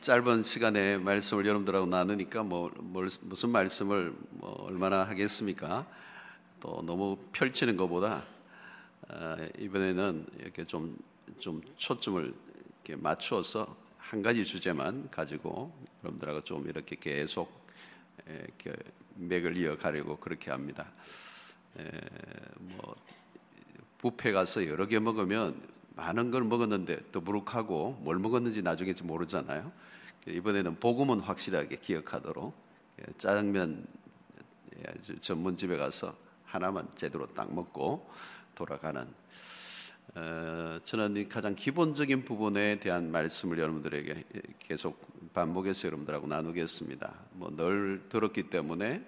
짧은 0.00 0.42
시간에 0.42 0.98
말씀을 0.98 1.46
여러분들하고 1.46 1.86
나누니까 1.86 2.42
뭐 2.42 2.70
무슨 3.22 3.50
말씀을 3.50 4.14
뭐 4.30 4.66
얼마나 4.66 5.04
하겠습니까? 5.04 5.86
또 6.60 6.82
너무 6.84 7.16
펼치는 7.32 7.76
것보다 7.76 8.24
어, 9.08 9.36
이번에는 9.58 10.26
이렇게 10.40 10.64
좀 10.64 10.96
좀 11.38 11.60
초점을 11.76 12.34
이렇게 12.74 12.96
맞추어서 12.96 13.76
한 13.98 14.22
가지 14.22 14.44
주제만 14.44 15.10
가지고 15.10 15.72
여러분들하고 16.02 16.42
좀 16.42 16.68
이렇게 16.68 16.96
계속 16.96 17.66
이렇게 18.26 18.72
맥을 19.14 19.56
이어가려고 19.56 20.16
그렇게 20.16 20.50
합니다. 20.50 20.86
에, 21.78 21.90
뭐 22.58 22.96
부페 23.98 24.32
가서 24.32 24.66
여러 24.66 24.86
개 24.86 24.98
먹으면 24.98 25.60
많은 25.94 26.30
걸 26.30 26.44
먹었는데 26.44 27.10
더부룩하고 27.12 27.98
뭘 28.02 28.18
먹었는지 28.18 28.62
나중에 28.62 28.94
모르잖아요. 29.02 29.70
이번에는 30.30 30.76
복음은 30.76 31.20
확실하게 31.20 31.76
기억하도록 31.76 32.54
예, 33.00 33.12
짜장면 33.18 33.86
예, 34.76 35.20
전문집에 35.20 35.76
가서 35.76 36.16
하나만 36.44 36.88
제대로 36.94 37.26
딱 37.26 37.52
먹고 37.52 38.08
돌아가는 38.54 39.06
어, 40.14 40.80
저는 40.84 41.28
가장 41.28 41.54
기본적인 41.54 42.24
부분에 42.24 42.80
대한 42.80 43.10
말씀을 43.12 43.58
여러분들에게 43.58 44.24
계속 44.58 45.06
반복해서 45.34 45.86
여러분들하고 45.88 46.26
나누겠습니다. 46.26 47.14
뭐 47.32 47.50
늘 47.54 48.02
들었기 48.08 48.50
때문에 48.50 49.04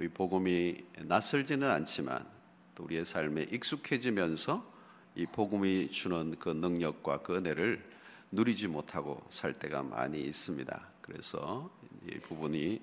이 0.00 0.08
복음이 0.08 0.84
낯설지는 1.04 1.70
않지만 1.70 2.26
또 2.74 2.84
우리의 2.84 3.04
삶에 3.06 3.46
익숙해지면서 3.50 4.74
이 5.14 5.24
복음이 5.26 5.88
주는 5.88 6.36
그 6.38 6.50
능력과 6.50 7.22
그 7.22 7.36
은혜를 7.36 7.95
누리지 8.30 8.68
못하고 8.68 9.22
살 9.30 9.58
때가 9.58 9.82
많이 9.82 10.20
있습니다. 10.20 10.88
그래서 11.00 11.70
이 12.06 12.18
부분이 12.18 12.80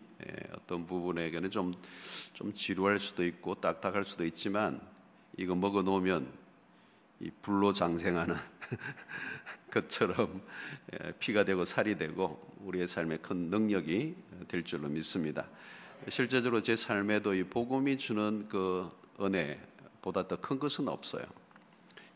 어떤 0.56 0.86
부분에게는 0.86 1.50
좀, 1.52 1.74
좀 2.34 2.54
지루할 2.54 3.00
수도 3.00 3.24
있고 3.26 3.56
딱딱할 3.56 4.06
수도 4.06 4.26
있지만 4.26 4.82
이거 5.38 5.56
먹어 5.56 5.82
놓으면 5.82 6.28
이 7.20 7.32
불로 7.42 7.74
장생하는 7.74 8.36
것처럼 9.72 10.42
피가 11.20 11.46
되고 11.46 11.66
살이 11.66 11.98
되고 11.98 12.54
우리의 12.62 12.88
삶에 12.88 13.18
큰 13.18 13.50
능력이 13.50 14.16
될 14.48 14.64
줄로 14.64 14.88
믿습니다. 14.90 15.48
실제적으로 16.10 16.62
제 16.62 16.76
삶에도 16.76 17.34
이 17.34 17.44
복음이 17.44 17.98
주는 17.98 18.48
그 18.50 18.90
은혜보다 19.20 20.28
더 20.28 20.36
큰 20.38 20.60
것은 20.60 20.88
없어요. 20.88 21.24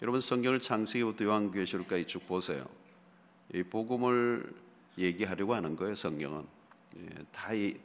여러분 0.02 0.22
성경을 0.22 0.60
창세기부터 0.60 1.26
요한계시록까지 1.26 2.06
쭉 2.06 2.28
보세요. 2.28 2.66
이 3.54 3.64
복음을 3.64 4.54
얘기하려고 4.98 5.56
하는 5.56 5.76
거예요. 5.76 5.96
성경은 5.96 6.46
예, 6.98 7.10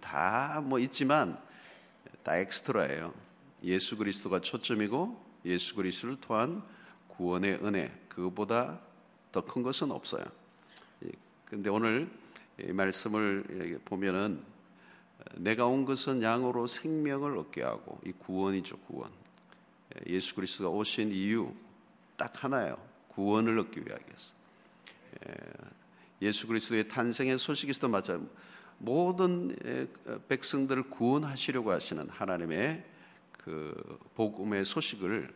다다뭐 0.01 0.79
있지만 0.81 1.39
다 2.23 2.37
엑스트라예요. 2.37 3.13
예수 3.65 3.97
그리스도가 3.97 4.41
초점이고 4.41 5.21
예수 5.45 5.75
그리스도를 5.75 6.21
통한 6.21 6.63
구원의 7.09 7.65
은혜 7.65 7.93
그것보다 8.09 8.81
더 9.31 9.41
큰 9.43 9.63
것은 9.63 9.91
없어요. 9.91 10.25
예, 11.05 11.69
오늘 11.69 12.11
이 12.61 12.73
말씀을 12.73 13.81
보면은 13.85 14.43
내가 15.37 15.67
온 15.67 15.85
것은 15.85 16.23
양으로 16.23 16.67
생명을 16.67 17.39
얻게 17.39 17.63
하고 17.63 18.01
이 18.05 18.13
구원이죠 18.13 18.79
구원. 18.79 19.11
예, 19.95 20.15
예수 20.15 20.35
그리스도가 20.35 20.71
오신 20.71 21.13
이유 21.13 21.55
딱 22.17 22.43
하나예요. 22.43 22.77
구원을 23.09 23.59
얻기 23.59 23.81
위하겠어. 23.87 24.42
예, 25.29 26.27
예수 26.27 26.47
그리스도의 26.47 26.89
탄생의 26.89 27.39
소식에서도 27.39 27.89
맞아 27.89 28.19
모든 28.79 29.55
백성들을 30.29 30.85
구원하시려고 30.91 31.73
하시는 31.73 32.09
하나님의 32.09 32.85
그 33.33 33.99
복음의 34.15 34.65
소식을 34.65 35.33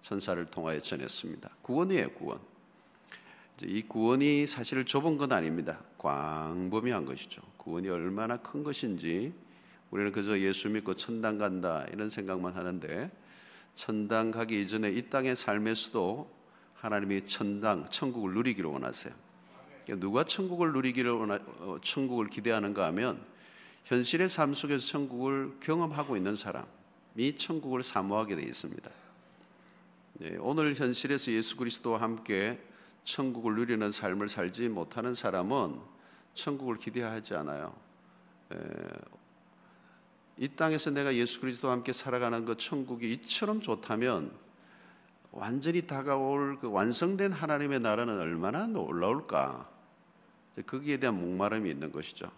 천사를 0.00 0.44
통하여 0.46 0.80
전했습니다. 0.80 1.50
구원이에요, 1.62 2.10
구원. 2.12 2.40
이 3.62 3.82
구원이 3.82 4.46
사실 4.46 4.84
좁은 4.84 5.18
건 5.18 5.32
아닙니다. 5.32 5.80
광범위한 5.98 7.04
것이죠. 7.04 7.42
구원이 7.56 7.88
얼마나 7.88 8.38
큰 8.38 8.62
것인지 8.62 9.32
우리는 9.90 10.10
그저 10.10 10.38
예수 10.40 10.68
믿고 10.68 10.94
천당 10.94 11.38
간다 11.38 11.86
이런 11.92 12.10
생각만 12.10 12.54
하는데 12.54 13.10
천당 13.74 14.30
가기 14.30 14.62
이전에 14.62 14.90
이 14.90 15.08
땅의 15.08 15.36
삶에서도 15.36 16.41
하나님이 16.82 17.24
천당, 17.26 17.86
천국을 17.90 18.34
누리기를 18.34 18.68
원하세요. 18.68 19.14
그러니까 19.84 20.04
누가 20.04 20.24
천국을 20.24 20.72
누리기를 20.72 21.12
원하, 21.12 21.36
어, 21.60 21.78
천국을 21.80 22.26
기대하는가 22.28 22.84
하면 22.86 23.24
현실의 23.84 24.28
삶 24.28 24.52
속에서 24.52 24.84
천국을 24.84 25.52
경험하고 25.60 26.16
있는 26.16 26.34
사람이 26.34 27.36
천국을 27.38 27.84
사모하게 27.84 28.34
되어 28.34 28.46
있습니다. 28.46 28.90
네, 30.14 30.36
오늘 30.40 30.74
현실에서 30.74 31.30
예수 31.30 31.56
그리스도와 31.56 32.00
함께 32.00 32.60
천국을 33.04 33.54
누리는 33.54 33.92
삶을 33.92 34.28
살지 34.28 34.68
못하는 34.68 35.14
사람은 35.14 35.78
천국을 36.34 36.78
기대하지 36.78 37.34
않아요. 37.36 37.76
에, 38.52 38.56
이 40.36 40.48
땅에서 40.48 40.90
내가 40.90 41.14
예수 41.14 41.40
그리스도와 41.40 41.74
함께 41.74 41.92
살아가는 41.92 42.44
그 42.44 42.56
천국이 42.56 43.12
이처럼 43.12 43.60
좋다면 43.60 44.41
완전히 45.32 45.86
다가올 45.86 46.58
그 46.60 46.70
완성된 46.70 47.32
하나님의 47.32 47.80
나라는 47.80 48.18
얼마나 48.18 48.66
놀라울까? 48.66 49.68
거기에 50.66 50.98
대한 50.98 51.18
목마름이 51.18 51.70
있는 51.70 51.90
것이죠. 51.90 52.30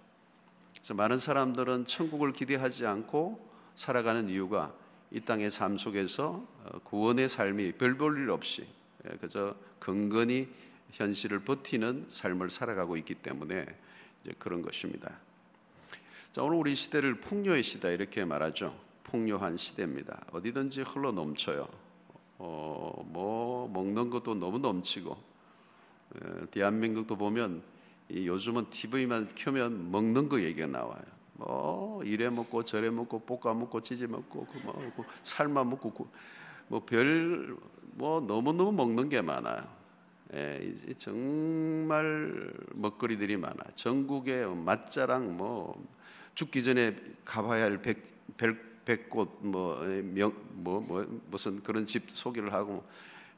그래서 0.76 0.94
많은 0.94 1.18
사람들은 1.18 1.86
천국을 1.86 2.32
기대하지 2.32 2.86
않고 2.86 3.50
살아가는 3.74 4.28
이유가 4.28 4.72
이 5.10 5.20
땅의 5.20 5.50
삶 5.50 5.76
속에서 5.78 6.46
어, 6.64 6.78
구원의 6.84 7.28
삶이 7.28 7.72
별 7.72 7.96
볼 7.96 8.18
일 8.18 8.30
없이 8.30 8.66
예, 9.04 9.16
그저 9.16 9.54
근근히 9.78 10.48
현실을 10.92 11.40
버티는 11.40 12.06
삶을 12.08 12.50
살아가고 12.50 12.96
있기 12.98 13.14
때문에 13.16 13.66
그런 14.38 14.62
것입니다. 14.62 15.10
자, 16.32 16.42
오늘 16.42 16.56
우리 16.56 16.74
시대를 16.76 17.16
폭료의 17.20 17.62
시대 17.62 17.92
이렇게 17.92 18.24
말하죠. 18.24 18.78
폭료한 19.04 19.56
시대입니다. 19.56 20.24
어디든지 20.32 20.82
흘러 20.82 21.12
넘쳐요. 21.12 21.68
어, 22.38 23.04
뭐 23.06 23.68
먹는 23.68 24.10
것도 24.10 24.34
너무 24.34 24.58
넘치고 24.58 25.16
에, 26.16 26.46
대한민국도 26.50 27.16
보면 27.16 27.62
이 28.08 28.26
요즘은 28.26 28.70
TV만 28.70 29.34
켜면 29.34 29.90
먹는 29.90 30.28
거 30.28 30.40
얘기가 30.40 30.66
나와요. 30.66 31.02
뭐 31.34 32.02
이래 32.04 32.28
먹고 32.28 32.64
저래 32.64 32.90
먹고 32.90 33.20
볶아 33.20 33.54
먹고 33.54 33.80
찌지 33.80 34.06
먹고 34.06 34.46
그뭐 34.46 34.92
삶아 35.22 35.64
먹고 35.64 36.08
뭐별뭐 36.68 38.26
너무 38.26 38.52
너무 38.52 38.72
먹는 38.72 39.08
게 39.08 39.20
많아요. 39.20 39.66
예, 40.34 40.74
정말 40.98 42.52
먹거리들이 42.72 43.36
많아. 43.36 43.56
전국에 43.74 44.44
맛자랑 44.46 45.36
뭐 45.36 45.80
죽기 46.34 46.64
전에 46.64 46.96
가봐야 47.24 47.64
할 47.64 47.80
백, 47.80 48.02
백, 48.36 48.56
백꽃 48.84 49.38
뭐, 49.40 49.80
명, 49.84 50.32
뭐, 50.52 50.80
뭐 50.80 51.06
무슨 51.30 51.62
그런 51.62 51.86
집 51.86 52.10
소개를 52.10 52.52
하고 52.52 52.84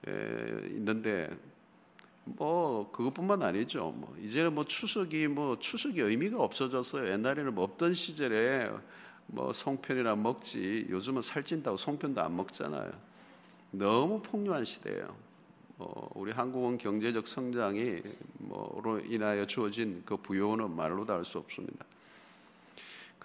에, 0.06 0.68
있는데 0.70 1.30
뭐 2.24 2.90
그것뿐만 2.90 3.42
아니죠. 3.42 3.92
뭐 3.96 4.16
이제는 4.20 4.54
뭐 4.54 4.64
추석이 4.64 5.28
뭐 5.28 5.58
추석이 5.58 6.00
의미가 6.00 6.42
없어졌어요. 6.42 7.12
옛날에는 7.12 7.54
뭐 7.54 7.64
없던 7.64 7.94
시절에 7.94 8.70
뭐 9.28 9.52
송편이나 9.52 10.16
먹지 10.16 10.86
요즘은 10.90 11.22
살찐다고 11.22 11.76
송편도 11.76 12.20
안 12.20 12.36
먹잖아요. 12.36 12.92
너무 13.70 14.20
폭류한 14.22 14.64
시대예요. 14.64 15.16
뭐 15.78 16.10
우리 16.14 16.32
한국은 16.32 16.78
경제적 16.78 17.26
성장이 17.26 18.02
뭐로 18.38 19.00
인하여 19.00 19.46
주어진 19.46 20.02
그 20.06 20.16
부여는 20.16 20.74
말로 20.74 21.04
다 21.04 21.14
할 21.14 21.24
수 21.24 21.38
없습니다. 21.38 21.84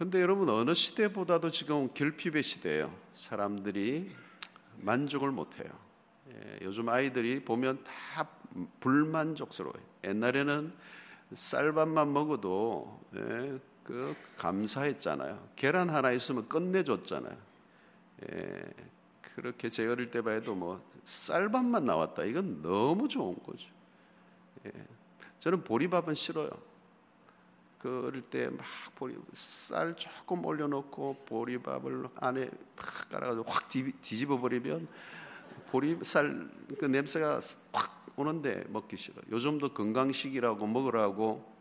근데 0.01 0.19
여러분 0.19 0.49
어느 0.49 0.73
시대보다도 0.73 1.51
지금 1.51 1.93
결핍의 1.93 2.41
시대예요. 2.41 2.91
사람들이 3.13 4.09
만족을 4.77 5.29
못해요. 5.29 5.71
예, 6.27 6.57
요즘 6.63 6.89
아이들이 6.89 7.45
보면 7.45 7.83
다 7.83 8.27
불만족스러워요. 8.79 9.79
옛날에는 10.03 10.73
쌀밥만 11.35 12.11
먹어도 12.13 12.99
예, 13.15 13.59
그 13.83 14.15
감사했잖아요. 14.39 15.49
계란 15.55 15.91
하나 15.91 16.11
있으면 16.11 16.49
끝내줬잖아요. 16.49 17.37
예, 18.27 18.73
그렇게 19.35 19.69
제 19.69 19.85
어릴 19.85 20.09
때 20.09 20.23
봐도 20.23 20.55
뭐 20.55 20.83
쌀밥만 21.03 21.85
나왔다. 21.85 22.23
이건 22.23 22.63
너무 22.63 23.07
좋은 23.07 23.37
거죠. 23.43 23.69
예, 24.65 24.71
저는 25.39 25.63
보리밥은 25.63 26.15
싫어요. 26.15 26.70
그 27.81 28.05
어릴 28.05 28.21
때막 28.21 28.59
보리 28.93 29.17
쌀 29.33 29.95
조금 29.95 30.45
올려놓고 30.45 31.23
보리밥을 31.25 32.09
안에 32.15 32.47
팍 32.75 33.09
깔아가지고 33.09 33.45
확 33.47 33.69
뒤집어 33.69 34.39
버리면 34.39 34.87
보리쌀 35.71 36.47
그 36.77 36.85
냄새가 36.85 37.39
확 37.73 38.05
오는데 38.15 38.65
먹기 38.69 38.97
싫어. 38.97 39.15
요즘도 39.31 39.73
건강식이라고 39.73 40.67
먹으라고 40.67 41.51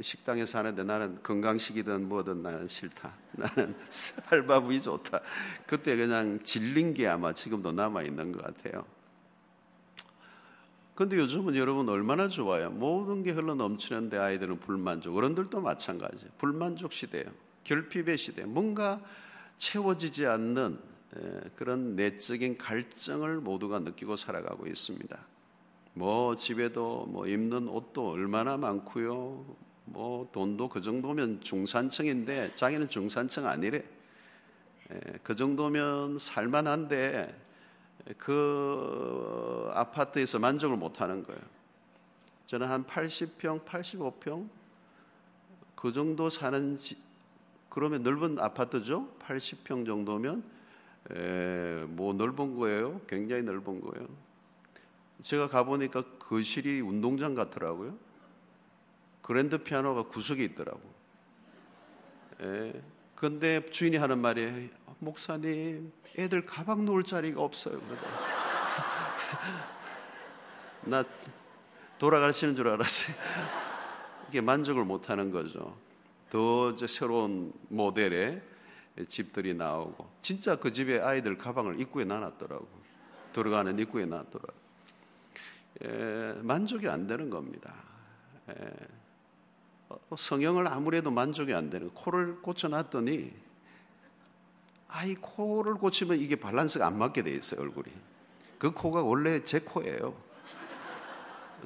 식당에 0.00 0.46
사는데 0.46 0.82
나는 0.82 1.22
건강식이든 1.22 2.08
뭐든 2.08 2.42
나는 2.42 2.66
싫다. 2.66 3.12
나는 3.36 3.76
쌀밥이 3.90 4.80
좋다. 4.80 5.20
그때 5.66 5.94
그냥 5.94 6.40
질린 6.42 6.94
게 6.94 7.06
아마 7.06 7.34
지금도 7.34 7.72
남아 7.72 8.02
있는 8.04 8.32
것 8.32 8.42
같아요. 8.42 8.86
근데 10.96 11.18
요즘은 11.18 11.56
여러분 11.56 11.88
얼마나 11.90 12.26
좋아요. 12.26 12.70
모든 12.70 13.22
게 13.22 13.30
흘러 13.30 13.54
넘치는데 13.54 14.16
아이들은 14.16 14.60
불만족. 14.60 15.14
어른들도 15.14 15.60
마찬가지. 15.60 16.24
불만족 16.38 16.92
시대예요. 16.92 17.26
결핍의 17.64 18.16
시대. 18.16 18.44
뭔가 18.44 19.02
채워지지 19.58 20.26
않는 20.26 20.78
그런 21.54 21.96
내적인 21.96 22.56
갈증을 22.56 23.40
모두가 23.40 23.78
느끼고 23.80 24.16
살아가고 24.16 24.66
있습니다. 24.66 25.18
뭐 25.92 26.34
집에도 26.34 27.04
뭐 27.06 27.26
입는 27.26 27.68
옷도 27.68 28.12
얼마나 28.12 28.56
많고요. 28.56 29.44
뭐 29.84 30.28
돈도 30.32 30.70
그 30.70 30.80
정도면 30.80 31.42
중산층인데 31.42 32.54
자기는 32.54 32.88
중산층 32.88 33.46
아니래. 33.46 33.84
그 35.22 35.36
정도면 35.36 36.18
살만한데 36.18 37.45
그 38.18 39.70
아파트에서 39.74 40.38
만족을 40.38 40.76
못 40.76 41.00
하는 41.00 41.24
거예요. 41.24 41.40
저는 42.46 42.68
한 42.68 42.84
80평, 42.84 43.64
85평 43.64 44.48
그 45.74 45.92
정도 45.92 46.30
사는 46.30 46.76
지, 46.76 46.96
그러면 47.68 48.02
넓은 48.02 48.38
아파트죠. 48.38 49.08
80평 49.20 49.84
정도면 49.84 50.44
에, 51.10 51.84
뭐 51.88 52.12
넓은 52.14 52.56
거예요. 52.56 53.00
굉장히 53.06 53.42
넓은 53.42 53.80
거예요. 53.80 54.08
제가 55.22 55.48
가보니까 55.48 56.02
거실이 56.18 56.80
운동장 56.80 57.34
같더라고요. 57.34 57.96
그랜드 59.22 59.58
피아노가 59.58 60.04
구석에 60.04 60.44
있더라고. 60.44 60.80
예. 62.42 62.82
근데 63.16 63.64
주인이 63.70 63.96
하는 63.96 64.18
말이 64.18 64.70
목사님 64.98 65.90
애들 66.18 66.44
가방 66.44 66.84
놓을 66.84 67.02
자리가 67.02 67.40
없어요. 67.40 67.80
나 70.84 71.02
돌아가시는 71.98 72.54
줄 72.54 72.68
알았어요. 72.68 73.16
이게 74.28 74.42
만족을 74.42 74.84
못 74.84 75.08
하는 75.08 75.30
거죠. 75.30 75.78
더 76.28 76.76
새로운 76.76 77.54
모델의 77.68 78.42
집들이 79.08 79.54
나오고 79.54 80.10
진짜 80.20 80.56
그 80.56 80.70
집에 80.70 81.00
아이들 81.00 81.38
가방을 81.38 81.80
입구에 81.80 82.04
놔놨더라고. 82.04 82.68
들어가는 83.32 83.78
입구에 83.78 84.04
놔더라고. 84.04 84.66
예, 85.84 86.34
만족이 86.42 86.86
안 86.88 87.06
되는 87.06 87.30
겁니다. 87.30 87.72
예. 88.50 89.05
어, 89.88 90.16
성형을 90.16 90.66
아무래도 90.68 91.10
만족이 91.10 91.54
안 91.54 91.70
되는 91.70 91.90
코를 91.90 92.42
고쳐놨더니 92.42 93.32
아이 94.88 95.14
코를 95.14 95.74
고치면 95.74 96.18
이게 96.20 96.36
밸런스가 96.36 96.86
안 96.86 96.98
맞게 96.98 97.22
돼 97.22 97.32
있어요 97.32 97.60
얼굴이. 97.60 97.90
그 98.58 98.70
코가 98.72 99.02
원래 99.02 99.42
제 99.42 99.60
코예요. 99.60 100.14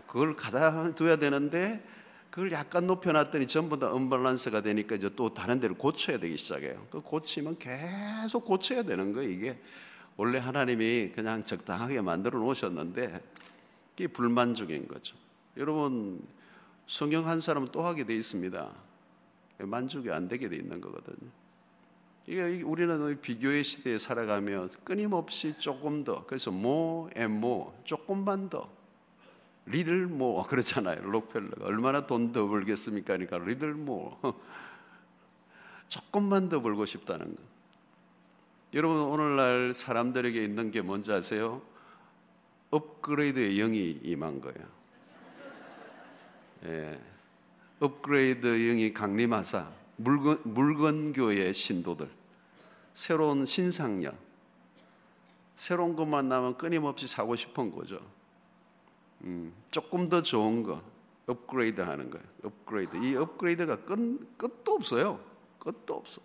그걸 0.07 0.35
가다 0.35 0.95
둬야 0.95 1.17
되는데 1.17 1.85
그걸 2.31 2.53
약간 2.53 2.87
높여놨더니 2.87 3.47
전부 3.47 3.79
다 3.79 3.93
언밸런스가 3.93 4.61
되니까 4.63 4.97
이제 4.97 5.11
또 5.17 5.35
다른 5.35 5.61
데를 5.61 5.77
고쳐야 5.77 6.19
되기 6.19 6.37
시작해요. 6.37 6.87
그 6.91 7.01
고치면 7.01 7.59
계속 7.59 8.45
고쳐야 8.45 8.83
되는 8.83 9.13
거예요 9.13 9.31
이게. 9.31 9.61
원래 10.17 10.39
하나님이 10.39 11.13
그냥 11.15 11.45
적당하게 11.45 12.01
만들어 12.01 12.39
놓으셨는데 12.39 13.21
이게 13.95 14.07
불만족인 14.07 14.89
거죠. 14.89 15.17
여러분 15.57 16.21
성경 16.91 17.29
한 17.29 17.39
사람은 17.39 17.69
또 17.71 17.85
하게 17.85 18.03
돼 18.03 18.17
있습니다. 18.17 18.69
만족이 19.61 20.11
안 20.11 20.27
되게 20.27 20.49
돼 20.49 20.57
있는 20.57 20.81
거거든요. 20.81 21.31
이게 22.27 22.63
우리는 22.63 23.21
비교의 23.21 23.63
시대에 23.63 23.97
살아가며 23.97 24.69
끊임없이 24.83 25.55
조금 25.57 26.03
더 26.03 26.27
그래서 26.27 26.51
more 26.51 27.13
and 27.17 27.37
more 27.37 27.71
조금만 27.85 28.49
더 28.49 28.69
리들 29.67 30.09
모 30.09 30.43
그렇잖아요. 30.43 31.01
록펠러가 31.03 31.65
얼마나 31.65 32.09
돈 32.09 32.33
더 32.33 32.49
벌겠습니까? 32.49 33.17
그러니까 33.17 33.39
리들 33.39 33.73
모 33.75 34.19
조금만 35.87 36.49
더 36.49 36.61
벌고 36.61 36.87
싶다는 36.87 37.37
거. 37.37 37.43
여러분 38.75 38.97
오늘날 39.03 39.75
사람들에게 39.75 40.43
있는 40.43 40.73
게 40.73 40.81
뭔지 40.83 41.13
아세요? 41.13 41.63
업그레이드의 42.71 43.59
영이 43.59 44.01
임한 44.03 44.41
거예요. 44.41 44.80
예, 46.65 47.01
업그레이드 47.79 48.47
영이 48.47 48.93
강림하사 48.93 49.71
물건, 49.97 50.41
물건교의 50.45 51.55
신도들 51.55 52.09
새로운 52.95 53.47
신상년 53.47 54.17
새로운 55.57 55.95
것만 55.95 56.29
나면 56.29 56.57
끊임없이 56.57 57.07
사고 57.07 57.37
싶은 57.37 57.71
거죠. 57.71 58.01
음, 59.23 59.53
조금 59.71 60.09
더 60.09 60.23
좋은 60.23 60.63
거 60.63 60.83
업그레이드 61.27 61.81
하는 61.81 62.11
거예요. 62.11 62.27
업그레이드. 62.43 62.97
이 62.97 63.15
업그레이드가 63.15 63.77
끝, 63.85 64.39
끝도 64.39 64.73
없어요. 64.73 65.21
끝도 65.59 65.95
없어. 65.95 66.23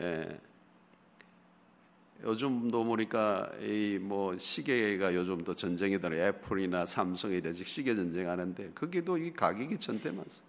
예. 0.00 0.38
요즘도 2.24 2.84
보니까 2.84 3.50
이 3.60 3.98
뭐 4.00 4.36
시계가 4.36 5.14
요즘도 5.14 5.54
전쟁이더라. 5.54 6.16
애플이나 6.28 6.86
삼성에 6.86 7.40
대해서 7.40 7.64
시계 7.64 7.94
전쟁하는데 7.94 8.72
거기도 8.74 9.18
이 9.18 9.32
가격이 9.32 9.78
천대만서 9.78 10.40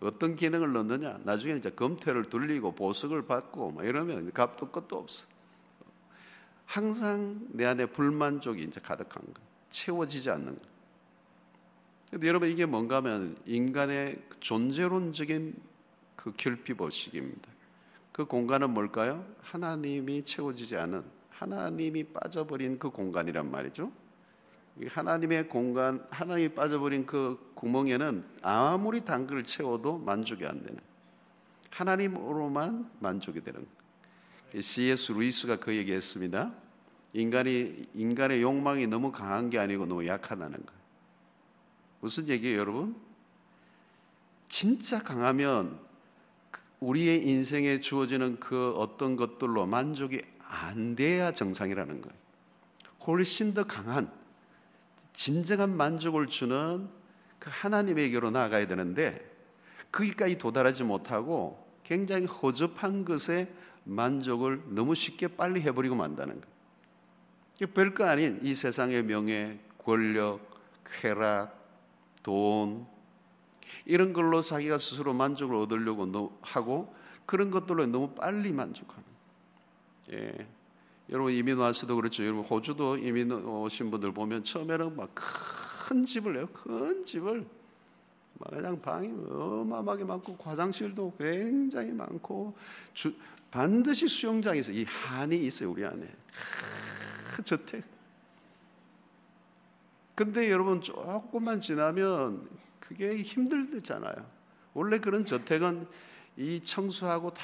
어떤 0.00 0.36
기능을 0.36 0.72
넣느냐? 0.72 1.18
나중에 1.24 1.56
이제 1.56 1.70
검태를 1.70 2.24
돌리고 2.24 2.72
보석을 2.74 3.26
받고 3.26 3.70
뭐 3.70 3.84
이러면 3.84 4.32
값도 4.32 4.70
끝도 4.70 4.98
없어. 4.98 5.24
항상 6.66 7.40
내 7.50 7.64
안에 7.64 7.86
불만족이 7.86 8.62
이제 8.64 8.80
가득한 8.80 9.22
거. 9.32 9.40
채워지지 9.70 10.30
않는 10.30 10.54
거. 10.54 10.60
근데 12.10 12.28
여러분 12.28 12.48
이게 12.48 12.66
뭔가 12.66 12.96
하면 12.96 13.36
인간의 13.46 14.18
존재론적인 14.40 15.54
그 16.16 16.32
결핍의식입니다 16.36 17.55
그 18.16 18.24
공간은 18.24 18.70
뭘까요? 18.70 19.26
하나님이 19.42 20.24
채워지지 20.24 20.74
않은 20.78 21.04
하나님이 21.28 22.04
빠져버린 22.04 22.78
그 22.78 22.88
공간이란 22.88 23.50
말이죠. 23.50 23.92
하나님의 24.88 25.50
공간, 25.50 26.02
하나님이 26.10 26.54
빠져버린 26.54 27.04
그 27.04 27.52
구멍에는 27.54 28.24
아무리 28.40 29.04
단글을 29.04 29.44
채워도 29.44 29.98
만족이 29.98 30.46
안 30.46 30.62
되는 30.62 30.80
하나님으로만 31.68 32.90
만족이 33.00 33.42
되는 33.42 33.66
C.S. 34.58 35.12
루이스가 35.12 35.58
그 35.58 35.76
얘기했습니다. 35.76 36.54
인간이 37.12 37.84
인간의 37.92 38.40
욕망이 38.40 38.86
너무 38.86 39.12
강한 39.12 39.50
게 39.50 39.58
아니고 39.58 39.84
너무 39.84 40.06
약하다는 40.06 40.64
거. 40.64 40.72
무슨 42.00 42.28
얘기예요, 42.28 42.60
여러분? 42.60 42.96
진짜 44.48 45.02
강하면 45.02 45.84
우리의 46.86 47.26
인생에 47.26 47.80
주어지는 47.80 48.38
그 48.38 48.72
어떤 48.76 49.16
것들로 49.16 49.66
만족이 49.66 50.22
안 50.38 50.94
돼야 50.94 51.32
정상이라는 51.32 52.00
거예요. 52.00 52.16
훨씬 53.04 53.54
더 53.54 53.64
강한 53.64 54.10
진정한 55.12 55.76
만족을 55.76 56.28
주는 56.28 56.88
그 57.40 57.50
하나님에게로 57.52 58.30
나아가야 58.30 58.68
되는데 58.68 59.20
거기까지 59.90 60.38
도달하지 60.38 60.84
못하고 60.84 61.66
굉장히 61.82 62.26
허접한 62.26 63.04
것에 63.04 63.52
만족을 63.82 64.62
너무 64.68 64.94
쉽게 64.94 65.28
빨리 65.28 65.62
해버리고 65.62 65.96
만다는 65.96 66.40
거예요. 66.40 67.72
별거 67.74 68.04
아닌 68.04 68.38
이 68.42 68.54
세상의 68.54 69.04
명예, 69.04 69.58
권력, 69.78 70.40
쾌락, 70.84 71.56
돈, 72.22 72.86
이런 73.84 74.12
걸로 74.12 74.42
자기가 74.42 74.78
스스로 74.78 75.12
만족을 75.14 75.56
얻으려고 75.56 76.38
하고 76.42 76.94
그런 77.24 77.50
것들로 77.50 77.86
너무 77.86 78.10
빨리 78.14 78.52
만족하는. 78.52 79.04
예. 80.12 80.46
여러분 81.10 81.32
이민 81.32 81.56
와서도 81.56 81.94
그렇죠. 81.96 82.24
여러분 82.24 82.44
호주도 82.44 82.96
이민 82.96 83.30
오신 83.32 83.90
분들 83.90 84.12
보면 84.12 84.44
처음에는 84.44 84.96
막 84.96 85.14
큰 85.86 86.04
집을 86.04 86.32
내요. 86.32 86.46
큰 86.48 87.04
집을 87.04 87.46
막 88.38 88.50
그냥 88.50 88.80
방이 88.82 89.08
어마어마하게 89.30 90.04
많고 90.04 90.36
화장실도 90.40 91.14
굉장히 91.16 91.92
많고 91.92 92.56
주, 92.92 93.14
반드시 93.52 94.08
있어요. 94.58 94.74
이 94.74 94.84
한이 94.84 95.46
있어요 95.46 95.70
우리 95.70 95.84
안에. 95.84 96.12
큰 97.36 97.44
저택. 97.44 97.84
근데 100.16 100.50
여러분 100.50 100.80
조금만 100.80 101.60
지나면 101.60 102.48
그게 102.88 103.22
힘들잖아요. 103.22 104.14
원래 104.74 104.98
그런 104.98 105.24
저택은 105.24 105.86
이 106.36 106.60
청소하고 106.62 107.32
다 107.32 107.42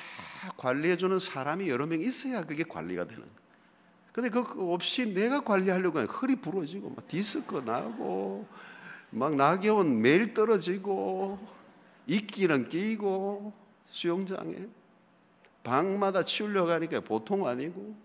관리해주는 0.57 1.19
사람이 1.19 1.69
여러 1.69 1.87
명 1.87 2.01
있어야 2.01 2.45
그게 2.45 2.63
관리가 2.63 3.05
되는 3.05 3.21
거예요. 3.21 3.43
근데 4.13 4.29
그거 4.29 4.73
없이 4.73 5.07
내가 5.07 5.41
관리하려고 5.41 5.99
하면 5.99 6.11
허리 6.11 6.37
부러지고 6.37 6.91
막 6.91 7.09
디스크 7.09 7.57
나고 7.65 8.47
막 9.11 9.35
낙엽은 9.35 10.03
매일 10.03 10.35
떨어지고 10.35 11.39
이끼는 12.07 12.69
끼고 12.69 13.53
수영장에 13.91 14.69
방마다 15.65 16.25
치우려 16.25 16.67
가니까 16.67 17.01
보통 17.01 17.47
아니고 17.47 17.97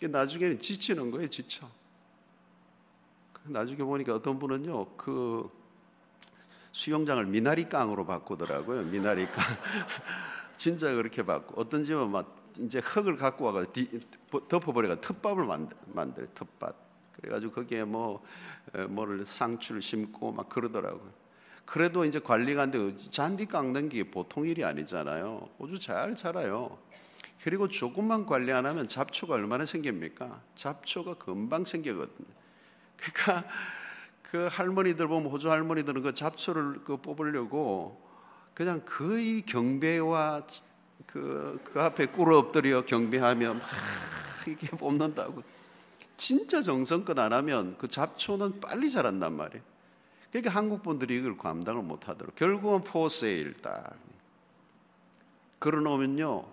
나중에는 0.00 0.60
지치는 0.60 1.10
거예요, 1.10 1.28
지쳐. 1.28 1.68
나중에 3.44 3.78
보니까 3.78 4.14
어떤 4.14 4.38
분은요, 4.38 4.96
그 4.96 5.50
수영장을 6.76 7.24
미나리 7.24 7.70
깡으로 7.70 8.04
바꾸더라고요. 8.04 8.82
미나리 8.82 9.24
깡. 9.24 9.42
진짜 10.58 10.92
그렇게 10.92 11.22
바꾸. 11.22 11.58
어떤 11.58 11.82
집은 11.86 12.10
막 12.10 12.36
이제 12.58 12.80
흙을 12.80 13.16
갖고 13.16 13.46
와가 13.46 13.64
덮어버려가 14.48 15.00
텃밥을 15.00 15.46
만들, 15.46 15.74
만들 15.86 16.28
텃밥. 16.34 16.76
그래가지고 17.12 17.52
거기에 17.54 17.84
뭐 17.84 18.22
뭐를 18.90 19.24
상추를 19.24 19.80
심고 19.80 20.32
막 20.32 20.50
그러더라고요. 20.50 21.10
그래도 21.64 22.04
이제 22.04 22.18
관리가 22.18 22.64
안 22.64 22.70
되고 22.70 22.94
잔디 23.10 23.46
깎는 23.46 23.88
게 23.88 24.04
보통 24.04 24.46
일이 24.46 24.62
아니잖아요. 24.62 25.48
아주 25.58 25.78
잘 25.78 26.14
자라요. 26.14 26.76
그리고 27.42 27.68
조금만 27.68 28.26
관리 28.26 28.52
안 28.52 28.66
하면 28.66 28.86
잡초가 28.86 29.34
얼마나 29.34 29.64
생깁니까? 29.64 30.42
잡초가 30.56 31.14
금방 31.14 31.64
생기거든요. 31.64 32.28
그러니까 32.96 33.48
그 34.30 34.48
할머니들 34.50 35.06
보면 35.06 35.30
호주 35.30 35.50
할머니들은 35.50 36.02
그 36.02 36.12
잡초를 36.12 36.80
그 36.84 36.96
뽑으려고 36.96 38.00
그냥 38.54 38.82
거의 38.84 39.42
경배와 39.42 40.46
그, 41.06 41.60
그 41.64 41.80
앞에 41.80 42.06
꿇어 42.06 42.38
엎드려 42.38 42.84
경배하며 42.84 43.54
막 43.54 43.62
이게 44.48 44.68
뽑는다고. 44.68 45.42
진짜 46.16 46.62
정성껏 46.62 47.18
안 47.18 47.32
하면 47.32 47.76
그 47.78 47.88
잡초는 47.88 48.60
빨리 48.60 48.90
자란단 48.90 49.34
말이에요. 49.34 49.62
그러니까 50.30 50.50
한국 50.54 50.82
분들이 50.82 51.18
이걸 51.18 51.36
감당을 51.36 51.82
못 51.82 52.08
하도록. 52.08 52.34
결국은 52.34 52.82
포세일 52.82 53.54
딱. 53.54 53.94
걸어 55.60 55.80
놓으면요. 55.80 56.46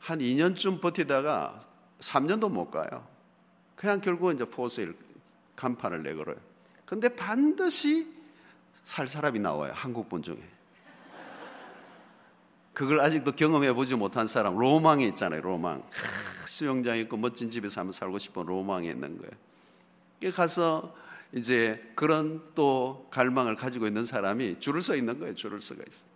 한 0.00 0.18
2년쯤 0.18 0.80
버티다가 0.80 1.60
3년도 2.00 2.50
못 2.50 2.70
가요. 2.70 3.06
그냥 3.76 4.00
결국은 4.00 4.36
이제 4.36 4.44
포세일 4.44 4.96
간판을 5.56 6.02
내걸어요. 6.02 6.47
근데 6.88 7.14
반드시 7.14 8.10
살 8.82 9.08
사람이 9.08 9.40
나와요. 9.40 9.72
한국 9.74 10.08
분 10.08 10.22
중에. 10.22 10.38
그걸 12.72 13.00
아직도 13.00 13.32
경험해 13.32 13.74
보지 13.74 13.94
못한 13.94 14.26
사람 14.26 14.56
로망이 14.56 15.06
있잖아요. 15.08 15.42
로망. 15.42 15.82
수영장 16.46 16.96
있고 17.00 17.18
멋진 17.18 17.50
집에서 17.50 17.82
한번 17.82 17.92
살고 17.92 18.18
싶은 18.18 18.46
로망이 18.46 18.88
있는 18.88 19.18
거예요. 19.18 20.32
가서 20.32 20.96
이제 21.32 21.92
그런 21.94 22.42
또 22.54 23.06
갈망을 23.10 23.54
가지고 23.54 23.86
있는 23.86 24.06
사람이 24.06 24.60
줄을 24.60 24.80
서 24.80 24.96
있는 24.96 25.18
거예요. 25.18 25.34
줄을 25.34 25.60
서가 25.60 25.82
있어. 25.86 26.06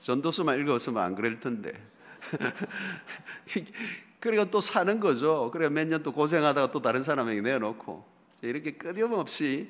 전도서만 0.00 0.60
읽었으면 0.60 1.02
안 1.02 1.14
그럴 1.14 1.40
텐데. 1.40 1.72
그리고 4.20 4.44
또 4.50 4.60
사는 4.60 5.00
거죠. 5.00 5.50
그래 5.52 5.70
몇 5.70 5.88
년 5.88 6.02
또 6.02 6.12
고생하다가 6.12 6.70
또 6.70 6.82
다른 6.82 7.02
사람에게 7.02 7.40
내놓고 7.40 8.15
이렇게 8.48 8.72
끊임없이 8.72 9.68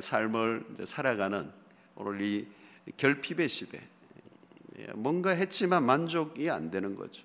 삶을 0.00 0.66
살아가는 0.84 1.50
오늘 1.96 2.22
이 2.22 2.46
결핍의 2.96 3.48
시대. 3.48 3.80
뭔가 4.94 5.30
했지만 5.30 5.84
만족이 5.84 6.48
안 6.48 6.70
되는 6.70 6.96
거죠. 6.96 7.24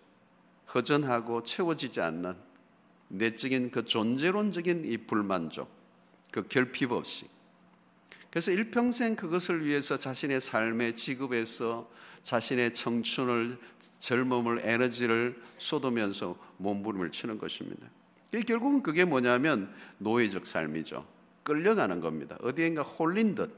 허전하고 0.74 1.44
채워지지 1.44 2.02
않는 2.02 2.36
내적인 3.08 3.72
그 3.72 3.86
존재론적인 3.86 4.86
이 4.86 4.98
불만족, 4.98 5.70
그 6.32 6.48
결핍 6.48 6.92
없이. 6.92 7.28
그래서 8.30 8.52
일평생 8.52 9.16
그것을 9.16 9.66
위해서 9.66 9.96
자신의 9.96 10.42
삶의 10.42 10.96
직업에서 10.96 11.90
자신의 12.24 12.74
청춘을 12.74 13.58
젊음을 14.00 14.60
에너지를 14.64 15.42
쏟으면서 15.58 16.38
몸부림을 16.58 17.12
치는 17.12 17.38
것입니다. 17.38 17.88
결국은 18.44 18.82
그게 18.82 19.06
뭐냐면 19.06 19.74
노예적 20.00 20.46
삶이죠. 20.46 21.06
끌려가는 21.44 22.00
겁니다. 22.00 22.38
어디엔가 22.42 22.82
홀린 22.82 23.36
듯. 23.36 23.54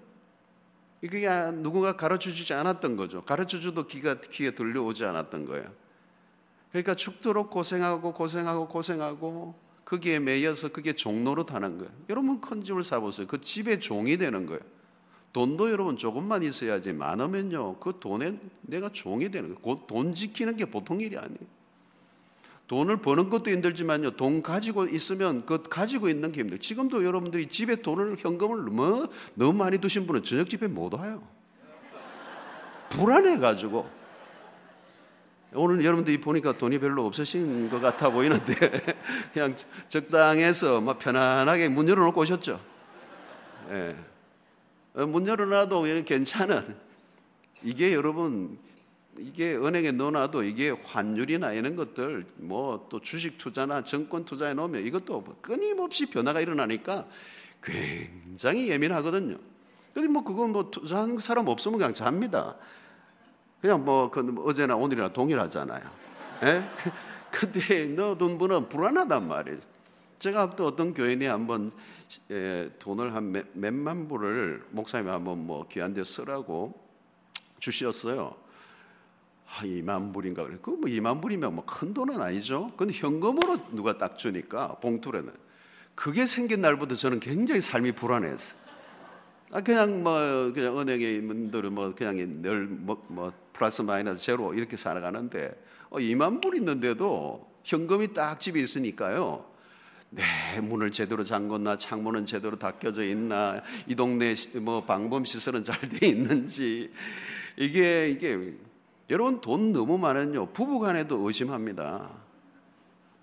그게 1.02 1.28
누군가 1.62 1.96
가르쳐 1.96 2.32
주지 2.34 2.54
않았던 2.54 2.98
거죠. 2.98 3.24
가르쳐 3.24 3.60
줘도 3.60 3.88
귀가, 3.88 4.20
귀에 4.20 4.52
들려오지 4.52 5.06
않았던 5.06 5.46
거예요. 5.46 5.72
그러니까 6.72 6.96
죽도록 6.96 7.50
고생하고 7.50 8.14
고생하고 8.14 8.68
고생하고 8.68 9.56
거기에 9.86 10.20
매여서 10.20 10.70
그게 10.70 10.94
종로로 10.94 11.46
타는 11.46 11.78
거예요. 11.78 11.92
여러분 12.10 12.42
큰 12.42 12.64
집을 12.64 12.84
사보세요. 12.84 13.26
그 13.28 13.40
집의 13.40 13.80
종이 13.80 14.18
되는 14.18 14.46
거예요. 14.46 14.60
돈도 15.32 15.72
여러분 15.72 15.98
조금만 15.98 16.44
있어야지 16.44 16.94
많으면요. 16.94 17.78
그 17.78 17.98
돈에 18.00 18.38
내가 18.62 18.90
종이 18.92 19.30
되는 19.30 19.56
거예요. 19.56 19.86
돈 19.88 20.14
지키는 20.14 20.58
게 20.58 20.66
보통 20.66 21.00
일이 21.00 21.18
아니에요. 21.18 21.57
돈을 22.68 22.98
버는 22.98 23.30
것도 23.30 23.50
힘들지만요. 23.50 24.12
돈 24.12 24.42
가지고 24.42 24.86
있으면 24.86 25.46
그 25.46 25.64
가지고 25.64 26.10
있는 26.10 26.32
게 26.32 26.42
힘들. 26.42 26.60
지금도 26.60 27.06
여러분들이 27.06 27.48
집에 27.48 27.78
돈을 27.78 28.18
현금을 28.20 28.64
뭐 28.64 29.08
너무 29.36 29.54
많이 29.54 29.78
두신 29.78 30.06
분은 30.06 30.24
저녁 30.24 30.50
집에 30.50 30.68
못 30.68 30.94
와요. 30.94 31.24
불안해 32.90 33.40
가지고. 33.40 33.90
오늘 35.54 35.84
여러분들이 35.84 36.20
보니까 36.20 36.58
돈이 36.58 36.78
별로 36.80 37.06
없으신 37.06 37.70
것 37.70 37.80
같아 37.80 38.10
보이는데 38.10 38.54
그냥 39.34 39.56
적당해서 39.88 40.82
막 40.82 41.00
편안하게 41.00 41.70
문 41.70 41.88
열어놓고 41.88 42.20
오셨죠. 42.20 42.60
예. 43.72 43.96
어, 44.94 45.06
문 45.06 45.26
열어놔도 45.26 45.84
괜찮은 46.04 46.76
이게 47.64 47.94
여러분 47.94 48.58
이게 49.20 49.56
은행에 49.56 49.92
넣어놔도 49.92 50.44
이게 50.44 50.70
환율이나 50.70 51.54
이런 51.54 51.76
것들 51.76 52.26
뭐 52.38 52.88
또 52.90 53.00
주식 53.02 53.38
투자나 53.38 53.84
정권 53.84 54.26
투자에 54.26 54.54
넣으면 54.54 54.86
이것도 54.86 55.24
끊임없이 55.42 56.08
변화가 56.08 56.42
일어나니까 56.42 57.06
굉장히 57.62 58.70
예민하거든요. 58.70 59.38
근데 59.94 60.08
뭐 60.08 60.24
그건 60.24 60.52
뭐 60.52 60.70
투자하는 60.70 61.18
사람 61.20 61.48
없으면 61.48 61.80
그냥 61.80 61.94
잡니다. 61.94 62.56
그냥 63.62 63.84
뭐, 63.84 64.12
그 64.12 64.36
어제나 64.46 64.76
오늘이나 64.76 65.12
동일하잖아요. 65.12 65.90
예? 66.44 66.64
근데 67.32 67.86
넣어둔 67.88 68.38
분은 68.38 68.70
불안하단 68.70 69.28
말이에요. 69.28 69.60
제가 70.20 70.56
또 70.56 70.68
어떤 70.68 70.94
교인이 70.94 71.26
한번 71.26 71.72
예, 72.32 72.72
돈을 72.80 73.14
한 73.14 73.32
몇, 73.32 73.46
몇만 73.54 74.08
불을 74.08 74.66
목사님이 74.70 75.10
한번 75.10 75.46
뭐 75.46 75.68
귀한 75.68 75.94
데 75.94 76.04
쓰라고 76.04 76.80
주셨어요. 77.60 78.36
아, 79.50 79.64
2만 79.64 80.14
불인가 80.14 80.44
그래. 80.44 80.58
그뭐 80.62 80.82
2만 80.82 81.22
불이면 81.22 81.56
뭐 81.56 81.66
큰 81.66 81.94
돈은 81.94 82.22
아니죠. 82.22 82.72
근데 82.78 82.94
현금으로 82.94 83.58
누가 83.72 83.98
딱 83.98 84.18
주니까 84.18 84.76
봉투에는 84.82 85.32
그게 85.96 86.28
생긴 86.28 86.62
날부터 86.62 86.96
저는 86.96 87.20
굉장히 87.20 87.62
삶이 87.62 87.94
불안했어요. 87.94 88.60
아 89.52 89.62
그냥 89.62 90.04
뭐 90.04 90.52
그냥 90.54 90.78
은행에 90.78 91.22
분들은 91.22 91.74
뭐 91.74 91.94
그냥 91.96 92.18
늘뭐 92.18 93.06
뭐 93.08 93.32
플러스 93.54 93.82
마이너스 93.82 94.22
제로 94.22 94.54
이렇게 94.54 94.76
살아가는데 94.76 95.56
어, 95.90 95.98
2만 95.98 96.42
불 96.42 96.56
있는데도 96.58 97.50
현금이 97.64 98.14
딱 98.14 98.40
집에 98.40 98.60
있으니까요. 98.60 99.46
네, 100.10 100.24
문을 100.62 100.92
제대로 100.92 101.24
잠궜나 101.24 101.78
창문은 101.80 102.26
제대로 102.26 102.58
닫혀져 102.58 103.04
있나 103.04 103.62
이 103.88 103.96
동네 103.96 104.36
뭐 104.56 104.84
방범 104.84 105.26
시설은 105.26 105.64
잘 105.64 105.80
돼 105.90 106.08
있는지 106.08 106.92
이게 107.58 108.10
이게 108.10 108.54
여러분 109.10 109.40
돈 109.40 109.72
너무 109.72 109.98
많은요 109.98 110.48
부부 110.48 110.80
간에도 110.80 111.18
의심합니다. 111.26 112.10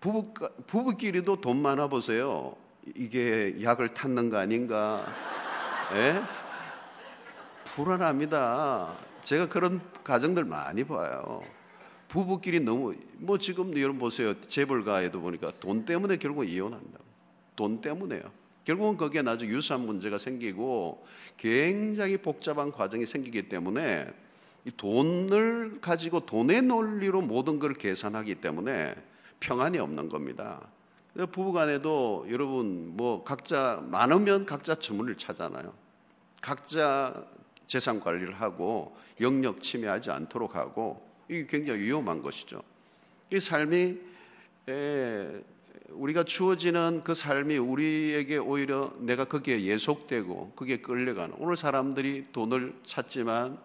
부부 0.01 0.33
부부끼리도 0.67 1.41
돈 1.41 1.61
많아 1.61 1.89
보세요. 1.89 2.57
이게 2.95 3.63
약을 3.63 3.95
탔는 3.95 4.31
거 4.31 4.39
아닌가? 4.39 5.07
예? 5.95 6.23
불안합니다. 7.65 8.95
제가 9.23 9.49
그런 9.49 9.81
가정들 10.03 10.45
많이 10.45 10.85
봐요. 10.85 11.43
부부끼리 12.09 12.61
너무 12.61 12.95
뭐 13.15 13.39
지금 13.39 13.77
여러분 13.79 13.99
보세요. 13.99 14.41
재벌가에도 14.43 15.21
보니까 15.21 15.53
돈 15.61 15.85
때문에 15.85 16.17
결국 16.17 16.45
이혼한다. 16.45 16.99
돈 17.57 17.81
때문에요. 17.81 18.23
결국은 18.65 18.97
거기에 18.97 19.23
나중에 19.23 19.51
유산 19.51 19.81
문제가 19.81 20.17
생기고 20.17 21.05
굉장히 21.37 22.17
복잡한 22.17 22.71
과정이 22.71 23.05
생기기 23.05 23.49
때문에 23.49 24.07
이 24.07 24.24
돈을 24.73 25.81
가지고 25.81 26.21
돈의 26.21 26.63
논리로 26.63 27.21
모든 27.21 27.59
걸 27.59 27.75
계산하기 27.75 28.37
때문에 28.37 28.95
평안이 29.41 29.79
없는 29.79 30.09
겁니다. 30.09 30.61
부부간에도 31.15 32.27
여러분 32.31 32.97
뭐 32.97 33.23
각자 33.25 33.83
많으면 33.91 34.47
각자 34.47 34.75
주문을 34.75 35.17
찾잖아요. 35.17 35.73
각자 36.41 37.25
재산 37.67 38.01
관리를 38.01 38.41
하고 38.41 38.97
영역 39.21 39.61
침해하지 39.61 40.11
않도록 40.11 40.57
하고 40.57 41.07
이게 41.29 41.47
굉장히 41.47 41.81
위험한 41.81 42.23
것이죠. 42.23 42.63
이 43.33 43.41
삶이 43.41 43.99
우리가 45.91 46.25
주어지는 46.25 47.03
그 47.05 47.15
삶이 47.15 47.59
우리에게 47.59 48.39
오히려 48.39 48.93
내가 48.99 49.25
거기에 49.25 49.63
예속되고 49.63 50.53
그게 50.57 50.81
끌려가는 50.81 51.37
오늘 51.39 51.57
사람들이 51.57 52.25
돈을 52.33 52.75
찾지만 52.85 53.59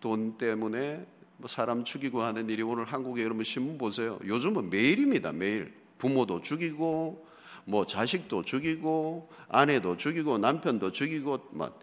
돈 0.00 0.38
때문에 0.38 1.06
뭐 1.38 1.48
사람 1.48 1.84
죽이고 1.84 2.22
하는 2.22 2.48
일이 2.48 2.62
오늘 2.62 2.84
한국에 2.84 3.22
여러분 3.22 3.44
신문 3.44 3.78
보세요. 3.78 4.18
요즘은 4.24 4.70
매일입니다. 4.70 5.32
매일 5.32 5.72
부모도 5.98 6.40
죽이고 6.40 7.26
뭐 7.64 7.86
자식도 7.86 8.42
죽이고 8.42 9.30
아내도 9.48 9.96
죽이고 9.96 10.38
남편도 10.38 10.92
죽이고 10.92 11.48
막 11.52 11.78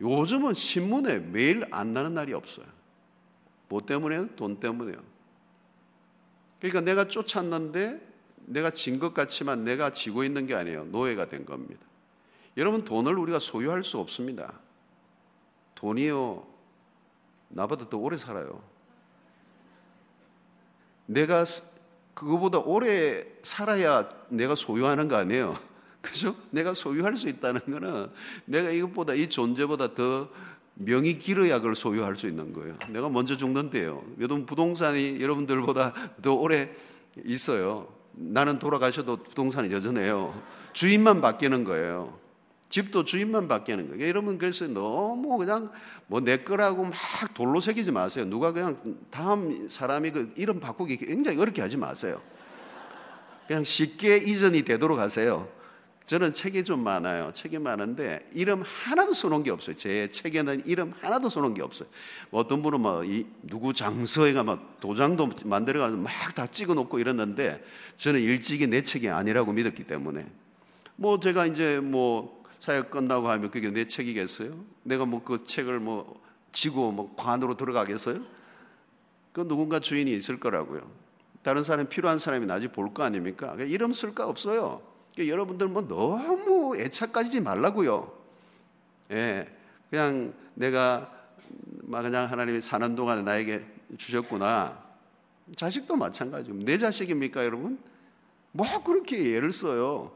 요즘은 0.00 0.54
신문에 0.54 1.18
매일 1.18 1.64
안 1.70 1.92
나는 1.92 2.14
날이 2.14 2.32
없어요. 2.32 2.66
뭐 3.68 3.84
때문에요? 3.84 4.28
돈 4.36 4.58
때문에요. 4.58 4.96
그러니까 6.60 6.80
내가 6.80 7.08
쫓았는데 7.08 8.06
내가 8.46 8.70
진 8.70 8.98
것 8.98 9.12
같지만 9.12 9.64
내가 9.64 9.92
지고 9.92 10.24
있는 10.24 10.46
게 10.46 10.54
아니에요. 10.54 10.84
노예가 10.86 11.26
된 11.26 11.44
겁니다. 11.44 11.80
여러분 12.56 12.84
돈을 12.84 13.16
우리가 13.18 13.38
소유할 13.38 13.84
수 13.84 13.98
없습니다. 13.98 14.58
돈이요 15.74 16.46
나보다 17.48 17.88
더 17.88 17.96
오래 17.96 18.16
살아요. 18.16 18.62
내가 21.06 21.44
그거보다 22.14 22.58
오래 22.58 23.24
살아야 23.42 24.08
내가 24.28 24.54
소유하는 24.54 25.08
거 25.08 25.16
아니에요. 25.16 25.58
그죠? 26.00 26.34
내가 26.50 26.74
소유할 26.74 27.16
수 27.16 27.28
있다는 27.28 27.60
거는 27.60 28.08
내가 28.44 28.70
이것보다 28.70 29.14
이 29.14 29.28
존재보다 29.28 29.94
더 29.94 30.28
명이 30.74 31.18
길어야 31.18 31.58
그걸 31.58 31.74
소유할 31.74 32.16
수 32.16 32.28
있는 32.28 32.52
거예요. 32.52 32.76
내가 32.90 33.08
먼저 33.08 33.36
죽는데요. 33.36 34.04
여러분 34.18 34.46
부동산이 34.46 35.20
여러분들보다 35.20 35.92
더 36.22 36.34
오래 36.34 36.70
있어요. 37.24 37.88
나는 38.12 38.58
돌아가셔도 38.58 39.16
부동산이 39.16 39.72
여전해요. 39.72 40.40
주인만 40.72 41.20
바뀌는 41.20 41.64
거예요. 41.64 42.18
집도 42.68 43.04
주인만 43.04 43.48
바뀌는 43.48 43.88
거예요. 43.88 44.08
여러분 44.08 44.36
그래서 44.38 44.66
너무 44.66 45.38
그냥 45.38 45.70
뭐 46.06 46.20
내 46.20 46.36
거라고 46.38 46.84
막 46.84 46.92
돌로 47.34 47.60
새기지 47.60 47.90
마세요. 47.92 48.24
누가 48.26 48.52
그냥 48.52 48.76
다음 49.10 49.68
사람이 49.70 50.10
그 50.10 50.32
이름 50.36 50.60
바꾸기 50.60 50.98
굉장히 50.98 51.38
어렵게 51.38 51.62
하지 51.62 51.76
마세요. 51.76 52.20
그냥 53.46 53.64
쉽게 53.64 54.18
이전이 54.18 54.62
되도록 54.62 54.98
하세요. 54.98 55.48
저는 56.04 56.32
책이 56.32 56.64
좀 56.64 56.82
많아요. 56.84 57.32
책이 57.34 57.58
많은데 57.58 58.26
이름 58.32 58.62
하나도 58.62 59.12
써놓은 59.12 59.42
게 59.42 59.50
없어요. 59.50 59.76
제 59.76 60.08
책에는 60.08 60.62
이름 60.64 60.94
하나도 61.00 61.28
써놓은 61.28 61.52
게 61.54 61.60
없어요. 61.62 61.88
뭐 62.30 62.40
어떤 62.40 62.62
분은 62.62 62.80
뭐 62.80 63.04
이 63.04 63.26
누구 63.42 63.72
장서에가 63.74 64.42
막 64.42 64.80
도장도 64.80 65.30
만들어가지고 65.44 66.02
막 66.02 66.10
다 66.34 66.46
찍어놓고 66.46 66.98
이랬는데 66.98 67.62
저는 67.96 68.20
일찍이 68.20 68.66
내 68.66 68.82
책이 68.82 69.08
아니라고 69.08 69.52
믿었기 69.52 69.84
때문에 69.84 70.26
뭐 70.96 71.18
제가 71.20 71.46
이제 71.46 71.78
뭐 71.80 72.37
사역 72.58 72.90
끝나고 72.90 73.28
하면 73.28 73.50
그게 73.50 73.70
내 73.70 73.86
책이겠어요? 73.86 74.54
내가 74.82 75.04
뭐 75.04 75.22
그 75.24 75.44
책을 75.44 75.78
뭐 75.80 76.20
지고 76.52 76.90
뭐 76.90 77.14
관으로 77.16 77.56
들어가겠어요? 77.56 78.20
그 79.32 79.46
누군가 79.46 79.78
주인이 79.78 80.12
있을 80.14 80.40
거라고요. 80.40 80.90
다른 81.42 81.62
사람 81.62 81.88
필요한 81.88 82.18
사람이 82.18 82.46
나중에 82.46 82.72
볼거 82.72 83.02
아닙니까? 83.02 83.54
이름 83.58 83.92
쓸까 83.92 84.26
없어요. 84.26 84.82
그러니까 85.14 85.32
여러분들 85.32 85.68
뭐 85.68 85.86
너무 85.86 86.76
애착 86.76 87.12
가지지 87.12 87.40
말라고요. 87.40 88.12
예, 89.12 89.48
그냥 89.90 90.34
내가 90.54 91.10
막 91.82 92.02
그냥 92.02 92.30
하나님이 92.30 92.60
사는 92.60 92.94
동안에 92.94 93.22
나에게 93.22 93.64
주셨구나. 93.96 94.78
자식도 95.56 95.96
마찬가지고 95.96 96.58
내 96.58 96.76
자식입니까, 96.76 97.44
여러분? 97.44 97.78
뭐 98.52 98.66
그렇게 98.82 99.32
예를 99.32 99.52
써요. 99.52 100.12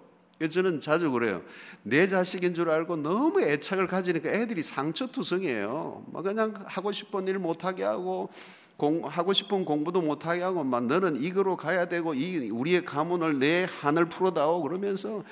저는 0.48 0.80
자주 0.80 1.10
그래요. 1.10 1.42
내 1.82 2.06
자식인 2.08 2.54
줄 2.54 2.70
알고 2.70 2.96
너무 2.96 3.40
애착을 3.40 3.86
가지니까 3.86 4.30
애들이 4.30 4.62
상처투성이에요. 4.62 6.06
막 6.12 6.22
그냥 6.22 6.54
하고 6.66 6.92
싶은 6.92 7.28
일 7.28 7.38
못하게 7.38 7.84
하고 7.84 8.30
공, 8.76 9.06
하고 9.06 9.32
싶은 9.32 9.64
공부도 9.64 10.00
못하게 10.02 10.42
하고 10.42 10.64
막 10.64 10.84
너는 10.86 11.22
이거로 11.22 11.56
가야 11.56 11.86
되고 11.86 12.14
이 12.14 12.50
우리의 12.50 12.84
가문을 12.84 13.38
내 13.38 13.66
한을 13.80 14.06
풀어다오 14.06 14.62
그러면서 14.62 15.22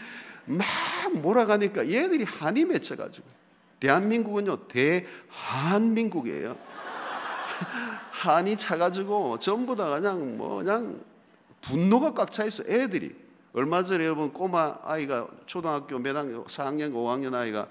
막 0.45 0.67
몰아가니까 1.15 1.89
얘들이 1.89 2.25
한이 2.25 2.65
맺혀가지고 2.65 3.27
대한민국은요 3.81 4.69
대한민국이에요. 4.69 6.57
한이 8.11 8.57
차가지고 8.57 9.39
전부 9.39 9.75
다 9.75 9.89
그냥 9.91 10.37
뭐 10.37 10.59
그냥 10.59 11.01
분노가 11.61 12.15
꽉 12.15 12.31
차 12.31 12.45
있어 12.45 12.63
애들이 12.67 13.15
얼마 13.53 13.83
전에 13.83 14.05
여러분 14.05 14.33
꼬마 14.33 14.77
아이가 14.83 15.27
초등학교 15.47 15.99
몇 15.99 16.17
학년 16.17 16.45
4학년 16.45 16.93
5학년 16.93 17.35
아이가 17.35 17.69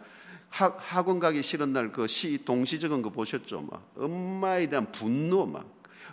학, 0.50 0.78
학원 0.80 1.20
가기 1.20 1.42
싫은 1.44 1.74
날 1.74 1.92
그 1.92 2.08
시 2.08 2.40
동시 2.44 2.80
적은 2.80 3.02
거 3.02 3.10
보셨죠? 3.10 3.62
막 3.62 3.84
엄마에 3.96 4.68
대한 4.68 4.92
분노 4.92 5.46
막 5.46 5.66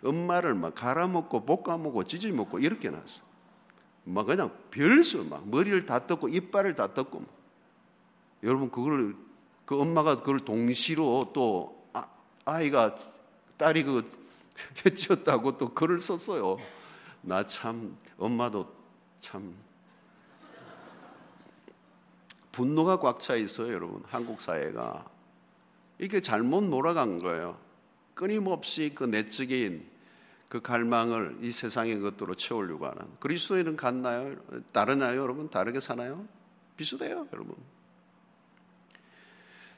엄마를 0.05 0.55
막 0.55 0.74
갈아먹고 0.74 1.46
볶아먹고 1.46 2.05
찢어먹고 2.05 2.59
이렇게 2.61 2.90
나왔어. 2.90 3.22
막 4.05 4.26
그냥 4.26 4.52
별수 4.70 5.24
막 5.24 5.48
머리를 5.48 5.85
다 5.87 6.07
떴고 6.07 6.29
이빨을 6.29 6.76
다 6.76 6.92
떴고 6.94 7.20
막. 7.20 7.29
여러분 8.44 8.70
그걸 8.70 9.16
그 9.64 9.81
엄마가 9.81 10.16
그걸 10.16 10.40
동시로 10.40 11.31
또 11.35 11.88
아, 11.92 12.05
아이가 12.44 12.94
딸이 13.57 13.83
그 13.85 14.05
해치웠다고 14.87 15.57
또 15.59 15.70
글을 15.74 15.98
썼어요. 15.98 16.59
나 17.22 17.42
참 17.44 17.96
엄마도 18.18 18.76
참 19.20 19.55
분노가 22.52 22.98
꽉 23.00 23.20
차 23.20 23.37
있어요, 23.37 23.72
여러분. 23.72 24.02
한국 24.07 24.40
사회가. 24.40 25.05
이게 25.98 26.20
잘못 26.20 26.62
몰아간 26.62 27.18
거예요. 27.18 27.59
끊임없이 28.14 28.92
그 28.94 29.05
내적인 29.05 29.87
그 30.48 30.62
갈망을 30.62 31.38
이 31.42 31.52
세상의 31.52 32.00
것들로 32.00 32.35
채우려고 32.35 32.87
하는. 32.87 33.02
그리스도인은 33.20 33.76
같나요? 33.76 34.37
다르나요, 34.72 35.20
여러분? 35.20 35.50
다르게 35.50 35.81
사나요? 35.81 36.26
비슷해요, 36.76 37.26
여러분. 37.33 37.57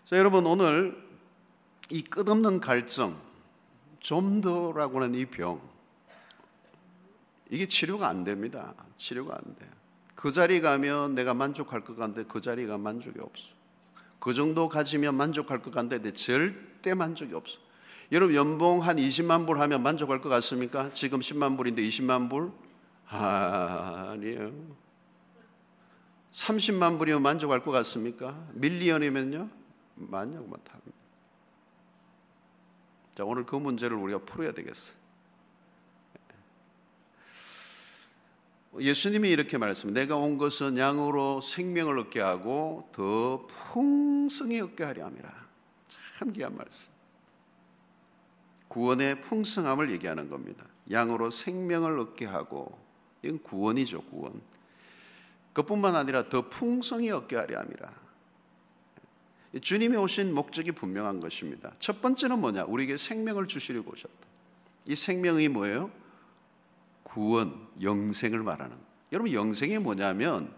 자, 0.04 0.16
여러분, 0.16 0.46
오늘 0.46 0.96
이 1.90 2.02
끝없는 2.02 2.60
갈증, 2.60 3.16
좀 3.98 4.40
더라고 4.40 5.02
하는 5.02 5.18
이 5.18 5.26
병, 5.26 5.60
이게 7.50 7.66
치료가 7.66 8.08
안 8.08 8.24
됩니다. 8.24 8.74
치료가 8.96 9.34
안 9.34 9.54
돼요. 9.56 9.70
그 10.14 10.32
자리 10.32 10.60
가면 10.60 11.14
내가 11.14 11.34
만족할 11.34 11.82
것 11.82 11.96
같은데 11.96 12.24
그 12.28 12.40
자리가 12.40 12.76
만족이 12.76 13.20
없어. 13.20 13.52
그 14.18 14.34
정도 14.34 14.68
가지면 14.68 15.14
만족할 15.14 15.62
것 15.62 15.72
같은데 15.72 16.12
절대 16.12 16.94
만족이 16.94 17.34
없어. 17.34 17.58
여러분 18.10 18.34
연봉 18.34 18.82
한 18.82 18.96
20만 18.96 19.46
불 19.46 19.60
하면 19.60 19.82
만족할 19.82 20.20
것 20.20 20.28
같습니까? 20.28 20.90
지금 20.90 21.20
10만 21.20 21.56
불인데 21.56 21.82
20만 21.82 22.28
불? 22.28 22.50
아, 23.08 24.10
아니에요. 24.12 24.52
30만 26.32 26.98
불이면 26.98 27.22
만족할 27.22 27.62
것 27.62 27.70
같습니까? 27.70 28.36
밀리언이면요? 28.54 29.48
만족 29.94 30.48
못합니다. 30.48 30.98
자, 33.14 33.24
오늘 33.24 33.44
그 33.44 33.56
문제를 33.56 33.96
우리가 33.96 34.20
풀어야 34.20 34.52
되겠어. 34.52 34.97
예수님이 38.78 39.30
이렇게 39.30 39.58
말씀, 39.58 39.92
내가 39.92 40.16
온 40.16 40.38
것은 40.38 40.76
양으로 40.76 41.40
생명을 41.40 41.98
얻게 41.98 42.20
하고 42.20 42.88
더 42.92 43.46
풍성히 43.46 44.60
얻게 44.60 44.84
하려 44.84 45.06
함이라. 45.06 45.48
참 46.18 46.32
귀한 46.32 46.56
말씀. 46.56 46.90
구원의 48.68 49.22
풍성함을 49.22 49.90
얘기하는 49.92 50.28
겁니다. 50.28 50.66
양으로 50.90 51.30
생명을 51.30 51.98
얻게 51.98 52.26
하고 52.26 52.78
이건 53.22 53.42
구원이죠, 53.42 54.02
구원. 54.02 54.40
그뿐만 55.54 55.96
아니라 55.96 56.28
더 56.28 56.48
풍성히 56.48 57.10
얻게 57.10 57.36
하려 57.36 57.58
함이라. 57.58 57.90
주님이 59.62 59.96
오신 59.96 60.34
목적이 60.34 60.72
분명한 60.72 61.20
것입니다. 61.20 61.72
첫 61.78 62.02
번째는 62.02 62.38
뭐냐? 62.38 62.64
우리에게 62.64 62.96
생명을 62.96 63.48
주시려고 63.48 63.92
오셨다. 63.92 64.14
이 64.86 64.94
생명이 64.94 65.48
뭐예요? 65.48 65.90
구원, 67.18 67.52
영생을 67.82 68.44
말하는. 68.44 68.76
여러분 69.10 69.32
영생이 69.32 69.78
뭐냐면 69.78 70.54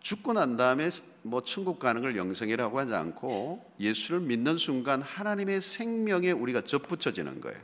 죽고 0.00 0.34
난 0.34 0.58
다음에 0.58 0.90
뭐 1.22 1.42
천국 1.42 1.78
가는 1.78 2.02
걸 2.02 2.14
영생이라고 2.14 2.78
하지 2.78 2.92
않고 2.92 3.64
예수를 3.80 4.20
믿는 4.20 4.58
순간 4.58 5.00
하나님의 5.00 5.62
생명에 5.62 6.30
우리가 6.32 6.60
접붙여지는 6.60 7.40
거예요. 7.40 7.58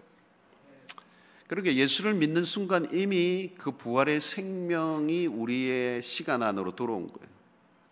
그렇게 1.49 1.77
예수를 1.77 2.15
믿는 2.15 2.45
순간 2.45 2.89
이미 2.95 3.53
그 3.59 3.73
부활의 3.73 4.23
생명이 4.23 5.27
우리의 5.27 6.01
시간 6.01 6.43
안으로 6.43 6.75
들어온 6.75 7.09
거예요. 7.09 7.29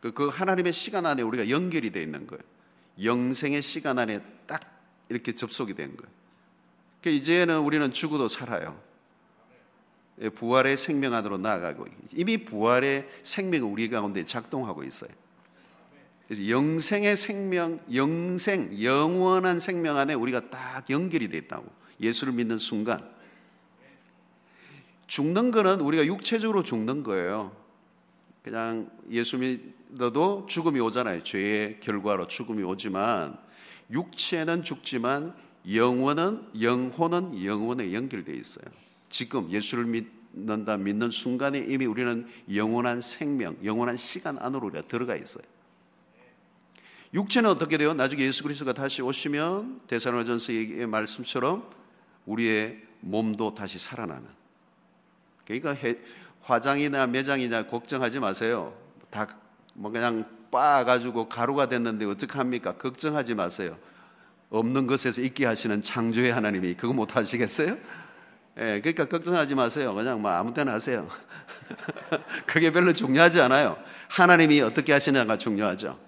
그, 0.01 0.15
그 0.15 0.29
하나님의 0.29 0.73
시간 0.73 1.05
안에 1.05 1.21
우리가 1.21 1.51
연결이 1.51 1.91
되어 1.91 2.03
있는 2.03 2.27
거예요. 2.27 2.43
영생의 3.03 3.61
시간 3.61 3.99
안에 3.99 4.23
딱 4.47 4.63
이렇게 5.11 5.35
접속이 5.35 5.75
된 5.75 5.95
거예요. 5.95 6.11
그러니까 7.03 7.23
이제는 7.23 7.59
우리는 7.61 7.93
죽어도 7.93 8.29
살아요. 8.29 8.87
예, 10.21 10.31
부활의 10.31 10.77
생명 10.77 11.15
안으로 11.15 11.39
나아가고 11.39 11.85
이미 12.15 12.39
부활의 12.39 13.09
생명이 13.23 13.65
우리 13.65 13.89
가운데 13.91 14.25
작동하고 14.25 14.83
있어요. 14.85 15.11
그래서 16.27 16.49
영생의 16.49 17.17
생명, 17.17 17.79
영생, 17.95 18.83
영원한 18.83 19.61
생명 19.61 19.97
안에 19.97 20.15
우리가 20.15 20.51
딱 20.51 20.89
연결이 20.91 21.29
돼 21.29 21.39
있다고. 21.39 21.67
예수를 22.01 22.33
믿는 22.33 22.59
순간. 22.59 23.09
죽는 25.07 25.53
거는 25.53 25.81
우리가 25.81 26.05
육체적으로 26.05 26.65
죽는 26.65 27.05
거예요. 27.05 27.55
그냥 28.43 28.91
예수 29.11 29.39
믿어도 29.39 30.47
죽음이 30.49 30.81
오잖아요. 30.81 31.23
죄의 31.23 31.79
결과로 31.81 32.27
죽음이 32.27 32.65
오지만 32.65 33.39
육체는 33.91 34.65
죽지만 34.65 35.35
영혼은 35.73 36.49
영혼은 36.61 37.45
영혼에 37.45 37.93
연결되어 37.93 38.35
있어요. 38.35 38.67
지금 39.09 39.51
예수를 39.51 39.85
믿는다 39.85 40.77
믿는 40.77 41.11
순간에 41.11 41.59
이미 41.59 41.87
우리는 41.87 42.27
영원한 42.55 43.01
생명, 43.01 43.57
영원한 43.65 43.97
시간 43.97 44.39
안으로 44.39 44.67
우리가 44.69 44.87
들어가 44.89 45.17
있어요. 45.17 45.45
육체는 47.15 47.49
어떻게 47.49 47.79
돼요? 47.79 47.95
나중에 47.95 48.23
예수 48.23 48.43
그리스도가 48.43 48.73
다시 48.73 49.01
오시면 49.01 49.83
대사로전서의 49.87 50.87
말씀처럼 50.87 51.71
우리의 52.27 52.83
몸도 53.01 53.55
다시 53.55 53.79
살아나는. 53.79 54.27
그러니까 55.47 55.77
화장이나 56.43 57.07
매장이나 57.07 57.67
걱정하지 57.67 58.19
마세요. 58.19 58.77
다 59.11 59.47
뭐 59.77 59.91
그냥 59.91 60.25
빻아가지고 60.51 61.29
가루가 61.29 61.69
됐는데 61.69 62.07
어떡합니까? 62.07 62.77
걱정하지 62.77 63.35
마세요. 63.35 63.77
없는 64.49 64.87
것에서 64.87 65.21
있게 65.21 65.45
하시는 65.45 65.83
창조의 65.83 66.33
하나님이 66.33 66.75
그거 66.75 66.93
못 66.93 67.17
하시겠어요? 67.17 67.77
예, 68.59 68.81
그러니까 68.81 69.05
걱정하지 69.05 69.55
마세요. 69.55 69.95
그냥 69.95 70.23
뭐 70.23 70.31
아무 70.31 70.55
때나 70.55 70.73
하세요. 70.73 71.07
그게 72.47 72.73
별로 72.73 72.93
중요하지 72.93 73.41
않아요. 73.43 73.77
하나님이 74.09 74.63
어떻게 74.63 74.93
하시냐가 74.93 75.37
중요하죠. 75.37 75.99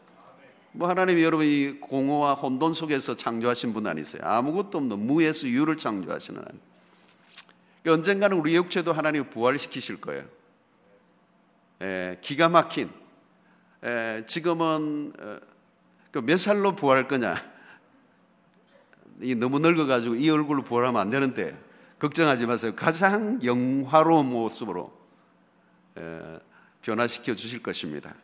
뭐 0.72 0.88
하나님이 0.88 1.22
여러분 1.22 1.44
이 1.44 1.78
공허와 1.80 2.34
혼돈 2.34 2.72
속에서 2.72 3.16
창조하신 3.16 3.74
분 3.74 3.86
아니세요? 3.86 4.22
아무것도 4.24 4.78
없는 4.78 4.98
무에서 4.98 5.46
유를 5.46 5.76
창조하시는 5.76 6.40
하나님. 6.40 6.60
그러니까 7.82 7.98
언젠가는 7.98 8.36
우리 8.36 8.56
육체도 8.56 8.92
하나님 8.92 9.28
부활시키실 9.28 10.00
거예요. 10.00 10.24
에, 11.82 12.16
기가 12.22 12.48
막힌. 12.48 12.90
에, 13.84 14.24
지금은 14.26 15.12
어, 15.18 15.38
그몇 16.12 16.38
살로 16.38 16.74
부활할 16.74 17.08
거냐? 17.08 17.36
이 19.20 19.34
너무 19.34 19.58
늙어가지고 19.58 20.14
이 20.14 20.30
얼굴로 20.30 20.62
부활하면 20.62 21.00
안 21.00 21.10
되는데 21.10 21.67
걱정하지 21.98 22.46
마세요. 22.46 22.72
가장 22.76 23.40
영화로운 23.42 24.26
모습으로 24.26 24.92
에, 25.96 26.38
변화시켜 26.82 27.34
주실 27.34 27.62
것입니다. 27.62 28.14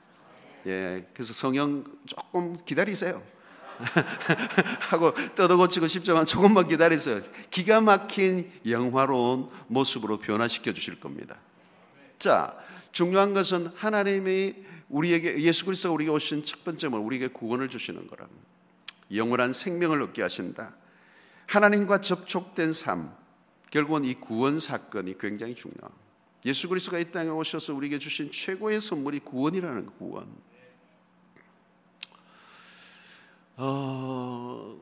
예, 0.67 1.07
그래서 1.13 1.35
성령 1.35 1.85
조금 2.07 2.57
기다리세요. 2.65 3.23
하고 4.89 5.13
뜯어고치고 5.35 5.89
싶지만 5.89 6.25
조금만 6.25 6.69
기다리세요. 6.69 7.21
기가 7.51 7.81
막힌 7.81 8.51
영화로운 8.67 9.49
모습으로 9.67 10.19
변화시켜 10.19 10.73
주실 10.73 11.01
겁니다. 11.01 11.37
자, 12.19 12.57
중요한 12.93 13.35
것은 13.35 13.73
하나님이 13.75 14.55
우리에게 14.89 15.41
예수 15.43 15.65
그리스도가 15.65 15.93
우리에게 15.93 16.13
오신 16.13 16.45
첫 16.45 16.63
번째 16.63 16.89
는 16.89 16.99
우리에게 16.99 17.29
구원을 17.29 17.69
주시는 17.69 18.07
거랍니다. 18.07 18.43
영원한 19.13 19.53
생명을 19.53 20.01
얻게 20.03 20.23
하신다. 20.23 20.75
하나님과 21.47 22.01
접촉된 22.01 22.73
삶, 22.73 23.13
결국은 23.75 24.05
이 24.05 24.15
구원 24.15 24.61
사건이 24.61 25.19
굉장히 25.19 25.53
중요합니다. 25.53 26.05
예수 26.47 26.69
그리스도가 26.69 27.01
이 27.01 27.11
땅에 27.11 27.29
오셔서 27.29 27.75
우리에게 27.75 27.99
주신 27.99 28.31
최고의 28.31 28.81
선물이 28.81 29.19
구원이라는 29.21 29.87
구원. 29.99 30.29
어, 33.57 34.81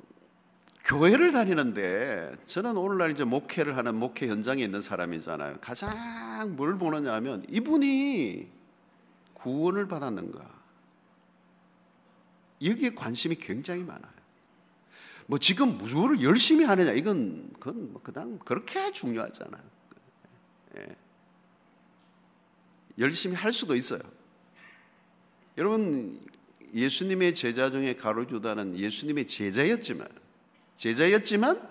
교회를 0.84 1.32
다니는데 1.32 2.36
저는 2.44 2.76
오늘날 2.76 3.12
이제 3.12 3.24
목회를 3.24 3.78
하는 3.78 3.94
목회 3.94 4.28
현장에 4.28 4.62
있는 4.62 4.82
사람이잖아요. 4.82 5.56
가장 5.62 6.54
뭘 6.54 6.76
보느냐 6.76 7.14
하면 7.14 7.46
이분이 7.48 8.46
구원을 9.32 9.88
받았는가. 9.88 10.50
여기에 12.62 12.90
관심이 12.90 13.36
굉장히 13.36 13.84
많아요. 13.84 14.11
뭐 15.32 15.38
지금 15.38 15.78
무엇을 15.78 16.20
열심히 16.20 16.62
하느냐 16.62 16.92
이건 16.92 17.50
그건 17.58 17.90
뭐 17.90 18.02
그냥 18.02 18.38
그렇게 18.44 18.92
중요하잖아요. 18.92 19.62
예. 20.76 20.96
열심히 22.98 23.34
할 23.34 23.50
수도 23.50 23.74
있어요. 23.74 24.00
여러분 25.56 26.20
예수님의 26.74 27.34
제자 27.34 27.70
중에 27.70 27.94
가로주다는 27.94 28.78
예수님의 28.78 29.26
제자였지만 29.26 30.06
제자였지만 30.76 31.66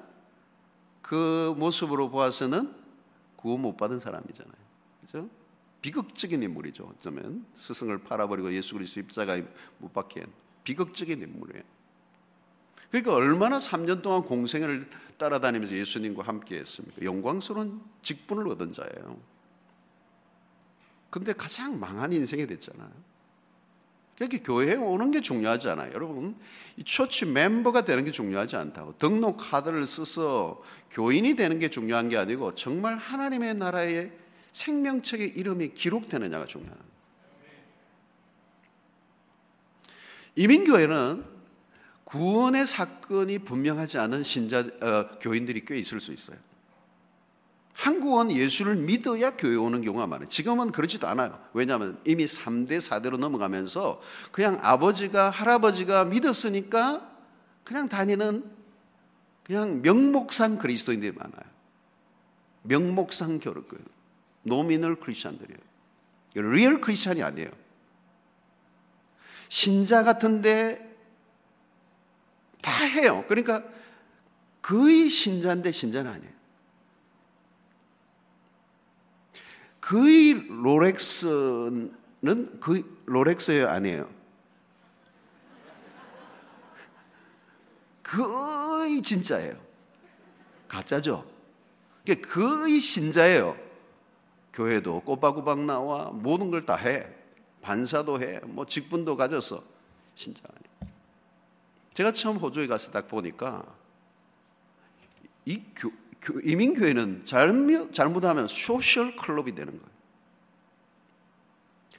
그 1.04 1.54
모습으로 1.56 2.10
보아서는 2.10 2.74
구원 3.36 3.62
못 3.62 3.78
받은 3.78 4.00
사람이잖아요. 4.00 4.56
그죠? 5.02 5.30
비극적인 5.84 6.42
인물이죠. 6.42 6.96
어쩌면 6.96 7.46
스승을 7.54 8.00
팔아버리고 8.00 8.52
예수 8.56 8.74
그리스도 8.74 9.02
입자가 9.02 9.40
못한 9.78 10.26
비극적인 10.64 11.22
인물이에요. 11.22 11.81
그러니까 12.92 13.14
얼마나 13.14 13.58
3년 13.58 14.02
동안 14.02 14.22
공생을 14.22 14.90
따라다니면서 15.18 15.76
예수님과 15.76 16.24
함께 16.24 16.60
했습니까? 16.60 17.04
영광스러운 17.04 17.82
직분을 18.02 18.48
얻은 18.50 18.74
자예요. 18.74 19.18
근데 21.10 21.34
가장 21.34 21.80
망한 21.80 22.12
인생이 22.12 22.46
됐잖아요. 22.48 22.90
그렇게 24.18 24.40
교회에 24.40 24.76
오는 24.76 25.10
게 25.10 25.22
중요하지 25.22 25.70
않아요. 25.70 25.94
여러분, 25.94 26.36
이 26.78 26.84
처치 26.84 27.26
멤버가 27.26 27.86
되는 27.86 28.04
게 28.04 28.12
중요하지 28.12 28.56
않다고. 28.56 28.98
등록 28.98 29.38
카드를 29.38 29.88
써서 29.88 30.62
교인이 30.92 31.36
되는 31.36 31.60
게 31.60 31.70
중요한 31.70 32.10
게 32.10 32.18
아니고 32.18 32.56
정말 32.56 32.98
하나님의 32.98 33.56
나라의 33.56 34.12
생명책의 34.52 35.30
이름이 35.30 35.70
기록되느냐가 35.70 36.46
중요한 36.46 36.78
이민교회는 40.36 41.41
구원의 42.12 42.68
사건이 42.68 43.40
분명하지 43.40 43.98
않은 43.98 44.24
신자 44.24 44.60
어, 44.60 45.18
교인들이 45.20 45.64
꽤 45.64 45.78
있을 45.78 46.02
수 46.02 46.12
있어요. 46.12 46.38
한국은 47.74 48.32
예수를 48.32 48.76
믿어야 48.76 49.38
교회 49.38 49.56
오는 49.56 49.82
경우가 49.82 50.08
많아요. 50.08 50.28
지금은 50.28 50.74
그렇지도 50.74 51.08
않아요. 51.08 51.42
왜냐하면 51.54 52.00
이미 52.06 52.26
3대 52.26 52.80
4대로 52.80 53.18
넘어가면서 53.18 54.02
그냥 54.34 54.60
아버지가 54.62 55.30
할아버지가 55.30 56.06
믿었으니까 56.06 57.10
그냥 57.64 57.88
다니는 57.88 58.44
그냥 59.44 59.82
명목상 59.82 60.58
그리스도인들이 60.58 61.14
많아요. 61.14 61.50
명목상 62.64 63.40
교회 63.40 63.56
nominal 64.44 64.98
크리스천들이에요. 65.00 65.60
real 66.36 66.82
크리스천이 66.82 67.24
아니에요. 67.24 67.50
신자 69.48 70.04
같은데 70.04 70.91
다 72.62 72.72
해요. 72.86 73.26
그러니까 73.28 73.64
거의 74.62 75.10
신자인데 75.10 75.72
신자는 75.72 76.12
아니에요. 76.12 76.32
거의 79.82 80.34
롤렉스는 80.48 81.92
거의 82.60 82.86
롤렉스예요, 83.06 83.68
아니에요? 83.68 84.10
거의 88.04 89.02
진짜예요. 89.02 89.54
가짜죠. 90.68 91.26
거의 92.30 92.80
신자예요. 92.80 93.58
교회도 94.54 95.02
꼬박꼬박 95.02 95.60
나와 95.62 96.12
모든 96.12 96.52
걸 96.52 96.66
다 96.66 96.76
해. 96.76 97.08
반사도 97.62 98.22
해. 98.22 98.40
뭐 98.44 98.66
직분도 98.66 99.16
가져서 99.16 99.64
신자 100.16 100.42
아니에요. 100.48 100.71
제가 101.94 102.12
처음 102.14 102.38
호주에 102.38 102.68
가서 102.68 102.92
딱 102.92 103.08
보니까 103.08 103.64
이 105.46 105.62
교, 105.76 105.92
이민교회는 106.44 107.26
잘못, 107.26 107.92
잘못하면 107.92 108.48
소셜 108.48 109.16
클럽이 109.16 109.56
되는 109.56 109.74
거예요. 109.74 109.92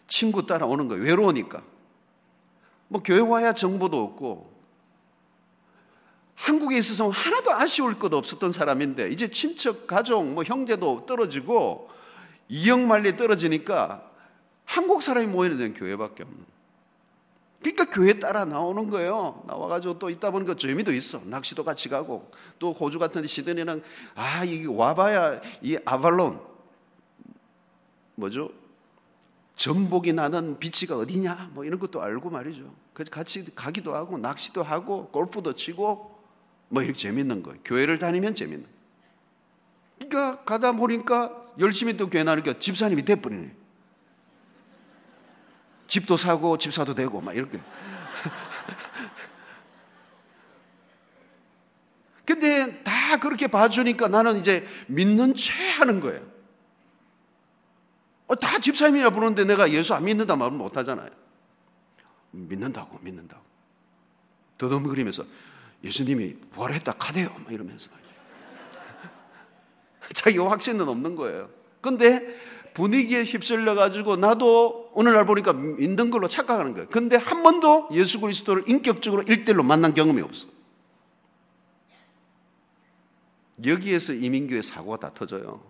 친구 0.06 0.46
따라오는 0.46 0.88
거예요. 0.88 1.02
외로우니까. 1.02 1.62
뭐 2.88 3.02
교회 3.02 3.20
와야 3.20 3.52
정보도 3.52 4.02
없고 4.02 4.52
한국에 6.34 6.76
있어서 6.78 7.08
하나도 7.08 7.52
아쉬울 7.52 7.98
것 7.98 8.12
없었던 8.12 8.52
사람인데 8.52 9.10
이제 9.10 9.30
친척, 9.30 9.86
가족, 9.86 10.24
뭐 10.26 10.44
형제도 10.44 11.06
떨어지고 11.06 11.88
이영만리 12.48 13.16
떨어지니까 13.16 14.10
한국 14.64 15.02
사람이 15.02 15.26
모이는 15.26 15.56
데는 15.56 15.74
교회밖에 15.74 16.24
없는 16.24 16.44
그러니까 17.62 17.84
교회 17.90 18.18
따라 18.18 18.44
나오는 18.44 18.90
거예요. 18.90 19.44
나와가지고 19.46 19.98
또 19.98 20.10
있다 20.10 20.30
보니까 20.30 20.56
재미도 20.56 20.92
있어. 20.92 21.20
낚시도 21.24 21.64
같이 21.64 21.88
가고 21.88 22.30
또 22.58 22.72
호주 22.72 22.98
같은 22.98 23.26
시드니는 23.26 23.82
아 24.14 24.44
이게 24.44 24.66
와봐야 24.68 25.40
이 25.62 25.78
아발론 25.84 26.40
뭐죠? 28.16 28.50
전복이 29.54 30.12
나는 30.12 30.58
비치가 30.58 30.96
어디냐 30.96 31.50
뭐 31.54 31.64
이런 31.64 31.78
것도 31.78 32.02
알고 32.02 32.30
말이죠. 32.30 32.74
같이 33.10 33.44
가기도 33.54 33.94
하고 33.94 34.18
낚시도 34.18 34.62
하고 34.62 35.08
골프도 35.08 35.54
치고 35.54 36.18
뭐 36.68 36.82
이렇게 36.82 36.98
재밌는 36.98 37.42
거예요. 37.42 37.60
교회를 37.64 37.98
다니면 37.98 38.34
재밌는. 38.34 38.66
그러니까 39.98 40.42
가다 40.44 40.72
보니까 40.72 41.32
열심히 41.58 41.96
또 41.96 42.08
교회 42.10 42.24
나니까 42.24 42.58
집사님이 42.58 43.04
돼버리네. 43.04 43.61
집도 45.92 46.16
사고 46.16 46.56
집 46.56 46.72
사도 46.72 46.94
되고 46.94 47.20
막 47.20 47.36
이렇게. 47.36 47.60
근데 52.24 52.82
다 52.82 53.18
그렇게 53.18 53.46
봐주니까 53.46 54.08
나는 54.08 54.38
이제 54.38 54.66
믿는 54.86 55.34
채 55.34 55.52
하는 55.72 56.00
거예요. 56.00 56.26
어, 58.26 58.34
다 58.36 58.58
집사님이라 58.58 59.10
부르는데 59.10 59.44
내가 59.44 59.70
예수 59.70 59.92
안 59.92 60.04
믿는다 60.04 60.34
말은 60.34 60.56
못 60.56 60.78
하잖아요. 60.78 61.10
믿는다고, 62.30 62.98
믿는다고. 63.02 63.42
더듬그리면서 64.56 65.26
예수님이 65.84 66.36
부활했다 66.52 66.92
카대요. 66.92 67.36
막 67.44 67.52
이러면서. 67.52 67.90
자기 70.14 70.38
확신은 70.38 70.88
없는 70.88 71.16
거예요. 71.16 71.50
근데 71.82 72.40
분위기에 72.74 73.24
휩쓸려 73.24 73.74
가지고 73.74 74.16
나도 74.16 74.90
오늘날 74.94 75.26
보니까 75.26 75.52
믿는 75.52 76.10
걸로 76.10 76.28
착각하는 76.28 76.72
거예요. 76.74 76.88
근데 76.88 77.16
한 77.16 77.42
번도 77.42 77.88
예수 77.92 78.20
그리스도를 78.20 78.68
인격적으로 78.68 79.22
일대일로 79.22 79.62
만난 79.62 79.94
경험이 79.94 80.22
없어. 80.22 80.48
여기에서 83.64 84.12
이민교회 84.12 84.62
사고가 84.62 84.96
다 84.98 85.12
터져요. 85.14 85.62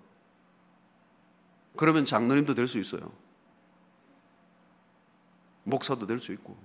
그러면 1.76 2.04
장로님도 2.04 2.54
될 2.54 2.68
수 2.68 2.78
있어요. 2.78 3.12
목사도 5.64 6.06
될 6.06 6.18
수 6.18 6.32
있고. 6.32 6.56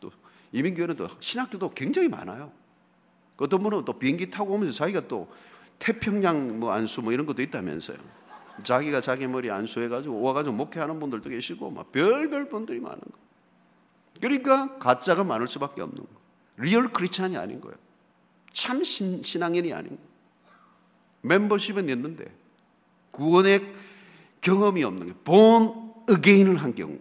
또 0.00 0.10
이민교회는 0.52 0.96
또 0.96 1.08
신학교도 1.20 1.70
굉장히 1.70 2.08
많아요. 2.08 2.52
어떤 3.36 3.60
분은 3.60 3.84
또 3.84 3.98
비행기 3.98 4.30
타고 4.30 4.54
오면서 4.54 4.72
자기가 4.74 5.08
또 5.08 5.32
태평양 5.78 6.60
뭐 6.60 6.72
안수 6.72 7.02
뭐 7.02 7.12
이런 7.12 7.26
것도 7.26 7.42
있다면서요. 7.42 7.98
자기가 8.62 9.00
자기 9.00 9.26
머리 9.26 9.50
안수해가지고 9.50 10.20
와가지고 10.20 10.54
목회하는 10.56 11.00
분들도 11.00 11.28
계시고 11.28 11.70
막 11.70 11.90
별별 11.92 12.48
분들이 12.48 12.80
많은 12.80 12.98
거. 13.00 13.18
그러니까 14.20 14.78
가짜가 14.78 15.24
많을 15.24 15.48
수밖에 15.48 15.82
없는 15.82 15.96
거. 15.98 16.08
real 16.56 16.92
크리스찬이 16.92 17.36
아닌 17.36 17.60
거예요. 17.60 17.76
참 18.52 18.84
신, 18.84 19.22
신앙인이 19.22 19.72
아닌 19.72 19.90
거예요. 19.90 20.14
멤버십은 21.22 21.88
있는데 21.88 22.24
구원의 23.10 23.74
경험이 24.40 24.84
없는 24.84 25.00
거예요. 25.00 25.14
born 25.24 25.92
again을 26.08 26.56
한 26.56 26.74
경우. 26.74 26.98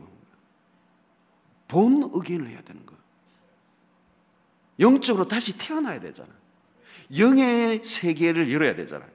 born 1.68 2.04
again을 2.04 2.50
해야 2.50 2.62
되는 2.62 2.86
거예요. 2.86 3.02
영적으로 4.80 5.28
다시 5.28 5.58
태어나야 5.58 6.00
되잖아요. 6.00 6.34
영의 7.18 7.84
세계를 7.84 8.52
열어야 8.52 8.76
되잖아요. 8.76 9.10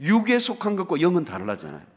육에 0.00 0.38
속한 0.38 0.76
것과 0.76 1.00
영은 1.00 1.24
다르잖아요. 1.24 1.94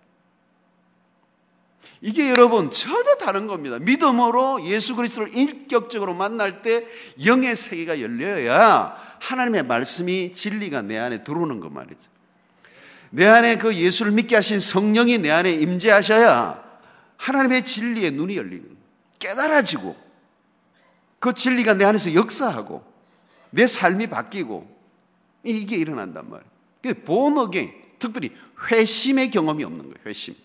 이게 2.01 2.29
여러분 2.29 2.69
전혀 2.69 3.15
다른 3.15 3.47
겁니다. 3.47 3.79
믿음으로 3.79 4.63
예수 4.65 4.95
그리스도를 4.95 5.35
인격적으로 5.35 6.13
만날 6.13 6.61
때 6.61 6.85
영의 7.25 7.55
세계가 7.55 8.01
열려야 8.01 8.95
하나님의 9.19 9.63
말씀이 9.63 10.31
진리가 10.31 10.83
내 10.83 10.97
안에 10.97 11.23
들어오는 11.23 11.59
것 11.59 11.71
말이죠. 11.71 12.17
내 13.09 13.25
안에 13.25 13.57
그 13.57 13.73
예수를 13.73 14.11
믿게 14.11 14.35
하신 14.35 14.59
성령이 14.59 15.17
내 15.19 15.31
안에 15.31 15.51
임재하셔야 15.51 16.63
하나님의 17.17 17.63
진리의 17.63 18.11
눈이 18.11 18.37
열리는 18.37 18.77
깨달아지고 19.17 19.95
그 21.19 21.33
진리가 21.33 21.73
내 21.75 21.85
안에서 21.85 22.13
역사하고 22.13 22.83
내 23.49 23.65
삶이 23.65 24.07
바뀌고 24.07 24.77
이게 25.43 25.77
일어난단 25.77 26.29
말이에요. 26.29 27.03
본어게 27.05 27.86
특별히 27.99 28.31
회심의 28.71 29.31
경험이 29.31 29.63
없는 29.63 29.83
거예요. 29.83 29.95
회심. 30.05 30.35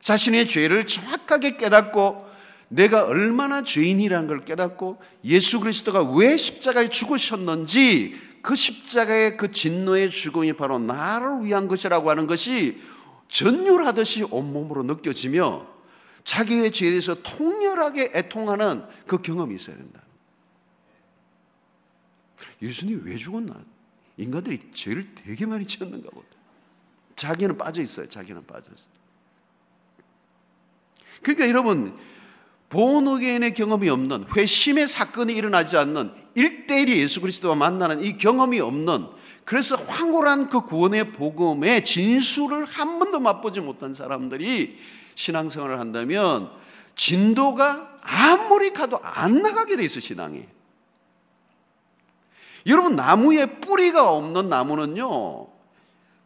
자신의 0.00 0.46
죄를 0.46 0.86
정확하게 0.86 1.56
깨닫고 1.56 2.28
내가 2.68 3.04
얼마나 3.04 3.62
죄인이라는 3.62 4.28
걸 4.28 4.44
깨닫고 4.44 5.00
예수 5.24 5.60
그리스도가 5.60 6.02
왜 6.02 6.36
십자가에 6.36 6.88
죽으셨는지 6.88 8.18
그 8.42 8.54
십자가의 8.54 9.36
그 9.36 9.50
진노의 9.50 10.10
죽음이 10.10 10.52
바로 10.52 10.78
나를 10.78 11.44
위한 11.44 11.66
것이라고 11.66 12.10
하는 12.10 12.26
것이 12.26 12.80
전율하듯이 13.28 14.22
온몸으로 14.22 14.82
느껴지며 14.84 15.66
자기의 16.24 16.72
죄에 16.72 16.90
대해서 16.90 17.14
통렬하게 17.22 18.12
애통하는 18.14 18.84
그 19.06 19.20
경험이 19.20 19.56
있어야 19.56 19.76
된다. 19.76 20.02
예수님 22.62 23.02
왜 23.04 23.16
죽었나? 23.16 23.54
인간들이 24.18 24.58
죄를 24.72 25.06
되게 25.14 25.46
많이 25.46 25.64
지었는가 25.64 26.10
보다. 26.10 26.26
자기는 27.16 27.56
빠져 27.56 27.80
있어요. 27.80 28.08
자기는 28.08 28.46
빠져 28.46 28.70
있어요. 28.74 28.98
그러니까 31.22 31.48
여러분 31.48 31.96
본어게인의 32.68 33.54
경험이 33.54 33.88
없는 33.88 34.26
회심의 34.36 34.86
사건이 34.86 35.34
일어나지 35.34 35.76
않는 35.76 36.12
일대일이 36.34 37.00
예수 37.00 37.20
그리스도와 37.20 37.54
만나는 37.54 38.02
이 38.02 38.18
경험이 38.18 38.60
없는 38.60 39.06
그래서 39.44 39.76
황홀한 39.76 40.50
그 40.50 40.60
구원의 40.60 41.12
복음의 41.12 41.82
진수를 41.84 42.66
한 42.66 42.98
번도 42.98 43.20
맛보지 43.20 43.60
못한 43.60 43.94
사람들이 43.94 44.78
신앙생활을 45.14 45.80
한다면 45.80 46.50
진도가 46.94 47.96
아무리 48.02 48.72
가도 48.72 48.98
안 49.02 49.42
나가게 49.42 49.76
돼 49.76 49.84
있어 49.84 50.00
신앙이. 50.00 50.44
여러분 52.68 52.94
나무에 52.94 53.46
뿌리가 53.60 54.12
없는 54.12 54.48
나무는요 54.48 55.48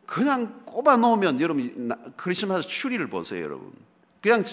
그냥 0.07 0.63
꼽아 0.65 0.97
놓으면 0.97 1.41
여러분 1.41 1.91
크리스마스 2.17 2.69
추리를 2.69 3.07
보세요 3.09 3.45
여러분 3.45 3.73
그냥 4.21 4.45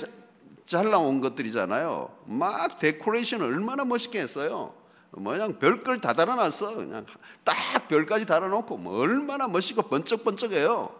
잘라온 0.69 1.19
것들이잖아요. 1.19 2.15
막 2.25 2.77
데코레이션을 2.77 3.43
얼마나 3.43 3.83
멋있게 3.85 4.19
했어요. 4.19 4.75
뭐냐 5.09 5.57
별걸 5.57 5.99
다 5.99 6.13
달아놨어. 6.13 6.75
그냥 6.75 7.07
딱 7.43 7.55
별까지 7.87 8.27
달아놓고 8.27 8.77
뭐 8.77 8.99
얼마나 8.99 9.47
멋있고 9.47 9.81
번쩍번쩍해요. 9.81 10.95